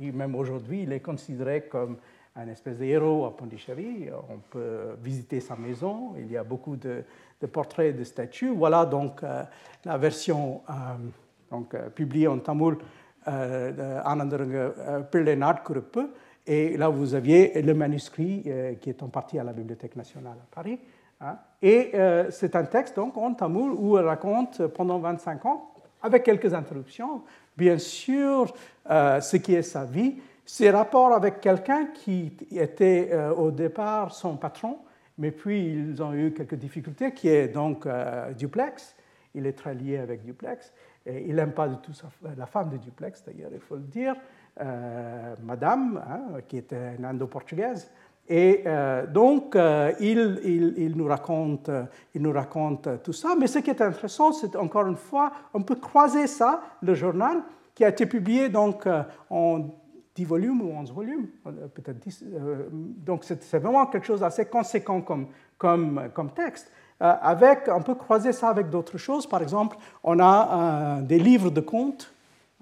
même 0.00 0.34
aujourd'hui, 0.34 0.82
il 0.82 0.92
est 0.92 1.00
considéré 1.00 1.62
comme 1.62 1.98
un 2.36 2.48
espèce 2.48 2.78
de 2.78 2.84
héros 2.84 3.26
à 3.26 3.36
Pondichéry. 3.36 4.08
On 4.30 4.38
peut 4.38 4.96
visiter 5.02 5.40
sa 5.40 5.56
maison. 5.56 6.14
Il 6.18 6.30
y 6.30 6.36
a 6.36 6.44
beaucoup 6.44 6.76
de, 6.76 7.04
portraits 7.52 7.96
de 7.96 8.04
statues. 8.04 8.50
Voilà 8.50 8.86
donc 8.86 9.22
la 9.84 9.98
version 9.98 10.62
donc, 11.50 11.74
publiée 11.94 12.28
en 12.28 12.38
tamoul 12.38 12.78
Pelé 15.10 15.36
Nadkurup 15.36 15.98
et 16.48 16.78
là, 16.78 16.88
vous 16.88 17.14
aviez 17.14 17.60
le 17.60 17.74
manuscrit 17.74 18.42
euh, 18.46 18.74
qui 18.76 18.88
est 18.88 19.02
en 19.02 19.08
partie 19.08 19.38
à 19.38 19.44
la 19.44 19.52
Bibliothèque 19.52 19.96
nationale 19.96 20.38
à 20.42 20.54
Paris. 20.54 20.78
Hein? 21.20 21.38
Et 21.62 21.90
euh, 21.94 22.30
c'est 22.30 22.54
un 22.54 22.64
texte 22.64 22.96
donc 22.96 23.16
en 23.16 23.34
tamoul 23.34 23.72
où 23.72 23.98
elle 23.98 24.06
raconte 24.06 24.66
pendant 24.68 24.98
25 24.98 25.46
ans, 25.46 25.72
avec 26.02 26.22
quelques 26.22 26.54
interruptions, 26.54 27.22
bien 27.56 27.78
sûr, 27.78 28.52
euh, 28.90 29.20
ce 29.20 29.36
qui 29.36 29.54
est 29.54 29.62
sa 29.62 29.84
vie, 29.84 30.16
ses 30.44 30.70
rapports 30.70 31.12
avec 31.12 31.40
quelqu'un 31.40 31.86
qui 31.86 32.32
était 32.52 33.10
au 33.36 33.50
départ 33.50 34.14
son 34.14 34.36
patron, 34.36 34.78
mais 35.18 35.30
puis 35.30 35.74
ils 35.74 36.02
ont 36.02 36.14
eu 36.14 36.32
quelques 36.32 36.54
difficultés, 36.54 37.12
qui 37.12 37.28
est 37.28 37.48
donc 37.48 37.86
Duplex. 38.38 38.96
Il 39.34 39.46
est 39.46 39.52
très 39.52 39.74
lié 39.74 39.98
avec 39.98 40.24
Duplex. 40.24 40.72
Et 41.04 41.26
il 41.28 41.34
n'aime 41.34 41.52
pas 41.52 41.68
du 41.68 41.76
tout 41.76 41.92
la 42.34 42.46
femme 42.46 42.70
de 42.70 42.78
Duplex, 42.78 43.22
d'ailleurs, 43.26 43.50
il 43.52 43.60
faut 43.60 43.76
le 43.76 43.82
dire. 43.82 44.14
Euh, 44.60 45.36
madame, 45.44 46.02
hein, 46.08 46.40
qui 46.48 46.56
était 46.56 46.96
une 46.98 47.04
indo-portugaise. 47.04 47.92
Et 48.28 48.62
euh, 48.66 49.06
donc, 49.06 49.56
euh, 49.56 49.92
il, 50.00 50.92
nous 50.94 51.06
raconte, 51.06 51.70
il 52.14 52.22
nous 52.22 52.32
raconte 52.32 53.02
tout 53.02 53.12
ça. 53.12 53.34
Mais 53.38 53.46
ce 53.46 53.58
qui 53.60 53.70
est 53.70 53.80
intéressant, 53.80 54.32
c'est 54.32 54.54
encore 54.56 54.86
une 54.86 54.96
fois, 54.96 55.32
on 55.54 55.62
peut 55.62 55.76
croiser 55.76 56.26
ça, 56.26 56.60
le 56.82 56.94
journal, 56.94 57.42
qui 57.74 57.84
a 57.84 57.88
été 57.88 58.06
publié 58.06 58.48
donc, 58.48 58.86
en 59.30 59.70
10 60.14 60.24
volumes 60.24 60.60
ou 60.62 60.70
11 60.72 60.92
volumes, 60.92 61.28
peut-être 61.74 61.98
10. 62.00 62.24
donc, 63.06 63.24
c'est 63.24 63.58
vraiment 63.58 63.86
quelque 63.86 64.06
chose 64.06 64.20
d'assez 64.20 64.46
conséquent 64.46 65.00
comme, 65.00 66.30
texte. 66.34 66.72
avec, 66.98 67.68
on 67.68 67.82
peut 67.82 67.94
croiser 67.94 68.32
ça 68.32 68.48
avec 68.48 68.68
d'autres 68.68 68.98
choses. 68.98 69.26
Par 69.26 69.42
exemple, 69.42 69.76
on 70.02 70.18
a 70.18 71.00
des 71.02 71.20
livres 71.20 71.50
de 71.50 71.60
contes 71.60 72.12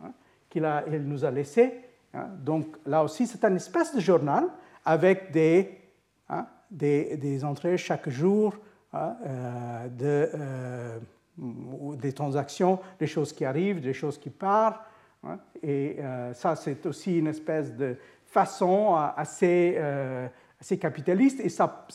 hein, 0.04 0.10
qu'il 0.50 0.68
il 0.92 1.08
nous 1.08 1.24
a 1.24 1.30
laissés 1.30 1.72
Hein. 2.16 2.28
Donc 2.44 2.76
là 2.86 3.02
aussi, 3.02 3.26
c'est 3.26 3.44
une 3.44 3.56
espèce 3.56 3.94
de 3.94 4.00
journal 4.00 4.44
avec 4.86 5.32
des, 5.32 5.76
hein, 6.28 6.46
des, 6.70 7.44
entrées 7.44 7.76
chaque 7.76 8.08
jour 8.08 8.54
hein, 8.92 9.16
euh, 9.26 9.88
euh, 10.02 10.98
des 11.96 12.12
transactions, 12.12 12.78
des 12.98 13.08
choses 13.08 13.32
qui 13.32 13.44
arrivent, 13.44 13.80
des 13.80 13.92
choses 13.92 14.16
qui 14.16 14.30
partent. 14.30 14.80
et 15.62 15.96
euh, 15.98 16.32
ça, 16.32 16.54
c'est 16.56 16.86
aussi 16.86 17.18
une 17.18 17.26
espèce 17.26 17.74
de 17.74 17.96
façon 18.24 18.96
assez, 19.16 19.78
assez 20.60 20.78
capitaliste 20.78 21.40
et 21.40 21.48
ça, 21.48 21.86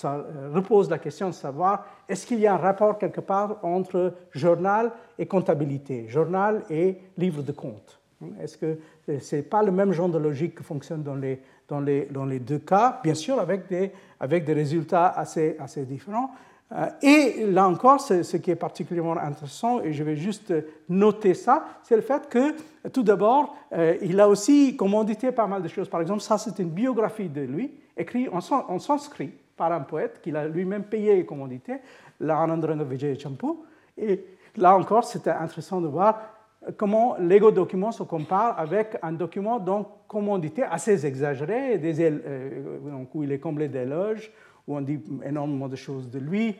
repose 0.54 0.90
la 0.90 1.00
question 1.00 1.28
de 1.30 1.34
savoir 1.34 1.86
est-ce 2.10 2.26
qu'il 2.26 2.40
y 2.40 2.48
a 2.48 2.54
un 2.54 2.58
rapport 2.58 2.98
quelque 2.98 3.22
part 3.22 3.60
entre 3.64 4.14
journal 4.32 4.92
et 5.18 5.26
comptabilité, 5.28 6.08
journal 6.10 6.64
et 6.70 6.98
livre 7.18 7.42
de 7.42 7.52
compte. 7.52 8.01
Est-ce 8.42 8.58
que 8.58 8.78
ce 9.20 9.36
n'est 9.36 9.42
pas 9.42 9.64
le 9.64 9.72
même 9.72 9.92
genre 9.92 10.10
de 10.10 10.18
logique 10.18 10.58
qui 10.58 10.64
fonctionne 10.64 11.04
dans 11.04 11.16
les, 11.16 11.40
dans 11.68 11.80
les, 11.80 12.06
dans 12.06 12.26
les 12.26 12.40
deux 12.40 12.60
cas, 12.60 13.00
bien 13.04 13.14
sûr 13.14 13.40
avec 13.40 13.68
des, 13.68 13.92
avec 14.20 14.46
des 14.46 14.54
résultats 14.54 15.08
assez, 15.08 15.56
assez 15.60 15.86
différents. 15.86 16.32
Euh, 16.74 16.88
et 17.02 17.46
là 17.48 17.68
encore, 17.68 18.00
ce 18.00 18.38
qui 18.38 18.52
est 18.52 18.56
particulièrement 18.56 19.18
intéressant, 19.18 19.82
et 19.82 19.92
je 19.92 20.04
vais 20.04 20.16
juste 20.16 20.54
noter 20.88 21.34
ça, 21.34 21.66
c'est 21.84 21.96
le 21.96 22.02
fait 22.02 22.30
que, 22.30 22.56
tout 22.90 23.04
d'abord, 23.04 23.56
euh, 23.74 23.98
il 24.02 24.20
a 24.20 24.30
aussi 24.30 24.76
commandité 24.76 25.32
pas 25.32 25.48
mal 25.48 25.62
de 25.62 25.68
choses. 25.68 25.90
Par 25.90 26.02
exemple, 26.02 26.22
ça, 26.22 26.38
c'est 26.38 26.60
une 26.60 26.70
biographie 26.70 27.30
de 27.30 27.42
lui, 27.42 27.72
écrite 27.98 28.30
en, 28.32 28.80
sanskrit 28.80 29.32
par 29.58 29.72
un 29.72 29.82
poète 29.82 30.22
qu'il 30.22 30.36
a 30.36 30.48
lui-même 30.48 30.84
payé 30.84 31.20
et 31.20 31.26
commandité, 31.26 31.78
Vijay 32.20 33.20
Champu. 33.20 33.48
Et 33.98 34.24
là 34.56 34.76
encore, 34.76 35.04
c'était 35.04 35.32
intéressant 35.32 35.82
de 35.82 35.88
voir 35.88 36.31
comment 36.78 37.16
l'ego 37.18 37.52
document 37.52 37.92
se 37.92 38.04
compare 38.04 38.60
avec 38.60 38.98
un 39.02 39.12
document 39.12 39.60
donc 39.60 39.88
commandité 40.08 40.64
assez 40.64 41.06
exagéré, 41.06 41.78
des, 41.78 42.02
euh, 42.02 43.06
où 43.14 43.24
il 43.24 43.32
est 43.32 43.40
comblé 43.40 43.68
d'éloges, 43.68 44.32
où 44.68 44.76
on 44.76 44.82
dit 44.82 45.00
énormément 45.26 45.68
de 45.68 45.76
choses 45.76 46.10
de 46.10 46.20
lui. 46.20 46.56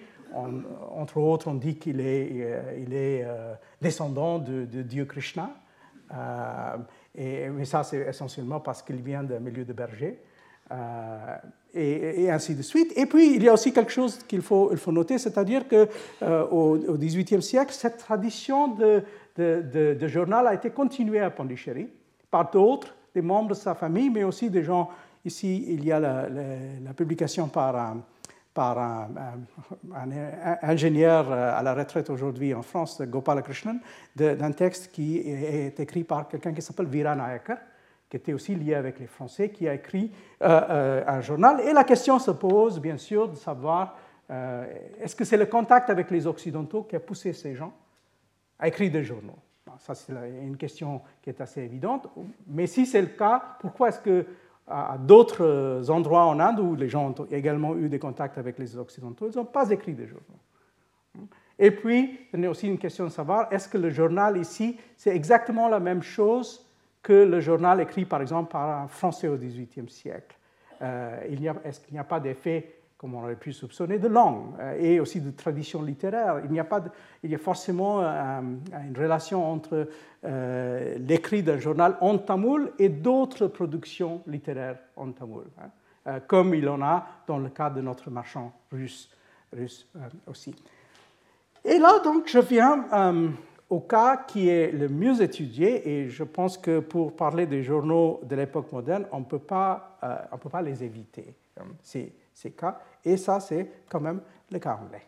entre 0.96 1.18
autres, 1.18 1.50
on 1.50 1.56
dit 1.56 1.76
qu'il 1.76 2.00
est, 2.00 2.30
euh, 2.32 2.86
euh, 2.92 3.54
descendant 3.82 4.40
de, 4.40 4.64
Dieu 4.82 5.06
Krishna. 5.06 5.52
et, 7.16 7.50
mais 7.50 7.66
ça, 7.66 7.84
c'est 7.84 8.00
essentiellement 8.00 8.60
parce 8.60 8.82
qu'il 8.82 9.02
vient 9.02 9.24
d'un 9.24 9.40
milieu 9.40 9.66
de 9.66 9.74
berger. 9.74 10.20
Et, 11.74 12.30
ainsi 12.30 12.56
de 12.56 12.62
suite. 12.62 12.94
Et 12.96 13.06
puis, 13.06 13.36
il 13.36 13.44
y 13.44 13.50
a 13.50 13.54
aussi 13.54 13.74
quelque 13.74 13.92
chose 13.92 14.20
qu'il 14.28 14.42
faut, 14.42 14.70
il 14.72 14.78
faut 14.78 14.94
noter, 14.94 15.18
c'est-à-dire 15.18 15.64
qu'au 15.68 16.78
au 16.88 16.98
XVIIIe 16.98 17.42
siècle, 17.42 17.74
cette 17.74 17.98
tradition 17.98 18.70
de, 18.70 19.04
de, 19.38 20.08
journal 20.08 20.48
a 20.48 20.54
été 20.54 20.70
continué 20.70 21.20
à 21.20 21.30
Pondichéry 21.30 21.90
par 22.30 22.50
d'autres, 22.52 22.96
des 23.14 23.22
membres 23.22 23.50
de 23.50 23.54
sa 23.54 23.76
famille, 23.76 24.10
mais 24.10 24.24
aussi 24.24 24.50
des 24.50 24.64
gens. 24.64 24.90
Ici, 25.24 25.66
il 25.70 25.86
y 25.86 25.92
a 25.92 26.00
la, 26.00 26.94
publication 26.96 27.48
par 27.48 27.76
un, 27.76 28.02
ingénieur 30.62 31.32
à 31.32 31.62
la 31.62 31.74
retraite 31.74 32.10
aujourd'hui 32.10 32.54
en 32.54 32.62
France, 32.62 33.02
Gopal 33.02 33.44
Krishnan, 33.44 33.80
d'un 34.16 34.52
texte 34.52 34.92
qui 34.92 35.20
est 35.20 35.80
écrit 35.80 36.04
par 36.04 36.28
quelqu'un 36.28 36.54
qui 36.54 36.62
s'appelle 36.62 36.88
Viran 36.88 37.20
Ayakar, 37.20 37.58
qui 38.12 38.18
était 38.18 38.34
aussi 38.34 38.56
lié 38.56 38.76
avec 38.76 39.00
les 39.00 39.08
Français, 39.08 39.50
qui 39.50 39.70
a 39.70 39.74
écrit 39.74 40.12
euh, 40.42 40.62
euh, 40.70 41.04
un 41.08 41.22
journal. 41.22 41.62
Et 41.62 41.72
la 41.72 41.86
question 41.86 42.20
se 42.20 42.32
pose, 42.32 42.82
bien 42.82 42.98
sûr, 42.98 43.30
de 43.30 43.36
savoir 43.36 43.96
euh, 44.30 44.66
est-ce 45.00 45.16
que 45.16 45.24
c'est 45.24 45.38
le 45.38 45.46
contact 45.46 45.90
avec 45.90 46.12
les 46.12 46.28
Occidentaux 46.28 46.84
qui 46.84 46.98
a 46.98 47.00
poussé 47.00 47.32
ces 47.32 47.56
gens 47.56 47.74
à 48.62 48.68
écrire 48.68 48.92
des 48.92 49.04
journaux. 49.04 49.38
Ça, 49.80 49.96
c'est 49.96 50.14
une 50.14 50.58
question 50.58 51.02
qui 51.22 51.30
est 51.30 51.42
assez 51.42 51.62
évidente. 51.62 52.08
Mais 52.48 52.68
si 52.68 52.86
c'est 52.86 53.02
le 53.02 53.08
cas, 53.08 53.58
pourquoi 53.60 53.90
est-ce 53.90 54.00
que 54.00 54.26
à 54.68 54.98
d'autres 54.98 55.90
endroits 55.90 56.26
en 56.26 56.40
Inde 56.40 56.60
où 56.60 56.76
les 56.76 56.88
gens 56.88 57.10
ont 57.10 57.26
également 57.32 57.76
eu 57.76 57.90
des 57.90 58.00
contacts 58.00 58.38
avec 58.38 58.58
les 58.60 58.78
Occidentaux, 58.78 59.28
ils 59.30 59.36
n'ont 59.36 59.46
pas 59.46 59.70
écrit 59.72 59.94
des 59.94 60.08
journaux? 60.08 61.28
Et 61.58 61.72
puis, 61.72 62.20
il 62.34 62.40
y 62.40 62.46
a 62.46 62.50
aussi 62.50 62.68
une 62.68 62.78
question 62.78 63.06
de 63.06 63.10
savoir, 63.10 63.52
est-ce 63.52 63.68
que 63.68 63.78
le 63.78 63.90
journal 63.90 64.38
ici, 64.38 64.80
c'est 64.96 65.16
exactement 65.16 65.68
la 65.68 65.80
même 65.80 66.02
chose 66.02 66.66
que 67.02 67.14
le 67.14 67.40
journal 67.40 67.82
écrit 67.82 68.06
par 68.06 68.22
exemple 68.22 68.52
par 68.52 68.84
un 68.84 68.88
Français 68.88 69.28
au 69.28 69.36
XVIIIe 69.36 69.90
siècle? 69.90 70.38
Euh, 70.82 71.22
Est-ce 71.64 71.80
qu'il 71.80 71.94
n'y 71.94 72.00
a 72.00 72.04
pas 72.04 72.20
d'effet 72.20 72.81
comme 73.02 73.16
on 73.16 73.24
aurait 73.24 73.36
pu 73.36 73.52
soupçonner, 73.52 73.98
de 73.98 74.08
langue 74.08 74.54
euh, 74.60 74.78
et 74.80 75.00
aussi 75.00 75.22
de 75.22 75.32
tradition 75.32 75.82
littéraire. 75.82 76.40
Il, 76.46 76.54
y 76.54 76.60
a 76.60 76.64
pas 76.64 76.84
il 77.24 77.32
y 77.32 77.36
a 77.36 77.40
forcément 77.40 78.00
euh, 78.00 78.42
une 78.42 78.96
relation 78.96 79.44
entre 79.52 79.90
euh, 80.24 80.98
l'écrit 81.00 81.42
d'un 81.42 81.58
journal 81.58 81.98
en 82.00 82.20
tamoul 82.20 82.72
et 82.78 82.90
d'autres 82.90 83.48
productions 83.48 84.22
littéraires 84.28 84.78
en 84.96 85.12
tamoul, 85.14 85.46
hein, 85.60 86.20
comme 86.28 86.54
il 86.54 86.70
en 86.70 86.80
a 86.84 87.08
dans 87.26 87.40
le 87.40 87.50
cas 87.50 87.72
de 87.72 87.82
notre 87.82 88.12
marchand 88.12 88.54
russe, 88.72 89.10
russe 89.52 89.90
aussi. 90.28 90.54
Et 91.66 91.80
là, 91.80 92.00
donc, 92.04 92.28
je 92.28 92.38
viens 92.38 92.86
au 93.68 93.80
cas 93.80 94.18
qui 94.28 94.48
est 94.48 94.72
le 94.72 94.90
mieux 94.90 95.24
étudié, 95.24 95.90
et 95.90 96.10
je 96.10 96.24
pense 96.24 96.56
que 96.56 96.80
pour 96.80 97.16
parler 97.16 97.48
des 97.48 97.64
journaux 97.64 98.20
de 98.24 98.36
l'époque 98.36 98.72
moderne, 98.72 99.06
on 99.12 99.22
ne 99.22 99.26
peut 99.26 99.40
pas 99.40 99.98
les 100.64 100.84
éviter. 100.84 101.34
C'est 101.82 102.12
ces 102.42 102.52
cas, 102.52 102.80
et 103.06 103.18
ça, 103.18 103.40
c'est 103.40 103.70
quand 103.90 104.00
même 104.00 104.22
le 104.52 104.60
cas 104.60 104.80
anglais. 104.82 105.04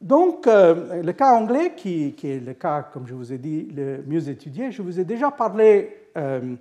Donc, 0.00 0.46
euh, 0.46 1.02
le 1.02 1.12
cas 1.12 1.32
anglais, 1.34 1.74
qui, 1.76 2.14
est 2.24 2.44
le 2.44 2.54
cas, 2.54 2.82
comme 2.82 3.06
je 3.06 3.14
vous 3.14 3.32
ai 3.32 3.38
dit, 3.38 3.64
le 3.64 4.02
mieux 4.06 4.28
étudié, 4.28 4.72
je 4.72 4.80
vous 4.82 4.98
ai 4.98 5.04
déjà 5.04 5.30
parlé 5.30 6.08
euh, 6.16 6.54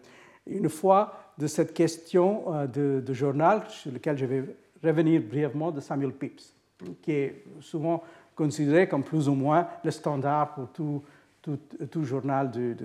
une 0.45 0.69
fois 0.69 1.13
de 1.37 1.47
cette 1.47 1.73
question 1.73 2.53
euh, 2.53 2.67
de, 2.67 3.13
journal 3.13 3.63
sur 3.69 3.91
lequel 3.91 4.17
je 4.17 4.25
vais 4.25 4.43
revenir 4.83 5.21
brièvement 5.21 5.71
de 5.71 5.79
Samuel 5.79 6.11
Pepys, 6.11 6.53
qui 7.01 7.11
est 7.11 7.43
souvent 7.61 8.03
considéré 8.35 8.87
comme 8.87 9.03
plus 9.03 9.29
ou 9.29 9.33
moins 9.33 9.67
le 9.83 9.91
standard 9.91 10.53
pour 10.53 10.67
tout, 10.69 11.01
tout, 11.41 12.03
journal 12.03 12.51
de, 12.51 12.75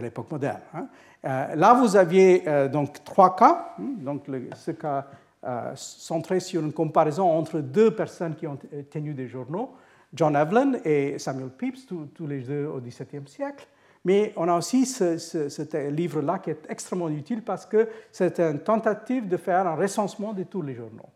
l'époque 0.00 0.30
moderne. 0.30 0.60
Hein. 0.74 0.88
là, 1.22 1.74
vous 1.74 1.96
aviez 1.96 2.44
donc 2.70 3.04
trois 3.04 3.36
cas. 3.36 3.74
Hein, 3.78 3.94
donc, 3.98 4.26
ce 4.54 4.70
cas 4.72 5.06
centré 5.74 6.40
sur 6.40 6.62
une 6.62 6.72
comparaison 6.72 7.30
entre 7.30 7.60
deux 7.60 7.90
personnes 7.94 8.34
qui 8.34 8.46
ont 8.46 8.58
tenu 8.90 9.12
des 9.14 9.28
journaux, 9.28 9.72
John 10.14 10.36
Evelyn 10.36 10.74
et 10.84 11.18
Samuel 11.18 11.50
Pepys, 11.50 11.86
tous 11.86 12.26
les 12.26 12.40
deux 12.40 12.66
au 12.66 12.80
XVIIe 12.80 13.26
siècle. 13.26 13.66
Mais 14.04 14.32
on 14.36 14.48
a 14.48 14.56
aussi 14.56 14.84
ce, 14.84 15.88
livre-là 15.90 16.38
qui 16.40 16.50
est 16.50 16.66
extrêmement 16.68 17.08
utile 17.08 17.42
parce 17.42 17.66
que 17.66 17.88
c'est 18.10 18.40
une 18.40 18.58
tentative 18.58 19.28
de 19.28 19.36
faire 19.36 19.66
un 19.66 19.76
recensement 19.76 20.32
de 20.32 20.42
tous 20.42 20.62
les 20.62 20.74
journaux 20.74 21.08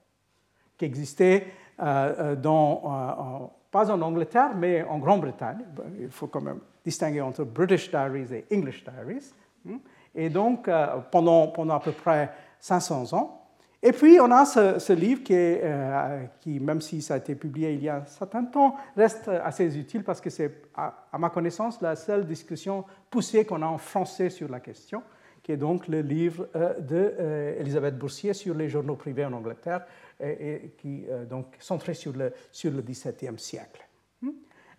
qui 0.79 0.85
existaient 0.85 1.47
euh, 1.81 2.15
euh, 2.19 2.37
dans, 2.37 2.83
euh, 2.85 3.47
pas 3.77 3.91
en 3.91 4.01
Angleterre, 4.01 4.53
mais 4.57 4.83
en 4.85 4.99
Grande-Bretagne. 4.99 5.59
Il 6.01 6.11
faut 6.11 6.29
quand 6.29 6.41
même 6.41 6.61
distinguer 6.85 7.21
entre 7.21 7.45
British 7.45 7.91
Diaries 7.91 8.33
et 8.33 8.47
English 8.55 8.85
Diaries. 8.85 9.33
Hmm. 9.65 9.77
Et 10.15 10.31
donc, 10.31 10.71
pendant, 11.11 11.49
pendant 11.49 11.75
à 11.75 11.81
peu 11.81 11.93
près 11.93 12.31
500 12.59 13.13
ans, 13.13 13.47
et 13.83 13.93
puis, 13.93 14.19
on 14.21 14.31
a 14.33 14.45
ce, 14.45 14.93
livre 14.93 15.23
euh, 15.31 16.25
qui, 16.41 16.59
même 16.59 16.81
si 16.81 17.03
ça 17.03 17.15
a 17.15 17.17
été 17.19 17.35
publié 17.35 17.75
il 17.75 17.85
y 17.85 17.89
a 17.89 17.99
un 17.99 18.05
certain 18.07 18.45
temps, 18.45 18.75
reste 18.97 19.29
assez 19.29 19.79
utile 19.79 20.03
parce 20.03 20.21
que 20.21 20.31
c'est, 20.31 20.63
à, 20.75 21.19
ma 21.19 21.31
connaissance, 21.31 21.81
la 21.81 21.95
seule 21.95 22.27
discussion 22.27 22.85
poussée 23.11 23.45
qu'on 23.45 23.63
a 23.63 23.67
en 23.67 23.79
français 23.79 24.31
sur 24.31 24.49
la 24.51 24.61
question, 24.61 25.03
qui 25.47 25.53
est 25.53 25.57
donc 25.57 25.87
le 25.87 26.01
livre 26.01 26.49
euh, 26.57 27.55
d'Elisabeth 27.57 27.95
euh, 27.95 27.99
Boursier 27.99 28.35
sur 28.35 28.53
les 28.53 28.69
journaux 28.69 28.97
privés 28.97 29.25
en 29.25 29.33
Angleterre, 29.33 29.87
et, 30.21 30.73
qui 30.77 31.05
est 31.05 31.27
donc 31.31 31.47
centré 31.61 31.95
sur 31.95 32.13
le, 32.13 32.33
sur 32.51 32.73
le 32.73 32.83
XVIIe 32.83 33.39
siècle. 33.39 33.87
Hmm? 34.23 34.31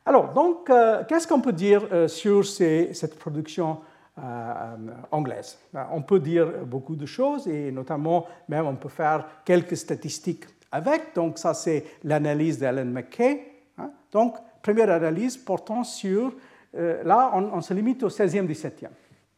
Alors, 0.05 0.33
donc, 0.33 0.69
qu'est-ce 1.07 1.27
qu'on 1.27 1.41
peut 1.41 1.53
dire 1.53 2.09
sur 2.09 2.43
cette 2.43 3.17
production 3.17 3.77
euh, 4.19 4.75
anglaise? 5.11 5.59
Euh, 5.75 5.83
on 5.91 6.01
peut 6.01 6.19
dire 6.19 6.65
beaucoup 6.65 6.95
de 6.95 7.05
choses 7.05 7.47
et 7.47 7.71
notamment 7.71 8.25
même 8.49 8.65
on 8.65 8.75
peut 8.75 8.89
faire 8.89 9.27
quelques 9.45 9.77
statistiques 9.77 10.45
avec. 10.71 11.13
Donc 11.13 11.37
ça 11.37 11.53
c'est 11.53 11.85
l'analyse 12.03 12.57
d'Alan 12.57 12.85
McKay. 12.85 13.45
Hein? 13.77 13.91
Donc 14.11 14.35
première 14.63 14.89
analyse 14.89 15.37
portant 15.37 15.83
sur, 15.83 16.33
euh, 16.75 17.03
là 17.03 17.31
on, 17.35 17.61
se 17.61 17.75
limite 17.75 18.01
au 18.01 18.09
16e, 18.09 18.47
17e. 18.47 18.87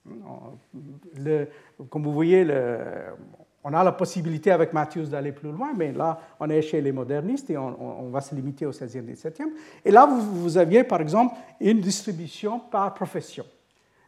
Le, 0.05 1.47
comme 1.89 2.03
vous 2.03 2.13
voyez, 2.13 2.45
on 3.63 3.73
a 3.73 3.83
la 3.83 3.91
possibilité 3.91 4.51
avec 4.51 4.73
Matthews 4.73 5.07
d'aller 5.07 5.31
plus 5.31 5.51
loin, 5.51 5.73
mais 5.75 5.91
là, 5.91 6.19
on 6.39 6.49
est 6.49 6.61
chez 6.61 6.81
les 6.81 6.91
modernistes 6.91 7.49
et 7.49 7.57
on, 7.57 8.09
va 8.09 8.21
se 8.21 8.33
limiter 8.33 8.65
au 8.65 8.71
16e, 8.71 9.03
17e. 9.03 9.49
Et 9.83 9.91
là, 9.91 10.05
vous, 10.07 10.57
aviez, 10.57 10.83
par 10.83 11.01
exemple, 11.01 11.35
une 11.59 11.79
distribution 11.79 12.59
par 12.59 12.93
profession 12.93 13.45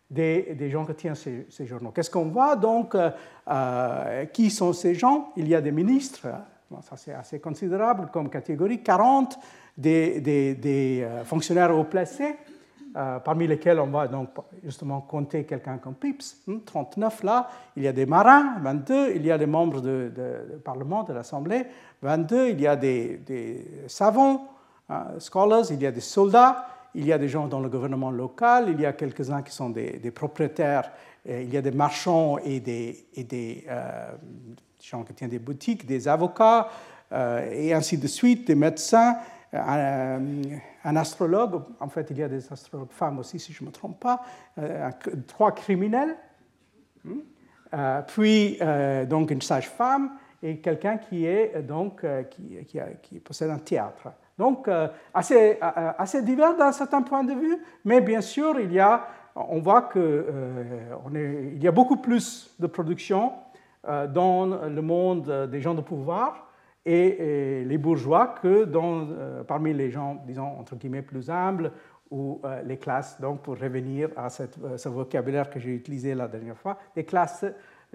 des, 0.10 0.70
gens 0.70 0.86
qui 0.86 0.94
tiennent 0.96 1.16
ces, 1.16 1.66
journaux. 1.66 1.92
Qu'est-ce 1.92 2.10
qu'on 2.10 2.26
voit 2.26 2.56
donc 2.56 2.96
euh, 2.96 3.10
euh, 3.50 4.26
Qui 4.26 4.50
sont 4.50 4.74
ces 4.74 4.94
gens? 4.94 5.32
Il 5.38 5.48
y 5.48 5.56
a 5.56 5.62
des 5.62 5.72
ministres, 5.72 6.28
ça 6.82 6.98
c'est 6.98 7.14
assez 7.14 7.40
considérable 7.40 8.10
comme 8.12 8.30
catégorie, 8.30 8.82
40 8.82 9.38
des, 9.78 11.02
euh, 11.04 11.24
fonctionnaires 11.24 11.76
haut 11.78 11.86
placés, 11.86 12.36
parmi 12.94 13.48
lesquels 13.48 13.80
on 13.80 13.88
va 13.88 14.08
donc 14.08 14.30
justement 14.64 15.02
compter 15.02 15.46
quelqu'un 15.46 15.78
comme 15.78 15.96
Pips, 15.96 16.44
39 16.66 17.14
hein, 17.14 17.26
là, 17.26 17.50
il 17.76 17.84
y 17.84 17.88
a 17.88 17.94
des 17.94 18.06
marins, 18.06 18.60
22, 18.62 19.14
il 19.16 19.26
y 19.26 19.32
a 19.32 19.38
des 19.38 19.46
membres 19.46 19.82
du 19.82 19.88
de, 19.88 20.60
Parlement, 20.64 21.04
de 21.04 21.14
l'Assemblée, 21.14 21.66
22, 22.02 22.50
il 22.50 22.62
y 22.62 22.68
a 22.68 22.76
des, 22.76 23.66
savants, 23.88 24.50
scholars, 25.20 25.72
il 25.72 25.82
y 25.82 25.86
a 25.86 25.92
des 25.92 26.02
soldats, 26.02 26.68
il 26.94 27.06
y 27.06 27.14
a 27.14 27.18
des 27.18 27.30
gens 27.30 27.48
dans 27.48 27.60
le 27.60 27.70
gouvernement 27.70 28.12
local, 28.12 28.68
il 28.70 28.82
y 28.82 28.86
a 28.86 28.94
quelques-uns 28.94 29.42
qui 29.42 29.54
sont 29.54 29.70
des, 29.70 30.12
propriétaires, 30.12 30.92
il 31.26 31.52
y 31.54 31.58
a 31.58 31.62
des 31.62 31.72
marchands 31.72 32.38
et 32.40 32.60
des, 32.60 33.06
et 33.16 33.24
des 33.24 33.66
euh, 33.70 34.12
gens 34.82 35.04
qui 35.04 35.14
tiennent 35.14 35.30
des 35.30 35.40
boutiques, 35.40 35.86
des 35.86 36.08
avocats, 36.08 36.70
euh, 37.12 37.50
et 37.52 37.74
ainsi 37.74 37.98
de 37.98 38.08
suite, 38.08 38.48
des 38.48 38.56
médecins, 38.56 39.16
un, 40.84 40.96
astrologue, 40.96 41.62
en 41.80 41.90
fait 41.90 42.10
il 42.12 42.18
y 42.18 42.24
a 42.24 42.28
des 42.28 42.52
astrologues 42.52 42.92
femmes 42.92 43.20
aussi 43.20 43.40
si 43.40 43.54
je 43.54 43.64
ne 43.64 43.70
me 43.70 43.72
trompe 43.72 44.00
pas, 44.00 44.22
euh, 44.58 44.90
trois 45.28 45.54
criminels, 45.54 46.16
hmm, 47.04 47.20
puis 48.08 48.60
donc 49.08 49.32
une 49.32 49.42
sage-femme 49.42 50.12
et 50.44 50.58
quelqu'un 50.58 50.98
qui, 50.98 51.26
est, 51.26 51.62
donc, 51.62 52.06
qui, 53.02 53.20
possède 53.20 53.50
un 53.50 53.60
théâtre. 53.60 54.10
Donc, 54.42 54.68
euh, 54.68 54.88
assez, 55.14 55.60
euh, 55.62 55.92
assez 56.00 56.24
divers 56.24 56.58
d'un 56.58 56.72
certain 56.72 57.04
point 57.04 57.24
de 57.24 57.34
vue, 57.34 57.58
mais 57.86 58.02
bien 58.02 58.22
sûr, 58.22 58.60
il 58.60 58.74
y 58.74 58.80
a, 58.80 59.08
on 59.36 59.60
voit 59.60 59.84
qu'il 59.84 60.02
euh, 60.02 61.58
y 61.60 61.68
a 61.68 61.72
beaucoup 61.72 61.98
plus 61.98 62.52
de 62.60 62.66
production 62.66 63.34
dans 64.10 64.46
le 64.46 64.82
monde 64.82 65.48
des 65.52 65.60
gens 65.60 65.74
de 65.74 65.82
pouvoir 65.82 66.51
et, 66.86 67.64
les 67.66 67.78
bourgeois 67.78 68.36
que 68.42 68.66
dans, 68.66 69.08
parmi 69.48 69.74
les 69.74 69.92
gens, 69.92 70.22
disons, 70.26 70.60
entre 70.60 70.76
guillemets, 70.76 71.02
plus 71.02 71.30
humbles 71.30 71.72
ou 72.10 72.42
les 72.66 72.78
classes, 72.78 73.20
donc 73.22 73.42
pour 73.42 73.58
revenir 73.58 74.10
à 74.18 74.30
cette, 74.30 74.58
ce 74.78 74.90
vocabulaire 74.90 75.50
que 75.50 75.60
j'ai 75.60 75.72
utilisé 75.72 76.14
la 76.14 76.28
dernière 76.28 76.58
fois, 76.58 76.78
des 76.94 77.06
classes 77.06 77.46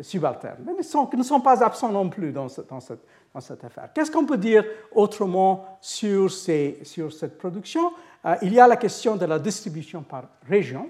subalternes, 0.01 0.65
mais 0.65 0.75
qui 0.83 1.17
ne 1.17 1.23
sont 1.23 1.41
pas 1.41 1.65
absents 1.65 1.91
non 1.91 2.09
plus 2.09 2.33
dans, 2.33 2.47
dans 2.69 2.81
cette, 2.81 3.05
cette 3.41 3.65
affaire. 3.65 3.91
Qu'est-ce 3.95 4.11
qu'on 4.11 4.27
peut 4.27 4.37
dire 4.37 4.65
autrement 4.93 5.79
sur, 5.81 6.31
ces, 6.31 6.81
sur 6.83 7.13
cette 7.13 7.39
production? 7.39 7.93
Euh, 8.25 8.37
Il 8.43 8.53
y 8.53 8.61
a 8.61 8.67
la 8.67 8.77
question 8.77 9.17
de 9.17 9.25
la 9.25 9.39
distribution 9.39 10.03
par 10.03 10.25
région. 10.49 10.89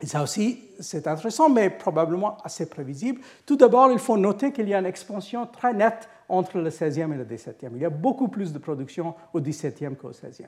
Et 0.00 0.06
ça 0.06 0.22
aussi, 0.22 0.60
c'est 0.80 1.06
intéressant, 1.06 1.48
mais 1.48 1.70
probablement 1.70 2.36
assez 2.42 2.68
prévisible. 2.68 3.20
Tout 3.46 3.56
d'abord, 3.56 3.92
il 3.92 4.00
faut 4.00 4.16
noter 4.16 4.52
qu'il 4.52 4.68
y 4.68 4.74
a 4.74 4.78
une 4.78 4.86
expansion 4.86 5.46
très 5.46 5.72
nette 5.72 6.08
entre 6.32 6.58
le 6.58 6.70
16e 6.70 7.12
et 7.12 7.16
le 7.16 7.24
17e. 7.24 7.70
Il 7.74 7.82
y 7.82 7.84
a 7.84 7.90
beaucoup 7.90 8.28
plus 8.28 8.52
de 8.52 8.58
production 8.58 9.14
au 9.34 9.40
17e 9.40 9.96
qu'au 9.96 10.10
16e. 10.10 10.46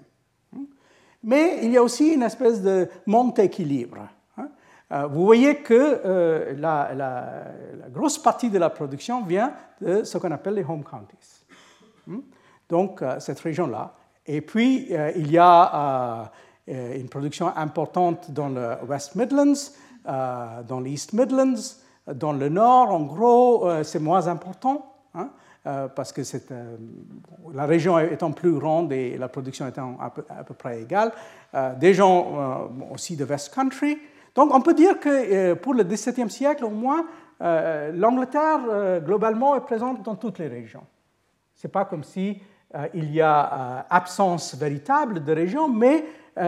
Mais 1.22 1.60
il 1.62 1.72
y 1.72 1.76
a 1.76 1.82
aussi 1.82 2.14
une 2.14 2.22
espèce 2.22 2.62
de 2.62 2.88
monte 3.06 3.38
équilibre. 3.38 4.08
Euh, 4.92 5.06
vous 5.06 5.24
voyez 5.24 5.56
que 5.56 6.00
euh, 6.04 6.54
la, 6.58 7.90
grosse 7.90 8.18
partie 8.18 8.50
de 8.50 8.58
la 8.58 8.70
production 8.70 9.24
vient 9.24 9.52
de 9.80 10.04
ce 10.04 10.18
qu'on 10.18 10.30
appelle 10.30 10.54
les 10.54 10.64
home 10.64 10.84
counties. 10.84 11.46
Hmm? 12.06 12.20
Donc, 12.68 13.00
euh, 13.02 13.18
cette 13.20 13.40
région-là. 13.40 13.94
Et 14.26 14.40
puis, 14.40 14.88
il 15.16 15.30
y 15.30 15.38
a 15.38 16.30
une 16.66 17.10
production 17.10 17.54
importante 17.54 18.30
dans 18.30 18.48
le 18.48 18.76
West 18.88 19.16
Midlands, 19.16 19.70
dans 20.06 20.80
l'East 20.80 21.12
Midlands, 21.12 21.76
dans 22.06 22.32
le 22.32 22.48
Nord, 22.48 22.90
en 22.90 23.02
gros, 23.02 23.68
c'est 23.82 23.98
moins 23.98 24.26
important. 24.28 24.94
Hein, 25.14 25.28
parce 25.64 26.12
que 26.12 26.20
la 27.54 27.64
région 27.64 27.98
étant 27.98 28.32
plus 28.32 28.52
grande 28.52 28.92
et 28.92 29.16
la 29.16 29.28
production 29.28 29.66
étant 29.66 29.96
à 30.00 30.10
peu, 30.10 30.54
près 30.54 30.82
égale. 30.82 31.10
des 31.80 31.94
gens 31.94 32.70
aussi 32.90 33.16
de 33.16 33.24
West 33.24 33.54
Country, 33.54 33.98
donc 34.34 34.52
on 34.52 34.60
peut 34.60 34.74
dire 34.74 34.98
que 34.98 35.08
euh, 35.08 35.54
pour 35.54 35.74
le 35.74 35.84
XVIIe 35.84 36.30
siècle 36.30 36.64
au 36.64 36.70
moins, 36.70 37.06
euh, 37.40 37.92
l'Angleterre 37.94 38.60
euh, 38.68 39.00
globalement 39.00 39.54
est 39.54 39.60
présente 39.60 40.02
dans 40.02 40.16
toutes 40.16 40.38
les 40.38 40.48
régions. 40.48 40.84
Ce 41.54 41.66
n'est 41.66 41.70
pas 41.70 41.84
comme 41.84 42.04
si 42.04 42.40
il 42.92 43.12
y 43.14 43.20
a 43.20 43.86
absence 43.88 44.56
véritable 44.56 45.22
de 45.22 45.32
régions, 45.32 45.68
mais 45.68 46.04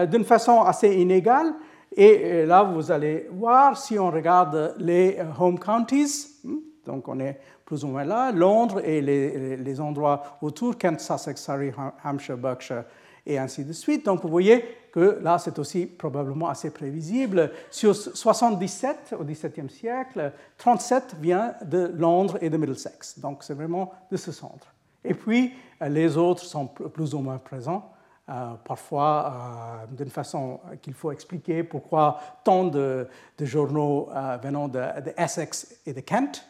d'une 0.07 0.25
façon 0.25 0.61
assez 0.61 0.93
inégale. 0.95 1.53
Et 1.95 2.45
là, 2.45 2.63
vous 2.63 2.91
allez 2.91 3.29
voir, 3.31 3.77
si 3.77 3.97
on 3.97 4.11
regarde 4.11 4.75
les 4.77 5.17
home 5.39 5.57
counties, 5.57 6.41
hmm, 6.43 6.57
donc 6.85 7.07
on 7.07 7.17
est 7.21 7.39
plus 7.67 7.83
ou 7.83 7.87
moins 7.89 8.05
là, 8.05 8.31
Londres 8.31 8.81
et 8.83 9.01
les, 9.01 9.81
endroits 9.81 10.39
autour, 10.41 10.77
Kent, 10.77 11.01
Sussex, 11.01 11.43
Surrey, 11.43 11.73
Hampshire, 12.03 12.37
Berkshire, 12.37 12.85
et 13.25 13.37
ainsi 13.37 13.65
de 13.65 13.73
suite. 13.73 14.05
Donc 14.05 14.21
vous 14.21 14.29
voyez 14.29 14.63
que 14.91 15.19
là, 15.21 15.37
c'est 15.37 15.59
aussi 15.59 15.85
probablement 15.85 16.47
assez 16.47 16.71
prévisible. 16.71 17.51
Sur 17.69 17.93
77 17.93 19.15
au 19.19 19.25
XVIIe 19.25 19.69
siècle, 19.69 20.31
37 20.57 21.17
vient 21.19 21.55
de 21.65 21.91
Londres 21.93 22.37
et 22.39 22.49
de 22.49 22.55
Middlesex. 22.55 23.19
Donc 23.19 23.43
c'est 23.43 23.53
vraiment 23.53 23.91
de 24.09 24.15
ce 24.15 24.31
centre. 24.31 24.73
Et 25.03 25.13
puis 25.13 25.53
les 25.81 26.15
autres 26.15 26.43
sont 26.43 26.67
plus 26.67 27.13
ou 27.13 27.19
moins 27.19 27.37
présents. 27.37 27.91
Euh, 28.29 28.55
parfois 28.65 29.85
euh, 29.89 29.95
d'une 29.95 30.09
façon 30.09 30.59
qu'il 30.81 30.93
faut 30.93 31.13
expliquer 31.13 31.63
pourquoi 31.63 32.19
tant 32.43 32.65
de, 32.65 33.07
journaux 33.39 34.09
euh, 34.13 34.37
venant 34.43 34.67
de, 34.67 34.81
Essex 35.15 35.79
et 35.85 35.93
de 35.93 36.01
Kent. 36.01 36.45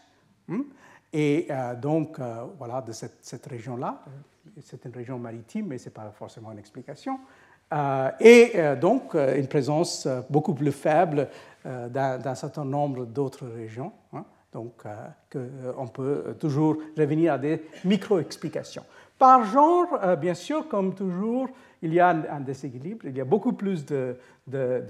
Hmm, 0.47 0.61
et 1.13 1.47
donc, 1.81 2.19
voilà, 2.57 2.81
de 2.81 2.91
cette, 2.91 3.17
cette 3.21 3.45
région-là, 3.45 4.03
c'est 4.61 4.85
une 4.85 4.93
région 4.93 5.17
maritime, 5.17 5.67
mais 5.67 5.77
ce 5.77 5.85
n'est 5.85 5.93
pas 5.93 6.11
forcément 6.11 6.51
une 6.51 6.59
explication. 6.59 7.19
Euh, 7.73 8.11
et 8.21 8.51
euh, 8.55 8.75
donc 8.77 9.13
euh, 9.13 9.37
une 9.37 9.47
présence 9.47 10.07
beaucoup 10.29 10.53
plus 10.53 10.71
faible 10.71 11.27
d'un 11.65 12.35
certain 12.35 12.63
nombre 12.63 13.05
d'autres 13.05 13.45
régions. 13.45 13.91
Hein. 14.13 14.23
donc 14.53 14.85
on 15.77 15.87
peut 15.87 16.33
toujours 16.39 16.77
revenir 16.97 17.33
à 17.33 17.37
des 17.37 17.61
micro-explications. 17.83 18.85
Par 19.17 19.45
genre, 19.45 19.87
euh, 20.03 20.15
bien 20.15 20.35
sûr, 20.35 20.67
comme 20.67 20.93
toujours, 20.93 21.47
il 21.81 21.93
y 21.93 21.99
a 21.99 22.09
un, 22.09 22.39
déséquilibre. 22.39 23.05
Il 23.05 23.15
y 23.15 23.21
a 23.21 23.25
beaucoup 23.25 23.53
plus 23.53 23.85
de, 23.85 24.17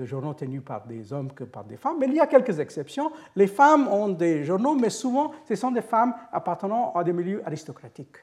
journaux 0.04 0.34
tenus 0.34 0.64
par 0.64 0.86
des 0.86 1.12
hommes 1.12 1.32
que 1.32 1.44
par 1.44 1.64
des 1.64 1.78
femmes, 1.78 1.98
mais 2.00 2.08
il 2.08 2.14
y 2.14 2.20
a 2.20 2.28
quelques 2.28 2.60
exceptions. 2.60 3.12
Les 3.36 3.48
femmes 3.48 3.88
ont 3.88 4.10
des 4.10 4.44
journaux, 4.44 4.76
mais 4.76 4.90
souvent, 4.90 5.32
ce 5.48 5.56
sont 5.56 5.72
des 5.72 5.82
femmes 5.82 6.14
appartenant 6.32 6.94
à 6.94 7.04
des 7.04 7.14
milieux 7.14 7.42
aristocratiques. 7.46 8.18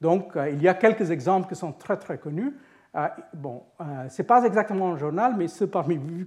Donc, 0.00 0.36
euh, 0.36 0.50
il 0.50 0.62
y 0.62 0.68
a 0.68 0.74
quelques 0.74 1.10
exemples 1.10 1.48
qui 1.48 1.54
sont 1.54 1.72
très, 1.72 1.96
très 1.96 2.18
connus. 2.18 2.54
Euh, 2.96 3.06
bon, 3.34 3.64
ce 4.08 4.22
n'est 4.22 4.26
pas 4.26 4.44
exactement 4.44 4.92
un 4.92 4.96
journal, 4.96 5.34
mais 5.36 5.48
ceux 5.48 5.66
parmi 5.66 5.96
vous, 5.96 6.24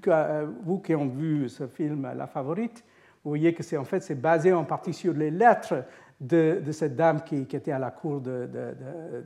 vous 0.64 0.80
qui 0.80 0.94
ont 0.94 1.08
vu 1.08 1.50
ce 1.50 1.68
film 1.68 2.08
La 2.16 2.28
Favorite, 2.28 2.84
vous 3.24 3.32
voyez 3.32 3.54
que 3.54 3.64
c'est 3.64 3.78
en 3.78 3.84
fait 3.84 4.20
basé 4.20 4.54
en 4.54 4.64
partie 4.64 4.94
sur 4.94 5.14
les 5.14 5.32
lettres 5.32 5.86
de, 6.20 6.62
cette 6.72 6.96
dame 6.96 7.22
qui, 7.24 7.42
était 7.42 7.72
à 7.72 7.80
la 7.80 7.92
cour 7.92 8.22
de, 8.22 8.48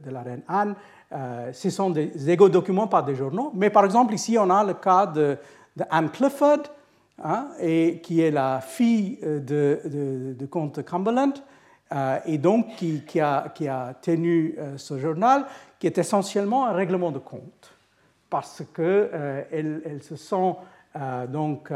la 0.05 0.21
reine 0.21 0.41
Anne. 0.47 0.75
Euh, 1.15 1.53
ce 1.53 1.69
sont 1.69 1.91
des 1.91 2.29
égo-documents 2.29 2.87
par 2.87 3.03
des 3.03 3.15
journaux, 3.15 3.51
mais 3.55 3.69
par 3.69 3.85
exemple 3.85 4.13
ici 4.13 4.37
on 4.37 4.49
a 4.49 4.63
le 4.63 4.73
cas 4.73 5.05
de, 5.05 5.37
Anne 5.89 6.09
Clifford, 6.09 6.63
hein, 7.23 7.47
qui 8.03 8.21
est 8.21 8.31
la 8.31 8.59
fille 8.59 9.19
de, 9.21 10.45
comte 10.49 10.83
Cumberland, 10.83 11.33
euh, 11.93 12.17
et 12.25 12.37
donc 12.37 12.75
qui, 12.75 13.19
a, 13.21 13.53
tenu 14.01 14.55
euh, 14.57 14.77
ce 14.77 14.99
journal, 14.99 15.45
qui 15.79 15.87
est 15.87 15.97
essentiellement 15.97 16.65
un 16.65 16.73
règlement 16.73 17.11
de 17.11 17.19
compte, 17.19 17.71
parce 18.29 18.63
qu'elle 18.75 19.81
elle 19.85 20.03
se 20.03 20.15
sent 20.15 20.55
donc 21.29 21.71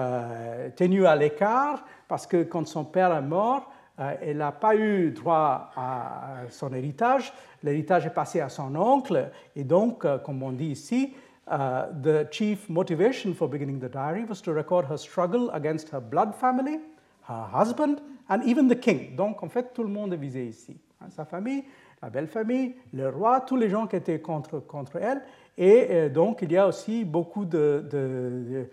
tenue 0.77 1.05
à 1.05 1.15
l'écart, 1.15 1.83
parce 2.07 2.25
que 2.25 2.43
quand 2.43 2.65
son 2.65 2.85
père 2.85 3.13
est 3.13 3.21
mort, 3.21 3.69
euh, 3.69 3.78
elle 4.21 4.37
n'a 4.37 4.51
pas 4.51 4.75
eu 4.75 5.11
droit 5.11 5.71
à 5.75 6.43
son 6.49 6.73
héritage. 6.73 7.33
L'héritage 7.63 8.05
est 8.05 8.13
passé 8.13 8.39
à 8.39 8.49
son 8.49 8.75
oncle. 8.75 9.29
Et 9.55 9.63
donc, 9.63 10.05
euh, 10.05 10.17
comme 10.17 10.41
on 10.43 10.51
dit 10.51 10.67
ici, 10.67 11.13
uh, 11.47 11.91
the 12.01 12.31
chief 12.31 12.69
motivation 12.69 13.33
for 13.33 13.49
beginning 13.49 13.79
the 13.79 13.91
diary 13.91 14.25
was 14.27 14.41
to 14.41 14.53
record 14.53 14.85
her 14.89 14.97
struggle 14.97 15.49
against 15.53 15.89
her 15.93 15.99
blood 15.99 16.33
family, 16.33 16.79
her 17.27 17.45
husband, 17.53 17.97
and 18.29 18.41
even 18.45 18.67
the 18.67 18.79
king. 18.79 19.15
Donc, 19.15 19.43
en 19.43 19.49
fait, 19.49 19.73
tout 19.73 19.83
le 19.83 19.89
monde 19.89 20.13
est 20.13 20.17
visé 20.17 20.45
ici. 20.45 20.77
Hein, 21.01 21.07
sa 21.09 21.25
famille, 21.25 21.63
la 22.01 22.09
belle 22.09 22.27
famille, 22.27 22.75
le 22.93 23.09
roi, 23.09 23.41
tous 23.41 23.57
les 23.57 23.69
gens 23.69 23.87
qui 23.87 23.95
étaient 23.95 24.21
contre, 24.21 24.59
contre 24.59 24.97
elle. 24.97 25.21
Et 25.57 25.87
euh, 25.89 26.09
donc, 26.09 26.41
il 26.41 26.51
y 26.51 26.57
a 26.57 26.67
aussi 26.67 27.03
beaucoup 27.03 27.43
de, 27.43 28.69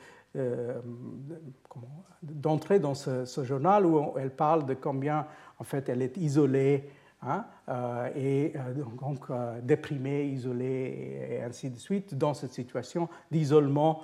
d'entrer 2.23 2.79
dans 2.79 2.95
ce, 2.95 3.45
journal 3.45 3.87
où 3.87 4.19
elle 4.19 4.31
parle 4.31 4.67
de 4.67 4.75
combien 4.75 5.27
en 5.59 5.65
fait 5.65 5.89
elle 5.89 6.03
est 6.03 6.17
isolée 6.17 6.89
hein, 7.23 7.45
euh, 7.69 8.11
et 8.15 8.53
euh, 8.57 8.75
donc 9.01 9.25
euh, 9.31 9.61
déprimée, 9.61 10.25
isolée 10.27 11.29
et, 11.31 11.43
ainsi 11.43 11.71
de 11.71 11.79
suite 11.79 12.17
dans 12.17 12.35
cette 12.35 12.53
situation 12.53 13.09
d'isolement. 13.31 14.03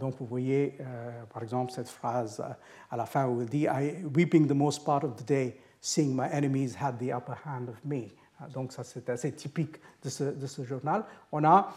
donc 0.00 0.16
vous 0.18 0.26
voyez 0.26 0.78
par 1.32 1.42
exemple 1.42 1.72
cette 1.72 1.88
phrase 1.88 2.42
à 2.90 2.96
la 2.96 3.06
fin 3.06 3.26
où 3.26 3.40
elle 3.40 3.48
dit 3.48 3.66
I, 3.66 4.04
weeping 4.14 4.46
the 4.46 4.54
most 4.54 4.84
part 4.84 5.02
of 5.02 5.16
the 5.16 5.24
day, 5.24 5.56
seeing 5.80 6.14
my 6.14 6.28
enemies 6.30 6.74
had 6.78 6.98
the 6.98 7.10
upper 7.10 7.36
hand 7.44 7.68
of 7.70 7.82
me. 7.84 8.12
Donc 8.52 8.72
ça 8.72 8.84
c'est 8.84 9.08
assez 9.08 9.32
typique 9.32 9.80
de 10.02 10.10
ce, 10.10 10.24
de 10.24 10.46
ce 10.46 10.62
journal. 10.62 11.04
On 11.32 11.42
a 11.44 11.70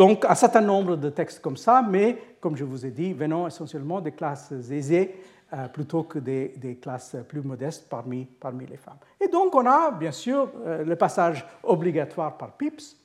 donc 0.00 0.24
un 0.24 0.34
certain 0.34 0.62
nombre 0.62 0.96
de 0.96 1.10
textes 1.10 1.42
comme 1.42 1.58
ça, 1.58 1.86
mais 1.86 2.16
comme 2.40 2.56
je 2.56 2.64
vous 2.64 2.86
ai 2.86 2.90
dit, 2.90 3.12
venant 3.12 3.46
essentiellement 3.46 4.00
des 4.00 4.12
classes 4.12 4.50
aisées 4.50 5.14
euh, 5.52 5.68
plutôt 5.68 6.04
que 6.04 6.18
des, 6.18 6.78
classes 6.80 7.16
plus 7.28 7.42
modestes 7.42 7.86
parmi, 7.86 8.24
parmi 8.24 8.64
les 8.64 8.78
femmes. 8.78 8.96
Et 9.20 9.28
donc 9.28 9.54
on 9.54 9.66
a 9.66 9.90
bien 9.90 10.10
sûr 10.10 10.50
euh, 10.64 10.84
le 10.84 10.96
passage 10.96 11.46
obligatoire 11.62 12.38
par 12.38 12.52
Pepys, 12.52 12.96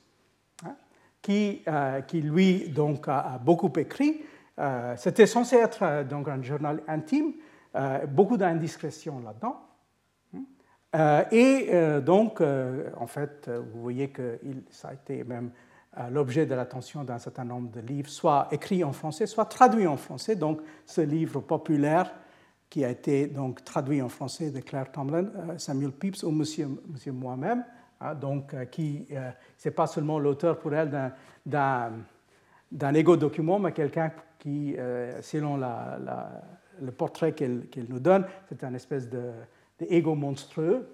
hein, 0.66 0.78
qui, 1.22 1.64
euh, 1.68 2.00
qui, 2.00 2.22
lui 2.22 2.70
donc 2.70 3.10
a, 3.10 3.42
beaucoup 3.44 3.74
écrit. 3.76 4.22
C'était 4.96 5.26
censé 5.26 5.58
être 5.58 6.04
donc 6.04 6.30
un 6.30 6.42
journal 6.42 6.82
intime, 6.88 7.34
beaucoup 8.08 8.38
d'indiscrétion 8.38 9.20
là-dedans. 9.20 9.58
Hein. 10.94 11.26
et 11.30 11.70
donc, 12.00 12.40
en 12.40 13.08
fait, 13.08 13.50
vous 13.50 13.82
voyez 13.82 14.08
que 14.12 14.40
ça 14.70 14.88
a 14.88 14.94
été 14.94 15.26
même 15.26 15.52
l'objet 16.12 16.46
de 16.46 16.54
l'attention 16.56 17.04
d'un 17.04 17.20
certain 17.20 17.46
nombre 17.46 17.70
de 17.72 17.80
livres, 17.80 18.10
soit 18.10 18.48
écrits 18.52 18.84
en 18.84 18.92
français, 18.92 19.26
soit 19.26 19.46
traduits 19.46 19.88
en 19.88 19.98
français. 19.98 20.36
Donc, 20.36 20.62
ce 20.86 21.02
livre 21.02 21.40
populaire 21.40 22.14
qui 22.70 22.84
a 22.84 22.90
été 22.90 23.28
donc 23.28 23.64
traduit 23.64 24.02
en 24.02 24.10
français 24.10 24.52
de 24.52 24.60
Claire 24.60 24.92
Tomlin, 24.92 25.26
euh, 25.26 25.58
Samuel 25.58 25.92
Pepys 25.92 26.24
ou 26.24 26.32
Monsieur, 26.32 26.68
monsieur 26.92 27.12
moi-même, 27.12 27.64
hein, 28.02 28.16
donc 28.16 28.54
euh, 28.54 28.66
qui 28.66 29.06
euh, 29.12 29.32
c'est 29.58 29.72
pas 29.72 29.88
seulement 29.88 30.20
l'auteur 30.20 30.60
pour 30.60 30.74
elle 30.74 31.14
d'un 31.46 31.92
d'un 32.72 32.94
égo-document, 32.94 33.60
mais 33.60 33.72
quelqu'un 33.72 34.12
qui, 34.40 34.76
selon 35.22 35.56
la, 35.56 35.98
le 36.82 36.92
portrait 36.92 37.34
qu'elle 37.34 37.68
nous 37.88 38.00
donne, 38.00 38.26
c'est 38.50 38.64
un 38.64 38.74
espèce 38.74 39.10
de, 39.10 39.32
monstrueux. 40.16 40.88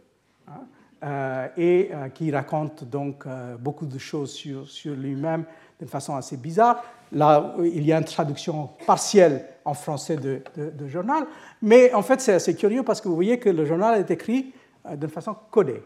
Hein, 0.48 0.52
euh, 0.60 0.81
et 1.04 1.90
euh, 1.92 2.10
qui 2.10 2.32
raconte 2.32 2.84
donc 2.84 3.24
euh, 3.26 3.58
beaucoup 3.58 3.88
de 3.88 3.98
choses 3.98 4.32
sur, 4.34 4.96
lui-même 4.96 5.46
d'une 5.80 5.88
façon 5.88 6.16
assez 6.16 6.38
bizarre. 6.38 6.84
Là, 7.12 7.56
il 7.64 7.84
y 7.84 7.92
a 7.92 7.98
une 7.98 8.06
traduction 8.06 8.70
partielle 8.86 9.46
en 9.66 9.74
français 9.74 10.16
de, 10.16 10.42
de, 10.56 10.88
journal, 10.88 11.26
mais 11.62 11.94
en 11.94 12.04
fait, 12.04 12.22
c'est 12.22 12.34
assez 12.34 12.56
curieux 12.56 12.84
parce 12.84 13.02
que 13.02 13.08
vous 13.08 13.16
voyez 13.16 13.40
que 13.40 13.50
le 13.50 13.66
journal 13.66 14.00
est 14.00 14.12
écrit 14.12 14.54
d'une 14.96 15.10
façon 15.10 15.36
codée. 15.50 15.84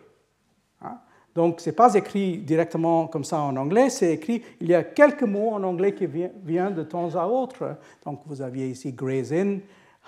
Hein. 0.82 0.98
Donc, 1.34 1.62
ce 1.62 1.70
n'est 1.70 1.76
pas 1.76 1.94
écrit 1.96 2.38
directement 2.38 3.08
comme 3.08 3.24
ça 3.24 3.40
en 3.40 3.56
anglais, 3.58 3.90
c'est 3.90 4.14
écrit, 4.14 4.44
il 4.62 4.68
y 4.68 4.76
a 4.76 4.84
quelques 4.84 5.24
mots 5.24 5.52
en 5.54 5.64
anglais 5.64 5.96
qui 5.96 6.06
viennent 6.06 6.76
de 6.76 6.84
temps 6.84 7.16
à 7.16 7.26
autre. 7.26 7.78
Donc, 8.06 8.22
vous 8.26 8.42
aviez 8.42 8.68
ici 8.68 8.94
grazing, 8.94 9.62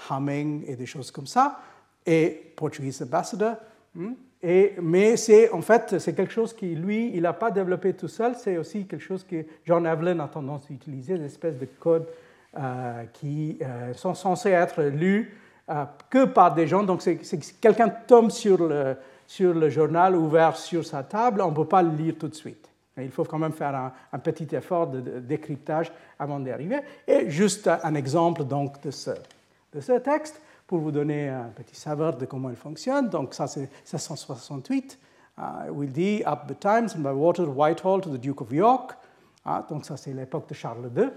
humming 0.10 0.64
et 0.68 0.76
des 0.76 0.86
choses 0.86 1.12
comme 1.12 1.28
ça, 1.28 1.60
et 2.06 2.54
Portuguese 2.56 3.02
ambassador. 3.02 3.56
Hmm, 3.96 4.14
mais 4.44 5.18
c'est 5.18 5.52
en 5.52 5.62
fait 5.62 5.98
c'est 6.00 6.14
quelque 6.14 6.32
chose 6.32 6.54
qui 6.54 6.76
lui 6.76 7.12
il 7.16 7.24
n'a 7.24 7.34
pas 7.34 7.52
développé 7.52 7.94
tout 7.94 8.08
seul. 8.08 8.36
C'est 8.36 8.58
aussi 8.58 8.86
quelque 8.86 9.04
chose 9.04 9.24
que 9.24 9.46
John 9.66 9.86
Evelyn 9.86 10.20
a 10.20 10.28
tendance 10.28 10.68
à 10.70 10.74
utiliser, 10.74 11.18
des 11.18 11.26
espèces 11.26 11.58
de 11.58 11.68
codes 11.80 12.08
euh, 12.58 13.04
qui 13.14 13.58
euh, 13.62 13.94
sont 13.94 14.14
censés 14.14 14.52
être 14.52 14.82
lus 14.84 15.38
euh, 15.70 15.84
que 16.10 16.26
par 16.26 16.54
des 16.54 16.66
gens. 16.66 16.82
Donc 16.82 17.02
c'est, 17.02 17.20
quelqu'un 17.60 17.90
tombe 17.90 18.32
sur 18.32 18.66
le, 18.66 18.96
sur 19.28 19.54
le 19.54 19.70
journal 19.70 20.16
ouvert 20.16 20.56
sur 20.56 20.86
sa 20.86 21.04
table, 21.04 21.42
on 21.42 21.52
ne 21.52 21.56
peut 21.56 21.66
pas 21.66 21.84
le 21.84 21.92
lire 21.92 22.16
tout 22.18 22.28
de 22.28 22.36
suite. 22.36 22.70
Il 23.00 23.12
faut 23.12 23.26
quand 23.26 23.38
même 23.38 23.52
faire 23.54 23.92
un, 24.12 24.20
petit 24.20 24.48
effort 24.56 24.88
de, 24.88 25.20
décryptage 25.20 25.92
avant 26.18 26.40
d'y 26.40 26.50
arriver. 26.50 26.80
Et 27.08 27.30
juste 27.30 27.68
un 27.68 27.94
exemple 27.94 28.44
donc 28.44 28.82
de 28.82 28.90
ce, 28.90 29.12
de 29.74 29.80
ce 29.80 30.00
texte 30.00 30.42
pour 30.68 30.80
vous 30.80 30.92
donner 30.92 31.30
un 31.30 31.50
petit 31.56 31.76
saveur 31.76 32.18
de 32.18 32.26
comment 32.26 32.50
il 32.50 32.56
fonctionne. 32.56 33.10
Donc 33.10 33.34
ça, 33.34 33.48
c'est 33.48 33.62
1668, 33.62 35.00
uh, 35.38 35.42
où 35.72 35.84
il 35.84 35.92
dit 35.92 36.22
«Up 36.28 36.42
the 36.48 36.60
Times 36.60 36.90
by 36.98 37.10
water 37.10 37.48
Whitehall 37.48 38.02
to 38.02 38.10
the 38.10 38.20
Duke 38.20 38.42
of 38.42 38.52
York 38.52 38.92
ah, 39.46 39.66
Donc 39.70 39.86
ça, 39.86 39.96
c'est 39.96 40.14
l'époque 40.14 40.50
de 40.50 40.54
Charles 40.54 40.92
II. 40.96 41.10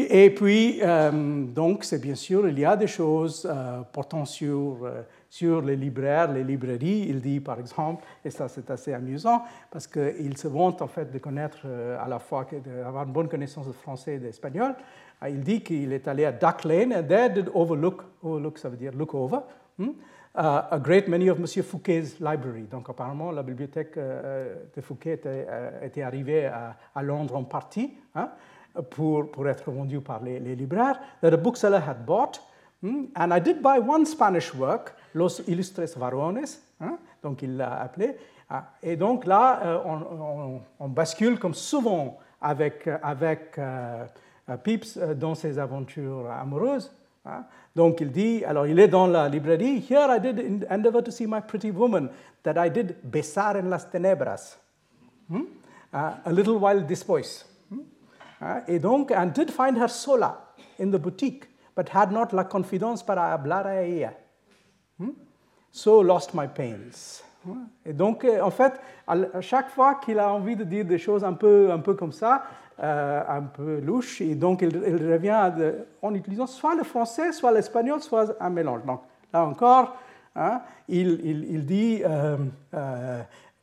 Et 0.00 0.30
puis, 0.30 0.78
euh, 0.80 1.10
donc, 1.44 1.82
c'est 1.82 2.00
bien 2.00 2.14
sûr, 2.14 2.48
il 2.48 2.56
y 2.56 2.64
a 2.64 2.76
des 2.76 2.86
choses 2.86 3.44
euh, 3.50 3.80
portant 3.92 4.24
sur, 4.24 4.78
euh, 4.84 5.02
sur 5.28 5.60
les 5.60 5.74
libraires, 5.74 6.30
les 6.30 6.44
librairies. 6.44 7.06
Il 7.08 7.20
dit, 7.20 7.40
par 7.40 7.58
exemple, 7.58 8.04
et 8.24 8.30
ça 8.30 8.46
c'est 8.46 8.70
assez 8.70 8.92
amusant, 8.92 9.42
parce 9.72 9.88
qu'il 9.88 10.36
se 10.36 10.46
vante 10.46 10.82
en 10.82 10.86
fait 10.86 11.10
de 11.10 11.18
connaître 11.18 11.66
à 12.00 12.06
la 12.06 12.20
fois, 12.20 12.46
d'avoir 12.64 13.06
une 13.06 13.12
bonne 13.12 13.28
connaissance 13.28 13.66
de 13.66 13.72
français 13.72 14.14
et 14.14 14.18
d'espagnol. 14.18 14.76
Ah, 15.20 15.28
il 15.28 15.40
dit 15.40 15.62
qu'il 15.62 15.92
est 15.92 16.06
allé 16.06 16.24
à 16.24 16.32
Duck 16.32 16.64
Lane, 16.64 16.94
and 16.94 17.02
there 17.08 17.28
did 17.28 17.50
overlook, 17.52 18.04
overlook 18.22 18.58
ça 18.58 18.68
veut 18.68 18.76
dire 18.76 18.92
look 18.94 19.14
over, 19.14 19.38
hmm, 19.76 19.88
uh, 20.36 20.62
a 20.70 20.78
great 20.78 21.08
many 21.08 21.28
of 21.28 21.38
M. 21.38 21.46
Fouquet's 21.64 22.20
library. 22.20 22.68
Donc 22.70 22.88
apparemment, 22.88 23.32
la 23.32 23.42
bibliothèque 23.42 23.96
euh, 23.96 24.54
de 24.76 24.80
Fouquet 24.80 25.14
était, 25.14 25.46
euh, 25.48 25.84
était 25.84 26.02
arrivée 26.02 26.46
à, 26.46 26.76
à, 26.94 27.02
Londres 27.02 27.34
en 27.34 27.42
partie 27.42 27.94
hein, 28.14 28.30
pour, 28.90 29.28
pour 29.32 29.48
être 29.48 29.72
vendue 29.72 30.00
par 30.00 30.22
les, 30.22 30.38
les, 30.38 30.54
libraires, 30.54 31.00
that 31.20 31.32
a 31.32 31.36
bookseller 31.36 31.80
had 31.84 32.06
bought. 32.06 32.40
Hmm, 32.80 33.06
and 33.16 33.32
I 33.34 33.40
did 33.40 33.60
buy 33.60 33.80
one 33.80 34.06
Spanish 34.06 34.54
work, 34.54 34.94
Los 35.14 35.40
Ilustres 35.48 35.98
Varones, 35.98 36.46
hein, 36.80 36.96
donc 37.24 37.42
il 37.42 37.56
l'a 37.56 37.80
appelé. 37.80 38.16
Ah, 38.48 38.70
et 38.84 38.94
donc 38.94 39.26
là, 39.26 39.60
euh, 39.64 39.78
on, 39.84 39.96
on, 39.96 40.60
on, 40.78 40.88
bascule 40.88 41.40
comme 41.40 41.54
souvent 41.54 42.18
avec, 42.40 42.88
avec 43.02 43.58
Pepys 44.56 44.96
euh, 44.96 45.14
dans 45.14 45.34
ses 45.34 45.58
aventures 45.58 46.30
amoureuses. 46.30 46.90
Hein. 47.24 47.44
Donc 47.76 48.00
il 48.00 48.10
dit, 48.10 48.44
alors 48.44 48.66
il 48.66 48.78
est 48.78 48.88
dans 48.88 49.06
la 49.06 49.28
librairie, 49.28 49.84
Here 49.88 50.08
I 50.10 50.20
did 50.20 50.66
endeavor 50.70 51.02
to 51.02 51.10
see 51.10 51.26
my 51.26 51.40
pretty 51.40 51.70
woman, 51.70 52.08
that 52.42 52.56
I 52.56 52.70
did 52.70 52.96
besar 53.02 53.56
en 53.56 53.68
las 53.68 53.90
tenebras, 53.90 54.56
hmm? 55.28 55.42
a 55.92 56.32
little 56.32 56.56
while 56.56 56.84
después. 56.86 57.44
Hmm? 57.70 57.82
Et 58.66 58.78
donc, 58.78 59.10
and 59.10 59.32
did 59.34 59.50
find 59.50 59.76
her 59.76 59.88
sola 59.88 60.38
in 60.78 60.90
the 60.90 60.98
boutique, 60.98 61.48
but 61.76 61.88
had 61.90 62.10
not 62.10 62.32
la 62.32 62.44
confidence 62.44 63.02
para 63.02 63.32
hablar 63.32 63.66
a 63.66 63.84
ella. 63.84 64.14
Hmm? 64.98 65.10
So 65.70 66.00
lost 66.00 66.34
my 66.34 66.46
pains. 66.46 67.22
Et 67.84 67.92
donc, 67.92 68.24
en 68.24 68.50
fait, 68.50 68.80
à 69.06 69.40
chaque 69.40 69.70
fois 69.70 69.94
qu'il 69.94 70.18
a 70.18 70.32
envie 70.32 70.56
de 70.56 70.64
dire 70.64 70.84
des 70.84 70.98
choses 70.98 71.24
un 71.24 71.32
peu, 71.32 71.70
un 71.70 71.78
peu 71.78 71.94
comme 71.94 72.12
ça, 72.12 72.42
un 72.78 73.42
peu 73.42 73.80
louches, 73.80 74.20
et 74.20 74.34
donc 74.34 74.62
il, 74.62 74.76
revient 75.12 75.52
en 76.00 76.14
utilisant 76.14 76.46
soit 76.46 76.74
le 76.74 76.84
français, 76.84 77.32
soit 77.32 77.52
l'espagnol, 77.52 78.00
soit 78.00 78.36
un 78.40 78.50
mélange. 78.50 78.84
Donc, 78.84 79.00
là 79.32 79.44
encore, 79.44 79.96
hein, 80.36 80.62
il, 80.88 81.20
il, 81.24 81.66
dit 81.66 82.02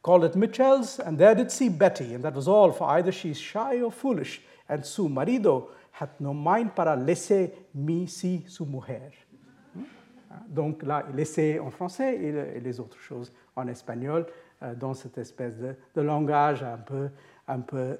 call 0.04 0.26
it 0.26 0.36
Mitchell's, 0.36 1.00
and 1.00 1.18
there 1.18 1.34
did 1.34 1.50
see 1.50 1.70
Betty, 1.70 2.16
and 2.16 2.22
that 2.22 2.36
was 2.36 2.48
all, 2.48 2.72
for 2.72 2.90
either 2.90 3.12
she's 3.12 3.40
shy 3.40 3.82
or 3.82 3.92
foolish, 3.92 4.42
and 4.70 4.84
su 4.84 5.08
marido 5.10 5.70
had 5.92 6.10
no 6.20 6.34
mind 6.34 6.76
para 6.76 6.96
laisser 6.96 7.52
mi 7.74 8.06
si 8.08 8.44
su 8.48 8.66
mujer. 8.66 9.12
Donc 10.48 10.84
là, 10.84 11.06
laisser 11.14 11.60
en 11.60 11.72
français 11.72 12.16
et, 12.16 12.60
les 12.60 12.80
autres 12.80 13.00
choses 13.00 13.32
en 13.56 13.68
espagnol, 13.68 14.26
euh, 14.62 14.76
dans 14.76 14.94
cette 14.94 15.18
espèce 15.18 15.56
de, 15.58 16.02
langage 16.02 16.62
un 16.64 16.78
peu, 16.78 17.10
un 17.48 17.60
peu 17.60 17.78
euh, 17.78 17.98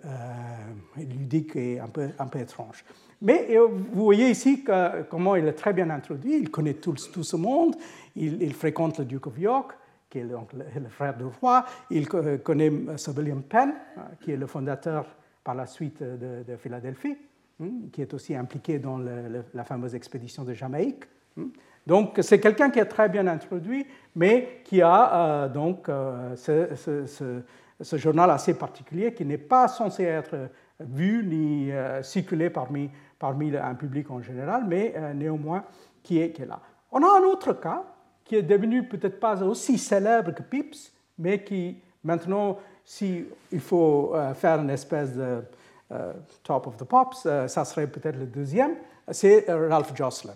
ludique 0.98 1.56
et 1.56 1.80
un 1.80 1.88
peu, 1.88 2.10
un 2.18 2.28
peu 2.28 2.40
étrange. 2.40 2.84
Mais 3.22 3.48
euh, 3.52 3.68
vous 3.68 4.04
voyez 4.04 4.30
ici 4.30 4.64
que, 4.64 5.04
comment 5.04 5.36
il 5.36 5.48
est 5.48 5.54
très 5.54 5.74
bien 5.74 5.90
introduit, 5.90 6.38
il 6.38 6.50
connaît 6.50 6.74
tout, 6.74 6.96
tout 7.14 7.24
ce 7.24 7.36
monde, 7.36 7.76
il, 8.16 8.54
fréquente 8.54 9.00
le 9.00 9.06
Duke 9.06 9.28
of 9.28 9.38
York, 9.38 9.72
qui 10.10 10.20
est 10.20 10.26
donc 10.26 10.52
le, 10.54 10.90
frère 10.90 11.16
du 11.16 11.26
roi. 11.26 11.66
Il 11.90 12.08
connaît 12.08 12.72
Sir 12.98 13.16
William 13.18 13.44
Penn, 13.44 13.74
euh, 13.98 14.02
qui 14.22 14.32
est 14.32 14.38
le 14.38 14.48
fondateur 14.48 15.06
par 15.44 15.56
la 15.56 15.68
suite 15.68 16.02
de, 16.02 16.56
Philadelphie, 16.58 17.18
hein, 17.62 17.70
qui 17.92 18.02
est 18.02 18.14
aussi 18.14 18.36
impliqué 18.36 18.80
dans 18.80 18.98
la 18.98 19.64
fameuse 19.64 19.94
expédition 19.94 20.44
de 20.44 20.54
Jamaïque. 20.54 21.06
Hein. 21.40 21.50
Donc 21.88 22.18
c'est 22.22 22.40
quelqu'un 22.40 22.70
qui 22.70 22.80
est 22.80 22.86
très 22.86 23.10
bien 23.10 23.28
introduit, 23.28 23.86
mais 24.16 24.62
qui 24.64 24.82
a 24.82 25.44
euh, 25.44 25.50
donc 25.50 25.88
euh, 25.88 26.36
ce, 26.36 27.42
journal 27.82 28.30
assez 28.32 28.54
particulier 28.58 29.14
qui 29.14 29.26
n'est 29.26 29.38
pas 29.38 29.68
censé 29.68 30.04
être 30.04 30.50
vu 30.80 31.26
ni 31.26 31.72
circulé 32.04 32.50
parmi, 32.50 32.90
parmi 33.20 33.56
un 33.56 33.76
public 33.76 34.10
en 34.12 34.22
général, 34.22 34.66
mais 34.68 34.94
néanmoins 35.14 35.64
qui 36.04 36.20
est, 36.20 36.40
là. 36.46 36.60
On 36.92 37.02
a 37.02 37.20
un 37.20 37.24
autre 37.24 37.54
cas 37.54 37.84
qui 38.24 38.36
est 38.36 38.44
devenu 38.44 38.88
peut-être 38.88 39.20
pas 39.20 39.42
aussi 39.44 39.78
célèbre 39.78 40.32
que 40.32 40.44
Pips, 40.44 40.92
mais 41.18 41.44
qui 41.44 41.82
maintenant, 42.04 42.58
s'il 42.86 43.28
faut 43.60 44.14
euh, 44.14 44.34
faire 44.34 44.60
une 44.60 44.70
espèce 44.70 45.14
de 45.14 45.44
euh, 45.92 46.14
top 46.44 46.68
of 46.68 46.78
the 46.78 46.84
pops, 46.84 47.26
euh, 47.26 47.48
ça 47.48 47.66
serait 47.66 47.88
peut-être 47.88 48.18
le 48.18 48.28
deuxième, 48.28 48.76
c'est 49.12 49.46
Ralph 49.50 49.96
Jocelyn. 49.96 50.34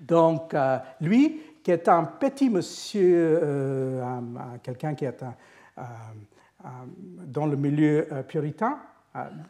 Donc, 0.00 0.56
lui, 1.00 1.42
qui 1.62 1.70
est 1.70 1.86
un 1.86 2.04
petit 2.04 2.48
monsieur, 2.48 4.00
quelqu'un 4.62 4.94
qui 4.94 5.04
est 5.04 5.22
dans 7.26 7.46
le 7.46 7.56
milieu 7.56 8.06
puritain, 8.28 8.78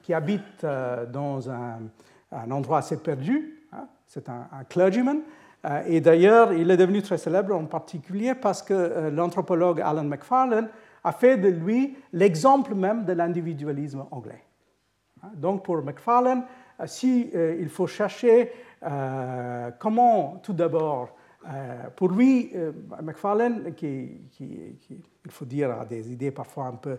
qui 0.03 0.15
habite 0.15 0.65
dans 1.13 1.51
un, 1.51 1.81
endroit 2.51 2.79
assez 2.79 2.97
perdu, 2.99 3.67
hein, 3.73 3.87
c'est 4.07 4.29
un, 4.29 4.47
clergyman, 4.69 5.23
euh, 5.67 5.83
et 5.87 6.01
d'ailleurs, 6.01 6.53
il 6.53 6.71
est 6.71 6.77
devenu 6.77 7.03
très 7.03 7.19
célèbre 7.19 7.55
en 7.55 7.67
particulier 7.67 8.35
parce 8.35 8.63
que 8.63 8.75
euh, 8.75 9.11
l'anthropologue 9.11 9.81
Alan 9.81 10.05
Macfarlane 10.05 10.69
a 11.05 11.13
fait 11.13 11.37
de 11.37 11.49
lui 11.49 11.97
l'exemple 12.13 12.75
même 12.75 13.05
de 13.05 13.13
l'individualisme 13.13 14.05
anglais. 14.11 14.43
Hein, 15.23 15.31
donc 15.35 15.65
pour 15.65 15.83
Macfarlane, 15.83 16.45
euh, 16.81 16.87
si 16.87 17.31
faut 17.69 17.87
chercher 17.87 18.53
comment, 19.79 20.41
tout 20.43 20.55
d'abord, 20.55 21.11
pour 21.97 22.09
lui, 22.09 22.53
Macfarlane, 23.03 23.75
qui, 23.75 24.21
il 24.41 25.31
faut 25.31 25.45
dire, 25.45 25.71
a 25.71 25.85
des 25.85 26.13
idées 26.13 26.31
parfois 26.31 26.67
un 26.67 26.77
peu, 26.77 26.99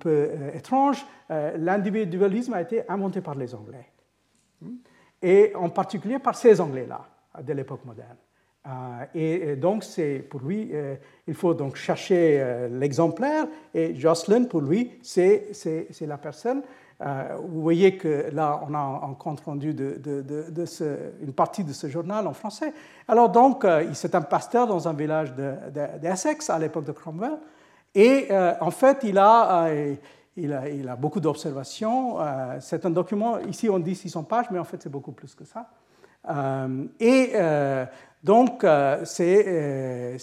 peu 0.00 0.30
étranges, 0.54 1.04
l'individualisme 1.28 2.54
a 2.54 2.62
été 2.62 2.88
inventé 2.88 3.20
par 3.20 3.34
les 3.34 3.54
Anglais. 3.54 3.86
Hein, 4.64 4.72
et 5.22 5.52
en 5.54 5.68
particulier 5.68 6.18
par 6.18 6.34
ces 6.34 6.60
Anglais-là 6.60 7.06
de 7.42 7.52
l'époque 7.52 7.84
moderne. 7.84 8.16
Et, 9.14 9.56
donc, 9.56 9.84
c'est 9.84 10.18
pour 10.18 10.40
lui, 10.40 10.72
il 11.26 11.34
faut 11.34 11.54
donc 11.54 11.76
chercher 11.76 12.68
l'exemplaire, 12.70 13.46
et 13.74 13.94
Jocelyn, 13.94 14.44
pour 14.44 14.60
lui, 14.60 14.98
c'est 15.02 15.52
la 16.02 16.18
personne. 16.18 16.62
Vous 17.44 17.62
voyez 17.62 17.96
que 17.96 18.30
là, 18.32 18.60
on 18.68 18.74
a 18.74 18.78
un 18.78 19.14
compte 19.14 19.40
rendu 19.40 19.74
de, 19.74 20.00
une 21.20 21.32
partie 21.32 21.64
de 21.64 21.72
ce 21.72 21.88
journal 21.88 22.26
en 22.26 22.32
français. 22.32 22.72
Alors, 23.08 23.30
donc, 23.30 23.66
c'est 23.94 24.14
un 24.14 24.20
pasteur 24.22 24.66
dans 24.66 24.88
un 24.88 24.92
village 24.92 25.34
d'Essex 26.00 26.50
à 26.50 26.58
l'époque 26.58 26.84
de 26.84 26.92
Cromwell, 26.92 27.38
et 27.94 28.28
en 28.60 28.70
fait, 28.70 28.98
il 29.02 29.18
a. 29.18 29.68
Beaucoup 30.98 31.20
d'observations. 31.20 32.18
c'est 32.60 32.86
un 32.86 32.90
document, 32.90 33.38
ici 33.40 33.68
on 33.68 33.78
dit 33.78 33.94
600 33.94 34.24
pages, 34.24 34.46
mais 34.50 34.58
en 34.58 34.64
fait 34.64 34.80
c'est 34.82 34.92
beaucoup 34.92 35.12
plus 35.12 35.34
que 35.34 35.44
ça. 35.44 35.68
Euh, 36.28 36.84
et 37.00 37.30
euh, 37.34 37.84
donc, 38.22 38.64
euh, 38.64 39.04
c'est, 39.04 40.18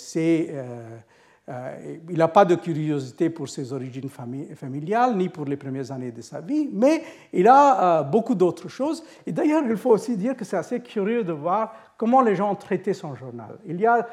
il 2.10 2.18
n'a 2.18 2.28
pas 2.28 2.46
de 2.46 2.56
curiosité 2.56 3.30
pour 3.30 3.50
ses 3.50 3.74
origines 3.74 4.10
familiales, 4.10 5.18
ni 5.18 5.30
pour 5.30 5.46
les 5.46 5.58
premières 5.58 5.92
années 5.92 6.12
de 6.12 6.22
sa 6.22 6.42
vie, 6.42 6.70
mais 6.72 7.04
il 7.34 7.48
a 7.48 8.04
beaucoup 8.04 8.36
d'autres 8.36 8.68
choses. 8.68 9.04
Et 9.26 9.32
d'ailleurs, 9.32 9.64
il 9.68 9.76
faut 9.76 9.90
aussi 9.90 10.16
dire 10.16 10.36
que 10.36 10.46
c'est 10.46 10.58
assez 10.58 10.80
curieux 10.80 11.24
de 11.24 11.34
voir 11.34 11.74
comment 11.98 12.22
les 12.22 12.36
gens 12.36 12.52
ont 12.52 12.56
traité 12.56 12.94
son 12.94 13.16
journal. 13.16 13.58
Il 13.66 13.80
y 13.80 13.88
a 13.88 14.08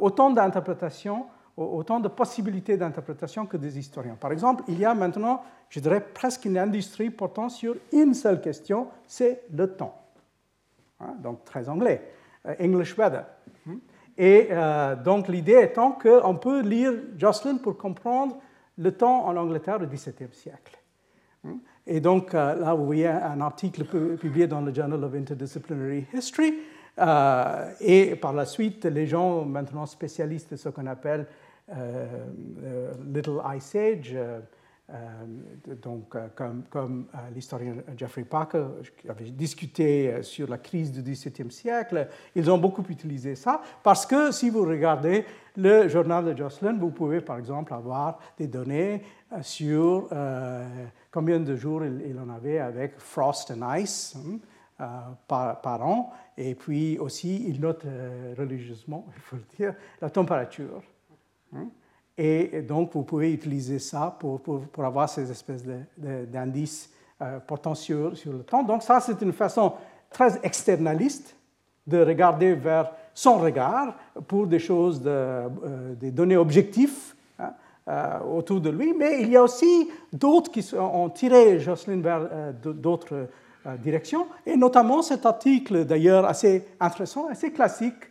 autant 0.00 0.30
d'interprétations, 0.30 1.26
autant 1.56 2.00
de 2.00 2.08
possibilités 2.08 2.76
d'interprétation 2.76 3.46
que 3.46 3.56
des 3.56 3.78
historiens. 3.78 4.16
Par 4.18 4.32
exemple, 4.32 4.64
il 4.68 4.78
y 4.78 4.84
a 4.84 4.94
maintenant, 4.94 5.42
je 5.68 5.80
dirais, 5.80 6.00
presque 6.00 6.46
une 6.46 6.56
industrie 6.56 7.10
portant 7.10 7.48
sur 7.48 7.76
une 7.92 8.14
seule 8.14 8.40
question, 8.40 8.88
c'est 9.06 9.42
le 9.52 9.74
temps. 9.74 10.00
Hein, 11.00 11.14
donc 11.18 11.44
très 11.44 11.68
anglais, 11.68 12.02
euh, 12.46 12.54
English 12.60 12.96
Weather. 12.96 13.24
Et 14.16 14.48
euh, 14.50 14.96
donc 14.96 15.28
l'idée 15.28 15.60
étant 15.62 15.92
qu'on 15.92 16.34
peut 16.36 16.60
lire 16.60 16.92
Jocelyn 17.16 17.56
pour 17.56 17.76
comprendre 17.76 18.38
le 18.76 18.92
temps 18.92 19.26
en 19.26 19.36
Angleterre 19.36 19.78
au 19.80 19.86
XVIIe 19.86 20.32
siècle. 20.32 20.78
Et 21.86 22.00
donc 22.00 22.34
euh, 22.34 22.54
là, 22.56 22.74
vous 22.74 22.84
voyez 22.84 23.06
un 23.06 23.40
article 23.40 23.84
publié 24.16 24.46
dans 24.46 24.60
le 24.60 24.74
Journal 24.74 25.02
of 25.02 25.14
Interdisciplinary 25.14 26.06
History. 26.12 26.54
et 27.80 28.16
par 28.16 28.32
la 28.32 28.44
suite, 28.44 28.84
les 28.84 29.06
gens 29.06 29.44
maintenant 29.44 29.86
spécialistes 29.86 30.50
de 30.52 30.56
ce 30.56 30.68
qu'on 30.68 30.86
appelle 30.86 31.26
Little 33.06 33.40
Ice 33.56 33.74
Age, 33.74 34.12
euh, 34.14 34.40
donc, 35.82 36.16
euh, 36.16 36.28
comme, 36.34 37.06
euh, 37.14 37.18
l'historien 37.32 37.74
Jeffrey 37.96 38.24
Parker 38.24 38.66
avait 39.08 39.30
discuté 39.30 40.22
sur 40.22 40.48
la 40.48 40.58
crise 40.58 40.90
du 40.90 41.02
XVIIe 41.02 41.50
siècle, 41.50 42.08
ils 42.34 42.50
ont 42.50 42.58
beaucoup 42.58 42.84
utilisé 42.88 43.34
ça 43.36 43.60
parce 43.82 44.04
que 44.04 44.32
si 44.32 44.50
vous 44.50 44.64
regardez 44.64 45.24
le 45.56 45.88
journal 45.88 46.24
de 46.24 46.36
Jocelyn, 46.36 46.76
vous 46.78 46.90
pouvez 46.90 47.20
par 47.20 47.38
exemple 47.38 47.72
avoir 47.72 48.18
des 48.36 48.46
données 48.46 49.02
sur 49.42 50.08
combien 51.10 51.40
de 51.40 51.56
jours 51.56 51.84
il, 51.84 52.18
en 52.18 52.28
avait 52.30 52.58
avec 52.58 52.98
frost 52.98 53.50
and 53.50 53.74
ice. 53.76 54.16
Hein, 54.16 54.38
par, 55.28 55.60
par, 55.60 55.86
an, 55.86 56.10
et 56.38 56.54
puis 56.54 56.98
aussi 56.98 57.44
il 57.46 57.60
note 57.60 57.84
religieusement, 58.38 59.06
il 59.14 59.20
faut 59.20 59.36
le 59.36 59.44
dire, 59.54 59.74
la 60.00 60.08
température. 60.08 60.82
Hein. 61.54 61.68
Et 62.18 62.62
donc, 62.62 62.92
vous 62.92 63.02
pouvez 63.02 63.32
utiliser 63.32 63.78
ça 63.78 64.14
pour, 64.18 64.40
pour, 64.40 64.84
avoir 64.84 65.08
ces 65.08 65.30
espèces 65.30 65.64
d'indices 65.96 66.90
euh, 67.22 67.38
portant 67.40 67.74
sur, 67.74 68.12
le 68.26 68.42
temps. 68.42 68.62
Donc, 68.62 68.82
ça, 68.82 69.00
c'est 69.00 69.20
une 69.22 69.32
façon 69.32 69.72
très 70.10 70.38
externaliste 70.42 71.36
de 71.86 72.02
regarder 72.02 72.54
vers 72.54 72.92
son 73.14 73.38
regard 73.38 73.94
pour 74.28 74.46
des 74.46 74.58
choses, 74.58 75.00
euh, 75.06 75.48
des 75.94 76.10
données 76.10 76.36
objectives 76.36 77.14
hein, 77.38 77.52
euh, 77.88 78.18
autour 78.20 78.60
de 78.60 78.70
lui. 78.70 78.92
Mais 78.92 79.22
il 79.22 79.30
y 79.30 79.36
a 79.36 79.42
aussi 79.42 79.88
d'autres 80.12 80.50
qui 80.50 80.66
ont 80.74 81.08
tiré 81.10 81.58
Jocelyn 81.58 82.00
vers 82.00 82.52
d'autres 82.54 83.28
directions, 83.78 84.26
et 84.46 84.56
notamment 84.56 85.02
cet 85.02 85.26
article, 85.26 85.84
d'ailleurs, 85.84 86.24
assez 86.24 86.66
intéressant, 86.80 87.28
assez 87.28 87.52
classique, 87.52 87.94
euh, 87.94 88.09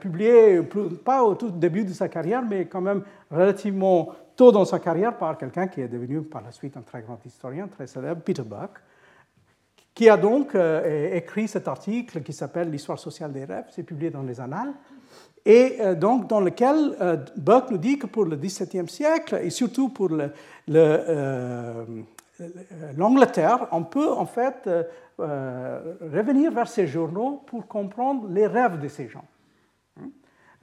publié 0.00 0.60
pas 1.04 1.22
au 1.22 1.34
tout 1.34 1.50
début 1.50 1.84
de 1.84 1.92
sa 1.92 2.08
carrière, 2.08 2.42
mais 2.42 2.66
quand 2.66 2.80
même 2.80 3.02
relativement 3.30 4.12
tôt 4.38 4.52
dans 4.52 4.64
sa 4.64 4.78
carrière 4.78 5.18
par 5.18 5.36
quelqu'un 5.36 5.66
qui 5.66 5.80
est 5.80 5.88
devenu 5.88 6.22
par 6.22 6.42
la 6.42 6.52
suite 6.52 6.76
un 6.76 6.82
très 6.82 7.02
grand 7.02 7.18
historien, 7.26 7.66
très 7.66 7.86
célèbre, 7.86 8.22
Peter 8.22 8.42
Buck, 8.42 8.70
qui 9.94 10.08
a 10.08 10.16
donc 10.16 10.54
euh, 10.54 11.16
écrit 11.16 11.48
cet 11.48 11.66
article 11.66 12.22
qui 12.22 12.32
s'appelle 12.32 12.70
L'histoire 12.70 13.00
sociale 13.00 13.32
des 13.32 13.44
rêves, 13.44 13.66
c'est 13.70 13.82
publié 13.82 14.10
dans 14.10 14.22
les 14.22 14.40
Annales, 14.40 14.72
et 15.44 15.78
euh, 15.80 15.94
donc 15.94 16.28
dans 16.28 16.40
lequel 16.40 16.96
Buck 17.36 17.70
nous 17.70 17.78
dit 17.78 17.98
que 17.98 18.06
pour 18.06 18.24
le 18.24 18.36
XVIIe 18.36 18.88
siècle, 18.88 19.40
et 19.42 19.50
surtout 19.50 19.88
pour 19.88 20.10
l'Angleterre, 22.96 23.66
on 23.72 23.82
peut 23.82 24.12
en 24.12 24.26
fait 24.26 24.70
revenir 25.18 26.52
vers 26.52 26.68
ces 26.68 26.86
journaux 26.86 27.42
pour 27.46 27.66
comprendre 27.66 28.28
les 28.28 28.46
rêves 28.46 28.80
de 28.80 28.86
ces 28.86 29.08
gens. 29.08 29.24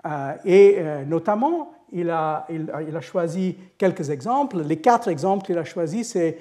Euh, 0.06 0.34
et 0.46 0.76
euh, 0.78 1.06
notamment, 1.06 1.72
il 1.92 2.10
a, 2.10 2.46
il, 2.50 2.70
a, 2.70 3.02
choisi 3.02 3.58
quelques 3.78 4.10
exemples. 4.10 4.62
Les 4.62 4.78
quatre 4.78 5.08
exemples 5.08 5.46
qu'il 5.46 5.58
a 5.58 5.64
choisis, 5.64 6.12
c'est 6.12 6.38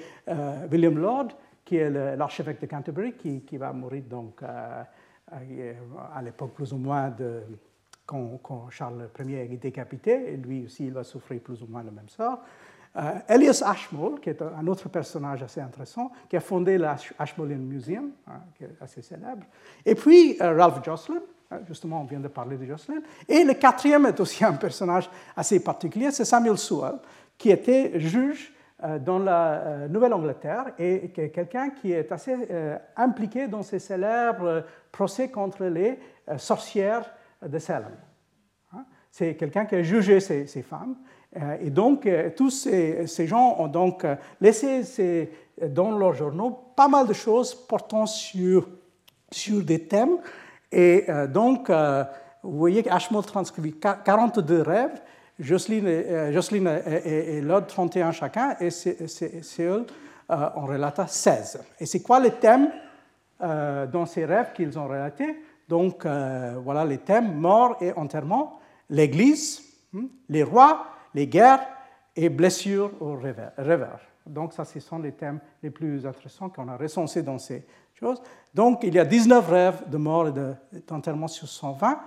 William 0.71 0.97
Lord, 0.97 1.27
qui 1.63 1.77
est 1.77 1.89
l'archevêque 2.17 2.59
de 2.59 2.65
Canterbury, 2.65 3.13
qui, 3.13 3.57
va 3.57 3.71
mourir 3.71 4.03
donc 4.09 4.41
à 4.43 6.21
l'époque 6.21 6.51
plus 6.53 6.73
ou 6.73 6.77
moins 6.77 7.13
quand, 8.05 8.69
Charles 8.69 9.09
Ier 9.19 9.43
est 9.51 9.57
décapité, 9.57 10.33
et 10.33 10.37
lui 10.37 10.65
aussi 10.65 10.87
il 10.87 10.93
va 10.93 11.03
souffrir 11.03 11.39
plus 11.39 11.61
ou 11.61 11.67
moins 11.67 11.83
le 11.83 11.91
même 11.91 12.09
sort. 12.09 12.39
Euh, 12.97 13.19
Elias 13.27 13.61
Ashmole, 13.65 14.21
qui 14.21 14.29
est 14.29 14.41
un 14.41 14.65
autre 14.67 14.87
personnage 14.87 15.43
assez 15.43 15.59
intéressant, 15.59 16.11
qui 16.29 16.37
a 16.37 16.39
fondé 16.39 16.77
l'Ashmolean 16.77 17.57
Museum, 17.57 18.11
hein, 18.27 18.39
qui 18.55 18.63
est 18.63 18.75
assez 18.79 19.01
célèbre. 19.01 19.45
Et 19.85 19.95
puis 19.95 20.37
euh, 20.41 20.55
Ralph 20.55 20.83
Jocelyn, 20.83 21.21
justement 21.67 22.01
on 22.01 22.05
vient 22.05 22.19
de 22.19 22.27
parler 22.27 22.57
de 22.57 22.65
Jocelyn. 22.65 23.01
Et 23.27 23.43
le 23.43 23.53
quatrième 23.53 24.05
est 24.05 24.19
aussi 24.19 24.43
un 24.43 24.53
personnage 24.53 25.09
assez 25.35 25.59
particulier, 25.63 26.11
c'est 26.11 26.25
Samuel 26.25 26.57
Sewell, 26.57 26.95
qui 27.37 27.51
était 27.51 27.99
juge 27.99 28.53
euh, 28.83 28.99
dans 28.99 29.19
la 29.19 29.87
Nouvelle-Angleterre 29.87 30.73
et 30.77 31.09
qui 31.09 31.21
est 31.21 31.29
quelqu'un 31.29 31.69
qui 31.69 31.91
est 31.91 32.11
assez 32.11 32.35
impliqué 32.95 33.47
dans 33.47 33.63
ces 33.63 33.79
célèbres 33.79 34.63
procès 34.91 35.29
contre 35.29 35.65
les 35.65 35.99
sorcières 36.37 37.05
de 37.45 37.59
Salem. 37.59 37.95
Hein? 38.73 38.85
C'est 39.11 39.35
quelqu'un 39.35 39.65
qui 39.65 39.75
a 39.75 39.83
jugé 39.83 40.19
ces, 40.19 40.61
femmes. 40.61 40.95
Euh, 41.37 41.57
et 41.61 41.69
donc, 41.69 42.05
euh, 42.05 42.29
tous 42.35 42.49
ces, 42.49 43.27
gens 43.27 43.55
ont 43.59 43.67
donc 43.67 44.05
euh, 44.05 44.15
laissé 44.39 45.29
dans 45.69 45.97
leurs 45.97 46.13
journaux 46.13 46.51
pas 46.75 46.87
mal 46.87 47.07
de 47.07 47.13
choses 47.13 47.53
portant 47.53 48.05
sur, 48.05 48.67
sur 49.31 49.63
des 49.63 49.87
thèmes. 49.87 50.17
Et 50.71 51.05
donc, 51.29 51.69
vous 51.69 52.57
voyez 52.57 52.83
qu'Ashmole 52.83 53.25
transcrit 53.25 53.73
42 53.73 54.61
rêves, 54.61 55.01
Jocelyne, 55.39 56.31
Jocelyne 56.31 56.81
et, 56.85 57.37
et, 57.37 57.43
31 57.67 58.11
chacun, 58.11 58.55
et 58.59 58.69
Seul 58.69 59.85
en 60.29 60.65
relata 60.65 61.07
16. 61.07 61.61
Et 61.79 61.85
c'est 61.85 62.01
quoi 62.01 62.19
les 62.19 62.31
thèmes 62.31 62.69
dans 63.39 64.05
ces 64.05 64.25
rêves 64.25 64.51
qu'ils 64.53 64.77
ont 64.77 64.87
relatés? 64.87 65.35
Donc 65.67 66.05
euh, 66.05 66.55
voilà 66.63 66.85
les 66.85 66.99
thèmes 66.99 67.33
mort 67.33 67.77
et 67.81 67.91
enterrement, 67.93 68.59
l'Église, 68.89 69.61
hmm, 69.93 70.05
les 70.29 70.43
rois, 70.43 70.85
les 71.13 71.27
guerres 71.27 71.65
et 72.15 72.29
blessures 72.29 72.91
au 72.99 73.13
revers. 73.13 73.99
Donc 74.25 74.53
ça, 74.53 74.65
ce 74.65 74.79
sont 74.79 74.99
les 74.99 75.11
thèmes 75.11 75.39
les 75.61 75.69
plus 75.69 76.05
intéressants 76.05 76.49
qu'on 76.49 76.67
a 76.67 76.77
recensés 76.77 77.21
dans 77.21 77.37
ces 77.37 77.65
choses. 77.93 78.21
Donc 78.53 78.83
il 78.83 78.95
y 78.95 78.99
a 78.99 79.05
19 79.05 79.49
rêves 79.49 79.83
de 79.89 79.97
mort 79.97 80.27
et 80.27 80.33
d'enterrement 80.87 81.27
sur 81.27 81.47
120. 81.47 81.99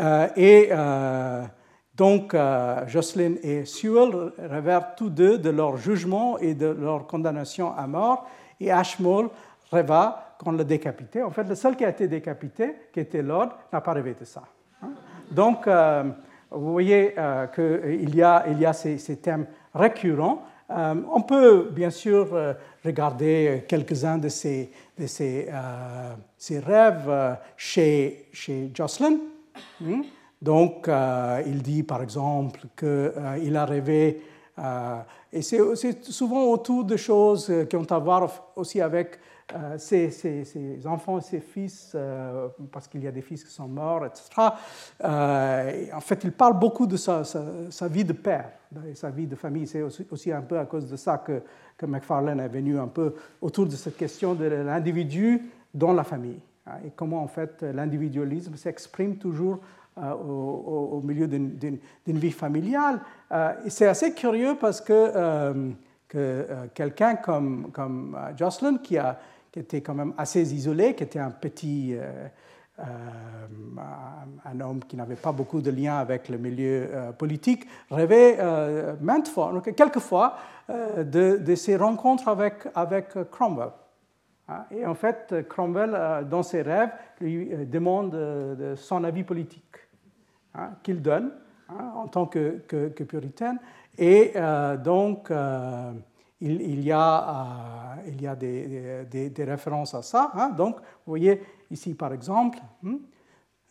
Euh, 0.00 0.28
et 0.36 0.68
euh, 0.70 1.44
donc 1.94 2.36
Jocelyn 2.86 3.34
et 3.42 3.64
Sewell 3.64 4.32
révèrent 4.38 4.96
tous 4.96 5.10
deux 5.10 5.38
de 5.38 5.50
leur 5.50 5.76
jugement 5.76 6.38
et 6.38 6.54
de 6.54 6.66
leur 6.66 7.06
condamnation 7.06 7.72
à 7.76 7.86
mort. 7.86 8.26
Et 8.60 8.70
Ashmole 8.70 9.30
rêva 9.70 10.36
qu'on 10.38 10.52
l'a 10.52 10.64
décapité. 10.64 11.22
En 11.22 11.30
fait, 11.30 11.44
le 11.44 11.54
seul 11.54 11.76
qui 11.76 11.84
a 11.84 11.90
été 11.90 12.08
décapité, 12.08 12.74
qui 12.92 13.00
était 13.00 13.22
Lord, 13.22 13.50
n'a 13.72 13.80
pas 13.80 13.92
rêvé 13.92 14.14
de 14.18 14.24
ça. 14.24 14.42
Hein. 14.82 14.90
Donc, 15.30 15.66
euh, 15.66 16.04
vous 16.54 16.72
voyez 16.72 17.14
euh, 17.18 17.46
qu'il 17.48 18.14
y 18.14 18.22
a, 18.22 18.44
il 18.48 18.58
y 18.58 18.66
a 18.66 18.72
ces, 18.72 19.16
thèmes 19.16 19.46
récurrents. 19.74 20.42
Euh, 20.70 20.94
on 21.12 21.22
peut 21.22 21.68
bien 21.70 21.90
sûr 21.90 22.28
regarder 22.84 23.64
quelques-uns 23.68 24.18
de 24.18 24.28
ces, 24.28 24.70
rêves 26.50 27.36
chez, 27.56 28.28
Jocelyn. 28.72 29.18
Hein. 29.84 30.02
Donc, 30.40 30.88
il 31.46 31.62
dit 31.62 31.82
par 31.82 32.02
exemple 32.02 32.60
qu'il 32.76 33.56
a 33.56 33.64
rêvé, 33.64 34.22
et 35.32 35.42
c'est 35.42 36.04
souvent 36.04 36.44
autour 36.44 36.84
de 36.84 36.96
choses 36.96 37.52
qui 37.68 37.76
ont 37.76 37.90
à 37.90 37.98
voir 37.98 38.52
aussi 38.56 38.80
avec 38.80 39.18
euh, 39.52 39.76
ses, 39.76 40.80
enfants, 40.86 41.20
ses 41.20 41.40
fils, 41.40 41.92
euh, 41.94 42.48
parce 42.72 42.88
qu'il 42.88 43.04
y 43.04 43.06
a 43.06 43.12
des 43.12 43.20
fils 43.20 43.44
qui 43.44 43.52
sont 43.52 43.68
morts, 43.68 44.06
etc. 44.06 44.24
Euh, 45.04 45.86
en 45.92 46.00
fait, 46.00 46.24
il 46.24 46.32
parle 46.32 46.58
beaucoup 46.58 46.86
de 46.86 46.96
sa, 46.96 47.22
vie 47.88 48.04
de 48.04 48.14
père 48.14 48.50
et 48.88 48.94
sa 48.94 49.10
vie 49.10 49.26
de 49.26 49.36
famille. 49.36 49.66
C'est 49.66 49.82
aussi, 49.82 50.32
un 50.32 50.40
peu 50.40 50.58
à 50.58 50.64
cause 50.64 50.90
de 50.90 50.96
ça 50.96 51.18
que, 51.18 51.42
que 51.76 51.84
McFarlane 51.84 52.40
est 52.40 52.48
venu 52.48 52.78
un 52.78 52.88
peu 52.88 53.14
autour 53.42 53.66
de 53.66 53.72
cette 53.72 53.98
question 53.98 54.34
de 54.34 54.46
l'individu 54.46 55.42
dans 55.74 55.92
la 55.92 56.04
famille 56.04 56.40
hein, 56.66 56.76
et 56.86 56.90
comment 56.96 57.22
en 57.22 57.28
fait 57.28 57.62
l'individualisme 57.62 58.56
s'exprime 58.56 59.16
toujours 59.16 59.58
au, 59.96 61.00
milieu 61.04 61.28
d'une 61.28 61.78
vie 62.06 62.32
familiale. 62.32 63.00
c'est 63.68 63.86
assez 63.86 64.12
curieux 64.12 64.56
parce 64.60 64.80
que, 64.80 65.72
que 66.08 66.46
quelqu'un 66.74 67.14
comme 67.14 68.18
Jocelyn, 68.36 68.78
qui 68.78 68.98
a, 68.98 69.20
qui 69.54 69.60
était 69.60 69.82
quand 69.82 69.94
même 69.94 70.12
assez 70.18 70.52
isolé, 70.52 70.96
qui 70.96 71.04
était 71.04 71.20
un 71.20 71.30
petit, 71.30 71.94
euh, 71.94 72.26
euh, 72.80 72.82
un 74.44 74.60
homme 74.60 74.80
qui 74.80 74.96
n'avait 74.96 75.14
pas 75.14 75.30
beaucoup 75.30 75.60
de 75.60 75.70
liens 75.70 75.98
avec 75.98 76.28
le 76.28 76.38
milieu 76.38 76.88
euh, 76.92 77.12
politique, 77.12 77.64
rêvait 77.88 78.36
maintes 79.00 79.28
fois, 79.28 79.52
quelquefois, 79.76 80.38
de, 80.68 81.36
de, 81.36 81.54
ses 81.54 81.76
rencontres 81.76 82.26
avec, 82.26 83.30
Cromwell. 83.30 83.70
Hein, 84.48 84.64
et 84.72 84.84
en 84.84 84.96
fait, 84.96 85.46
Cromwell, 85.48 86.26
dans 86.28 86.42
ses 86.42 86.62
rêves, 86.62 86.90
lui 87.20 87.48
demande 87.64 88.10
de 88.10 88.74
son 88.74 89.04
avis 89.04 89.22
politique 89.22 89.76
hein, 90.56 90.70
qu'il 90.82 91.00
donne 91.00 91.30
hein, 91.68 91.92
en 91.94 92.08
tant 92.08 92.26
que, 92.26 92.60
que, 92.66 92.88
que 92.88 93.04
puritaine. 93.04 93.60
Et 93.98 94.32
donc, 94.82 95.30
il, 96.44 96.84
y 96.84 96.92
a, 96.92 97.96
il 98.06 98.20
y 98.20 98.26
a 98.26 98.36
des, 98.36 99.30
des, 99.30 99.44
références 99.44 99.94
à 99.94 100.02
ça. 100.02 100.30
Hein. 100.34 100.50
Donc, 100.50 100.76
vous 100.76 101.10
voyez 101.10 101.40
ici, 101.70 101.94
par 101.94 102.12
exemple, 102.12 102.58
hmm, 102.82 102.96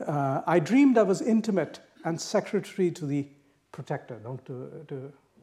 uh, 0.02 0.42
I 0.48 0.60
dreamed 0.60 0.98
I 0.98 1.04
was 1.04 1.22
intimate 1.22 1.82
and 2.04 2.18
secretary 2.18 2.92
to 2.92 3.06
the 3.06 3.28
protector, 3.72 4.16
donc 4.24 4.44
to, 4.46 4.70
to 4.88 4.96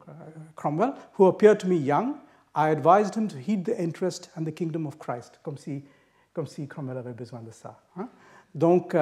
uh, 0.07 0.11
Cromwell, 0.55 0.93
who 1.13 1.27
appeared 1.27 1.59
to 1.59 1.67
me 1.67 1.77
young. 1.77 2.15
I 2.53 2.69
advised 2.69 3.15
him 3.15 3.29
to 3.29 3.37
heed 3.37 3.63
the 3.63 3.79
interest 3.81 4.29
and 4.35 4.45
the 4.45 4.51
kingdom 4.51 4.85
of 4.85 4.99
Christ, 4.99 5.39
comme 5.43 5.57
si, 5.57 6.67
Cromwell 6.67 6.97
avait 6.97 7.15
besoin 7.15 7.41
de 7.41 7.51
ça. 7.51 7.79
Hein. 7.95 8.09
Donc, 8.53 8.93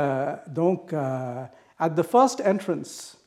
donc 0.47 0.93
at 0.93 1.95
the 1.95 2.03
first 2.03 2.41
entrance, 2.41 3.17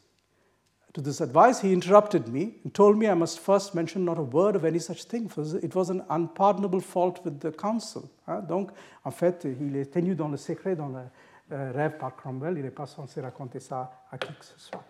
to 0.93 1.01
this 1.01 1.21
advice, 1.21 1.61
he 1.61 1.73
interrupted 1.73 2.29
me 2.29 2.55
and 2.65 2.75
told 2.75 2.99
me 2.99 3.09
I 3.09 3.15
must 3.15 3.39
first 3.39 3.75
mention 3.75 4.05
not 4.05 4.19
a 4.19 4.23
word 4.23 4.57
of 4.57 4.65
any 4.65 4.79
such 4.79 5.05
thing, 5.05 5.29
for 5.29 5.43
it 5.63 5.75
was 5.75 5.89
an 5.91 6.03
unpardonable 6.11 6.81
fault 6.81 7.25
with 7.25 7.41
the 7.41 7.51
council. 7.51 8.11
Hein? 8.29 8.43
Donc, 8.47 8.71
en 9.05 9.11
fait, 9.11 9.45
il 9.45 9.77
est 9.77 9.91
tenu 9.93 10.15
dans 10.15 10.29
le 10.29 10.37
secret, 10.37 10.77
dans 10.77 10.89
le 10.89 11.01
euh, 11.53 11.73
rêve 11.75 11.97
par 11.99 12.15
Cromwell, 12.17 12.57
il 12.57 12.63
n'est 12.63 12.71
pas 12.71 12.87
censé 12.87 13.21
raconter 13.21 13.61
ça 13.61 13.91
à 14.11 14.19
qui 14.19 14.33
que 14.35 14.45
ce 14.45 14.59
soit. 14.59 14.83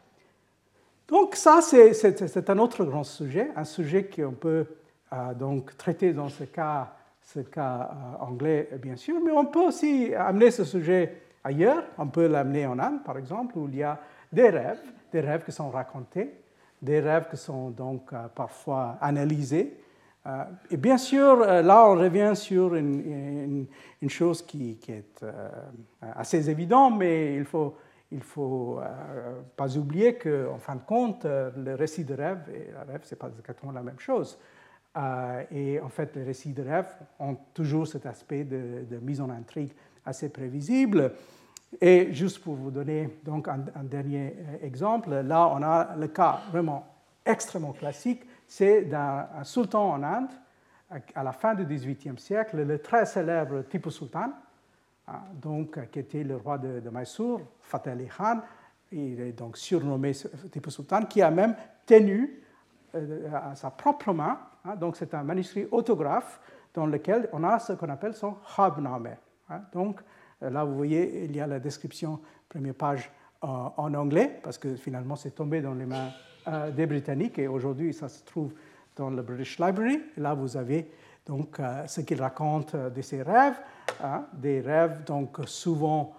Donc, 1.09 1.37
ça, 1.37 1.61
c'est 1.61 2.51
un 2.51 2.59
autre 2.59 2.85
grand 2.85 3.05
sujet, 3.05 3.51
un 3.57 3.65
sujet 3.65 4.05
qu'on 4.05 4.33
peut 4.33 4.67
euh, 5.13 5.35
donc 5.35 5.77
traiter 5.77 6.13
dans 6.13 6.29
ce 6.29 6.45
cas, 6.45 6.95
ce 7.23 7.41
cas 7.41 7.91
euh, 7.93 8.25
anglais, 8.25 8.71
bien 8.81 8.97
sûr, 8.97 9.17
mais 9.25 9.33
on 9.33 9.45
peut 9.47 9.61
aussi 9.67 10.15
amener 10.15 10.51
ce 10.51 10.65
sujet 10.65 11.23
ailleurs. 11.45 11.85
On 11.99 12.09
peut 12.09 12.27
l'amener 12.27 12.67
en 12.67 12.79
Inde, 12.79 13.05
par 13.05 13.19
exemple, 13.19 13.59
où 13.59 13.69
il 13.69 13.77
y 13.77 13.83
a 13.83 14.01
des 14.33 14.49
rêves 14.49 14.83
des 15.13 15.21
rêves 15.21 15.45
qui 15.45 15.53
sont 15.53 15.71
racontés, 15.71 16.33
des 16.81 17.01
rêves 17.01 17.29
qui 17.31 17.37
sont 17.37 17.71
donc 17.71 18.13
euh, 18.13 18.29
parfois 18.35 18.97
analysés. 19.01 19.77
Euh, 20.27 20.45
et 20.71 20.77
bien 20.77 20.99
sûr, 20.99 21.43
euh, 21.43 21.63
là, 21.63 21.87
on 21.89 21.97
revient 21.97 22.33
sur 22.35 22.75
une, 22.75 23.67
chose 24.09 24.43
qui, 24.43 24.79
est 24.89 25.25
assez 26.01 26.49
évidente, 26.51 26.95
mais 26.99 27.37
il 27.37 27.45
faut, 27.45 27.77
il 28.11 28.23
faut 28.23 28.81
pas 29.57 29.77
oublier 29.77 30.15
qu'en 30.15 30.59
fin 30.59 30.77
de 30.77 30.83
compte, 30.83 31.25
le 31.25 31.75
récit 31.75 32.05
de 32.05 32.15
rêve 32.15 32.41
et 32.53 32.71
le 32.71 32.93
rêve, 32.93 33.01
ce 33.05 33.15
n'est 33.15 33.19
pas 33.19 33.31
exactement 33.39 33.73
la 33.73 33.83
même 33.83 33.99
chose. 33.99 34.39
et 35.51 35.81
en 35.81 35.89
fait, 35.89 36.15
les 36.17 36.25
récits 36.25 36.53
de 36.53 36.63
rêve 36.63 36.89
ont 37.19 37.37
toujours 37.55 37.87
cet 37.87 38.07
aspect 38.07 38.45
de 38.45 38.99
mise 39.01 39.21
en 39.21 39.31
intrigue 39.31 39.73
assez 40.05 40.29
prévisible. 40.29 41.13
Et 41.81 42.13
juste 42.13 42.43
pour 42.43 42.55
vous 42.55 42.71
donner 42.71 43.19
donc 43.25 43.49
un, 43.49 43.65
dernier 43.83 44.35
euh, 44.37 44.67
exemple, 44.67 45.11
là 45.11 45.49
on 45.49 45.63
a 45.63 45.97
le 45.97 46.09
cas 46.09 46.41
vraiment 46.51 46.87
extrêmement 47.25 47.73
classique, 47.73 48.23
c'est 48.47 48.83
d'un 48.83 49.27
sultan 49.45 49.91
en 49.91 50.03
Inde 50.03 50.31
à 51.15 51.23
la 51.23 51.33
fin 51.33 51.55
du 51.55 51.65
XVIIIe 51.65 52.19
siècle, 52.19 52.63
le 52.63 52.79
très 52.79 53.07
célèbre 53.07 53.63
Tipu 53.63 53.91
Sultan, 53.91 54.31
hein, 55.09 55.21
donc, 55.41 55.79
qui 55.91 55.99
était 55.99 56.25
le 56.25 56.37
roi 56.37 56.59
de, 56.59 56.83
Mysore, 56.91 57.41
Fateh 57.61 57.91
Ali 57.91 58.09
Khan, 58.09 58.41
il 58.91 59.21
est 59.21 59.33
donc 59.33 59.57
surnommé 59.57 60.13
Tipu 60.51 60.71
Sultan, 60.71 61.07
qui 61.07 61.23
a 61.23 61.31
même 61.31 61.55
tenu 61.87 62.43
euh, 62.95 63.31
à 63.33 63.55
sa 63.55 63.71
propre 63.71 64.13
main, 64.13 64.39
hein, 64.65 64.77
donc 64.77 64.97
c'est 64.97 65.15
un 65.15 65.23
manuscrit 65.23 65.67
autographe 65.71 66.41
dans 66.75 66.87
lequel 66.87 67.29
on 67.33 67.43
a 67.45 67.59
ce 67.59 67.73
qu'on 67.73 67.89
appelle 67.89 68.15
son 68.15 68.37
Habname. 68.57 69.17
Hein, 69.49 69.63
donc 69.73 70.01
là, 70.51 70.65
vous 70.65 70.75
voyez, 70.75 71.25
il 71.25 71.37
y 71.37 71.41
a 71.41 71.47
la 71.47 71.59
description, 71.59 72.21
première 72.49 72.75
page, 72.75 73.11
en 73.43 73.93
anglais, 73.95 74.39
parce 74.43 74.57
que 74.57 74.77
finalement, 74.77 75.17
c'est 75.17 75.33
tombé 75.33 75.61
dans 75.61 75.75
les 75.75 75.87
mains 75.87 76.11
des 76.77 76.87
Britanniques, 76.87 77.41
et 77.41 77.49
aujourd'hui 77.49 77.93
ça 77.93 78.09
se 78.09 78.23
trouve 78.25 78.53
dans 78.95 79.11
le 79.11 79.21
British 79.21 79.59
Library. 79.59 80.01
là, 80.17 80.35
vous 80.35 80.57
avez 80.57 80.89
donc 81.27 81.61
ce 81.87 82.03
qu'il 82.03 82.21
raconte 82.21 82.77
de 82.77 83.03
ses 83.03 83.23
rêves, 83.23 83.59
hein, 84.01 84.27
des 84.33 84.61
rêves 84.61 85.03
donc 85.05 85.39
souvent 85.45 86.15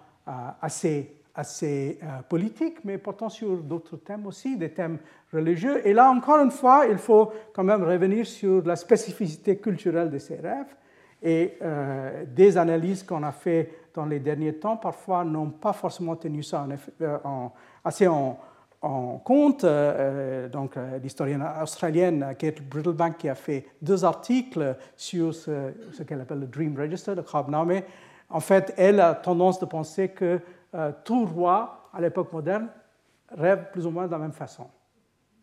assez 0.60 1.24
assez 1.34 1.98
euh, 2.02 2.38
mais 2.84 2.98
portant 2.98 3.28
sur 3.28 3.56
d'autres 3.58 3.96
thèmes 3.96 4.26
aussi, 4.26 4.56
des 4.56 4.70
thèmes 4.70 4.98
religieux. 5.32 5.86
Et 5.86 5.92
là, 5.92 6.10
encore 6.10 6.38
une 6.38 6.50
fois, 6.50 6.86
il 6.88 6.98
faut 6.98 7.32
quand 7.52 7.64
même 7.64 7.82
revenir 7.82 8.24
sur 8.26 8.64
la 8.64 8.76
spécificité 8.76 9.56
culturelle 9.56 10.10
de 10.10 10.18
ces 10.18 10.36
rêves. 10.36 10.74
Et 11.22 11.56
euh, 11.62 12.24
des 12.26 12.56
analyses 12.56 13.02
qu'on 13.02 13.22
a 13.22 13.32
fait 13.32 13.70
dans 13.94 14.04
les 14.04 14.20
derniers 14.20 14.54
temps, 14.54 14.76
parfois, 14.76 15.24
n'ont 15.24 15.50
pas 15.50 15.72
forcément 15.72 16.16
tenu 16.16 16.42
ça 16.42 16.66
euh, 17.00 17.18
assez 17.84 18.08
en, 18.08 18.38
compte. 19.24 19.64
donc, 20.52 20.76
l'historienne 21.02 21.42
australienne 21.62 22.34
Kate 22.36 22.60
Brittlebank, 22.60 23.16
qui 23.16 23.30
a 23.30 23.34
fait 23.34 23.64
deux 23.80 24.04
articles 24.04 24.76
sur 24.94 25.34
ce, 25.34 26.02
qu'elle 26.06 26.20
appelle 26.20 26.40
le 26.40 26.46
Dream 26.46 26.78
Register, 26.78 27.14
le 27.14 27.22
Krabname, 27.22 27.80
en 28.28 28.40
fait, 28.40 28.74
elle 28.76 29.00
a 29.00 29.14
tendance 29.14 29.58
de 29.60 29.66
penser 29.66 30.08
que 30.08 30.40
euh, 30.74 30.92
tout 31.04 31.24
roi 31.24 31.88
à 31.92 32.00
l'époque 32.00 32.32
moderne 32.32 32.68
rêve 33.30 33.70
plus 33.70 33.86
ou 33.86 33.90
moins 33.90 34.06
de 34.06 34.10
la 34.10 34.18
même 34.18 34.32
façon. 34.32 34.66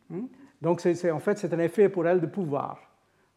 Hmm? 0.09 0.25
Donc, 0.61 0.81
c'est, 0.81 1.09
en 1.09 1.19
fait, 1.19 1.37
c'est 1.37 1.53
un 1.53 1.59
effet 1.59 1.87
pour 1.87 2.05
elle 2.05 2.19
de 2.19 2.25
pouvoir. 2.25 2.79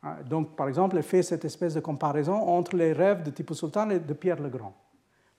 Hein? 0.02 0.16
Donc, 0.28 0.56
par 0.56 0.68
exemple, 0.68 0.96
elle 0.96 1.04
fait 1.04 1.22
cette 1.22 1.44
espèce 1.44 1.74
de 1.74 1.80
comparaison 1.80 2.34
entre 2.34 2.76
les 2.76 2.92
rêves 2.92 3.22
de 3.22 3.30
Tipu 3.30 3.54
Sultan 3.54 3.90
et 3.90 4.00
de 4.00 4.12
Pierre 4.12 4.40
le 4.40 4.48
Grand, 4.48 4.74